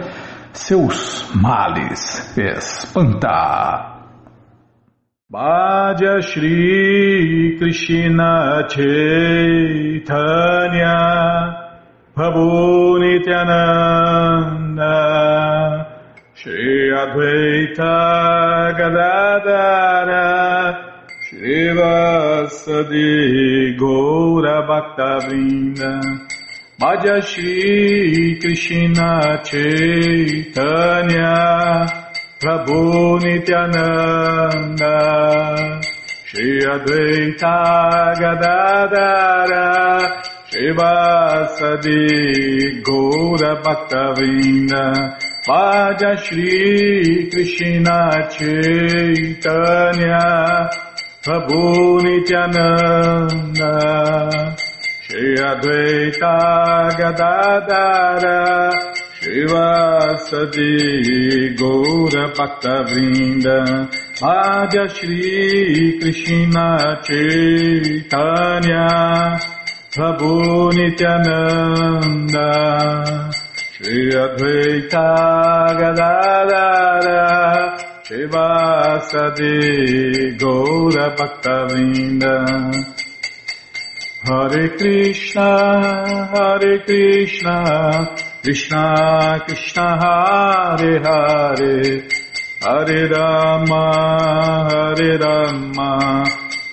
seus 0.55 1.31
males 1.35 2.35
espanta. 2.39 3.99
Bhaja 5.31 6.23
Shri 6.23 7.57
Krishna 7.59 8.67
Chaitanya 8.71 10.01
Prabhu 12.17 12.99
Nityananda 12.99 14.95
Shri 16.35 16.91
Advaita 16.91 17.97
Gadadara 18.77 20.27
Shri 21.23 21.71
Vasadi 21.79 23.13
Gaura 23.79 24.57
Bhaktavrinda 24.69 25.93
Madhya 26.81 27.17
Shri 27.23 28.39
Krishna 28.41 29.11
Chaitanya 29.45 31.31
Prabhu 32.41 33.21
Nityananda 33.23 34.97
Shri 36.27 36.51
Advaita 36.75 37.57
Gadadara 38.19 39.69
Shivasadi 40.51 42.03
Gaura 42.83 43.53
Bhaktavinda 43.63 44.83
Vaja 45.47 46.13
Shri 46.19 47.31
Krishna 47.31 48.29
Chaitanya 48.35 50.19
Prabhu 51.23 52.03
Nityananda 52.03 53.73
Shri 55.07 55.37
Advaita 55.39 56.35
Gadadara 56.99 58.43
Shivasadi 59.23 60.75
Gaura 61.57 62.25
Bhaktavinda 62.35 63.59
Vaja 64.19 64.85
Shri 64.93 65.99
Krishna 66.01 66.69
Chaitanya 67.07 68.89
Prabhu 69.93 70.71
Nityananda 70.73 72.49
Shri 73.73 74.13
Advaita 74.13 75.07
Gadadara 75.81 77.19
Shivasadi 78.05 79.57
Gaura 80.39 81.07
Bhaktavinda 81.17 82.35
Hare 84.23 84.69
Krishna 84.79 85.51
Hare 86.35 86.73
Krishna 86.85 87.57
Krishna 88.45 89.43
Krishna 89.45 89.87
Hare 90.03 91.03
Hare. 91.03 92.07
Hare 92.63 93.09
Rama 93.11 93.85
Hare 94.71 95.19
Rama 95.19 96.40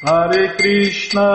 Hare 0.00 0.54
Krishna, 0.56 1.34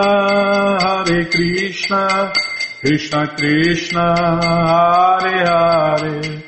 Hare 0.80 1.26
Krishna, 1.26 2.32
Krishna 2.80 3.26
Krishna, 3.36 4.14
Hare 4.40 5.44
Hare, 5.44 6.42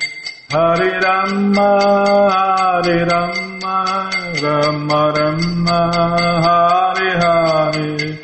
Hare 0.49 1.01
Rama, 1.03 1.71
Hare 2.33 3.05
Rama, 3.05 4.11
Rama 4.43 5.13
Rama, 5.15 5.81
Hare 6.47 7.21
Hare, 7.21 8.19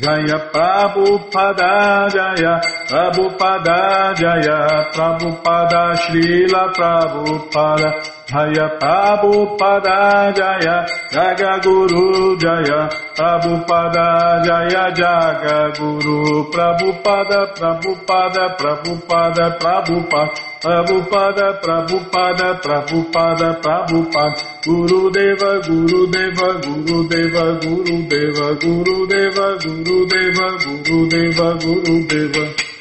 Jaya 0.00 0.50
Prabhupada 0.52 2.10
Jaya 2.10 2.60
Prabhupada 2.88 4.12
Jaya 4.16 4.90
Prabhupada 4.92 5.94
Srila 5.96 6.74
Prabhupada 6.74 7.88
Jaya 8.24 8.80
Prabhupada 8.80 10.32
Jaya 10.32 10.86
Jaga 11.12 11.60
Guru 11.60 12.36
Jaya 12.40 12.88
Prabhupada 13.12 14.40
Jaya 14.40 14.88
Jaga 14.96 15.68
Guru 15.76 16.48
Prabhupada 16.48 17.52
Prabhupada 17.52 18.56
Prabhupada 18.56 19.44
Prabhupada 19.60 20.44
Prabhupada 20.64 21.46
Prabhupada 21.60 22.48
Prabhupada 22.64 23.48
Prabhupada 23.60 24.40
Guru 24.64 25.10
Deva 25.12 25.60
Guru 25.60 26.06
Deva 26.08 26.48
Guru 26.64 27.04
Deva 27.04 27.44
Guru 27.60 27.96
Deva 28.08 28.56
Guru 28.56 29.06
Deva 29.06 29.46
Guru 29.60 30.06
Deva 30.08 30.46
Guru 30.64 31.08
Deva 31.12 31.48
Guru 31.60 31.96
Deva 32.08 32.73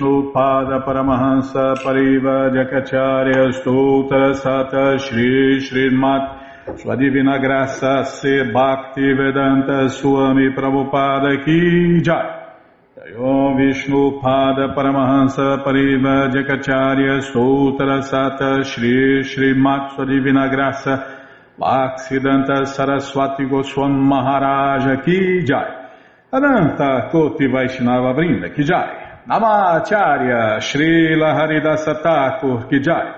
Om 0.00 0.04
Vishnu 0.04 0.32
Pada 0.32 0.84
Paramahansa 0.84 1.74
Pariva 1.82 2.50
Jakacharya 2.50 3.52
Stoutra 3.52 4.34
Sata 4.34 4.98
Shri 4.98 5.58
Srimat 5.60 6.78
Sua 6.78 6.94
Divina 6.96 7.38
Graça 7.38 8.04
Se 8.04 8.44
Bhakti 8.52 9.12
Vedanta 9.12 9.88
Swami 9.88 10.50
Prabhupada 10.50 11.44
Ki 11.44 12.00
Jai. 12.00 13.16
Om 13.18 13.56
Vishnu 13.56 14.20
Pada 14.20 14.74
Paramahansa 14.74 15.64
Pariva 15.64 16.30
Jakacharya 16.30 17.20
Stoutra 17.22 18.02
Sata 18.02 18.64
Shri 18.64 19.24
Srimat 19.24 19.96
Sua 19.96 20.04
Divina 20.04 20.48
Graça 20.48 21.16
Bhaksidanta 21.58 22.66
Saraswati 22.66 23.44
Goswam 23.44 23.92
Maharaja 23.92 25.02
Ki 25.02 25.44
Jai. 25.44 25.90
Ananta 26.30 27.08
Koti 27.10 27.46
Vaishnava 27.46 28.12
Vrinda 28.14 28.54
Kijai 28.54 29.07
Namacharya 29.28 30.58
Srila 30.58 31.34
Haridasa 31.36 32.00
Thakur 32.02 32.66
Kijai 32.66 33.12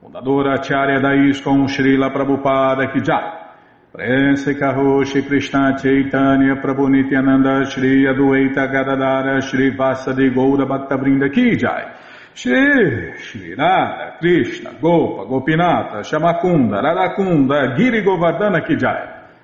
Fundadora 0.00 0.54
Acharya 0.54 0.98
da 0.98 1.12
ISKCON 1.12 1.66
Srila 1.68 2.10
Prabhupada 2.10 2.90
Kijai 2.90 3.90
Prense 3.92 4.54
Karoshi 4.54 5.26
Krishna 5.26 5.76
Chaitanya 5.76 6.56
Prabhu 6.56 6.88
Nityananda 6.88 7.66
Shri 7.66 8.06
Adueita 8.06 8.66
Gadadara 8.66 9.42
Shri 9.42 9.76
Vasadi 9.76 10.30
Goura 10.32 10.64
Bhakta 10.66 10.96
Vrinda 10.96 11.28
Kijai 11.28 11.98
Shri 12.32 13.12
Shri 13.20 13.54
Radha 13.54 14.16
Krishna 14.18 14.72
Gopa 14.80 15.26
Gopinata 15.26 16.02
Shamakunda 16.02 16.80
Radakunda 16.80 17.76
Giri 17.76 18.02
Govardhana 18.02 18.66
Kijai 18.66 19.11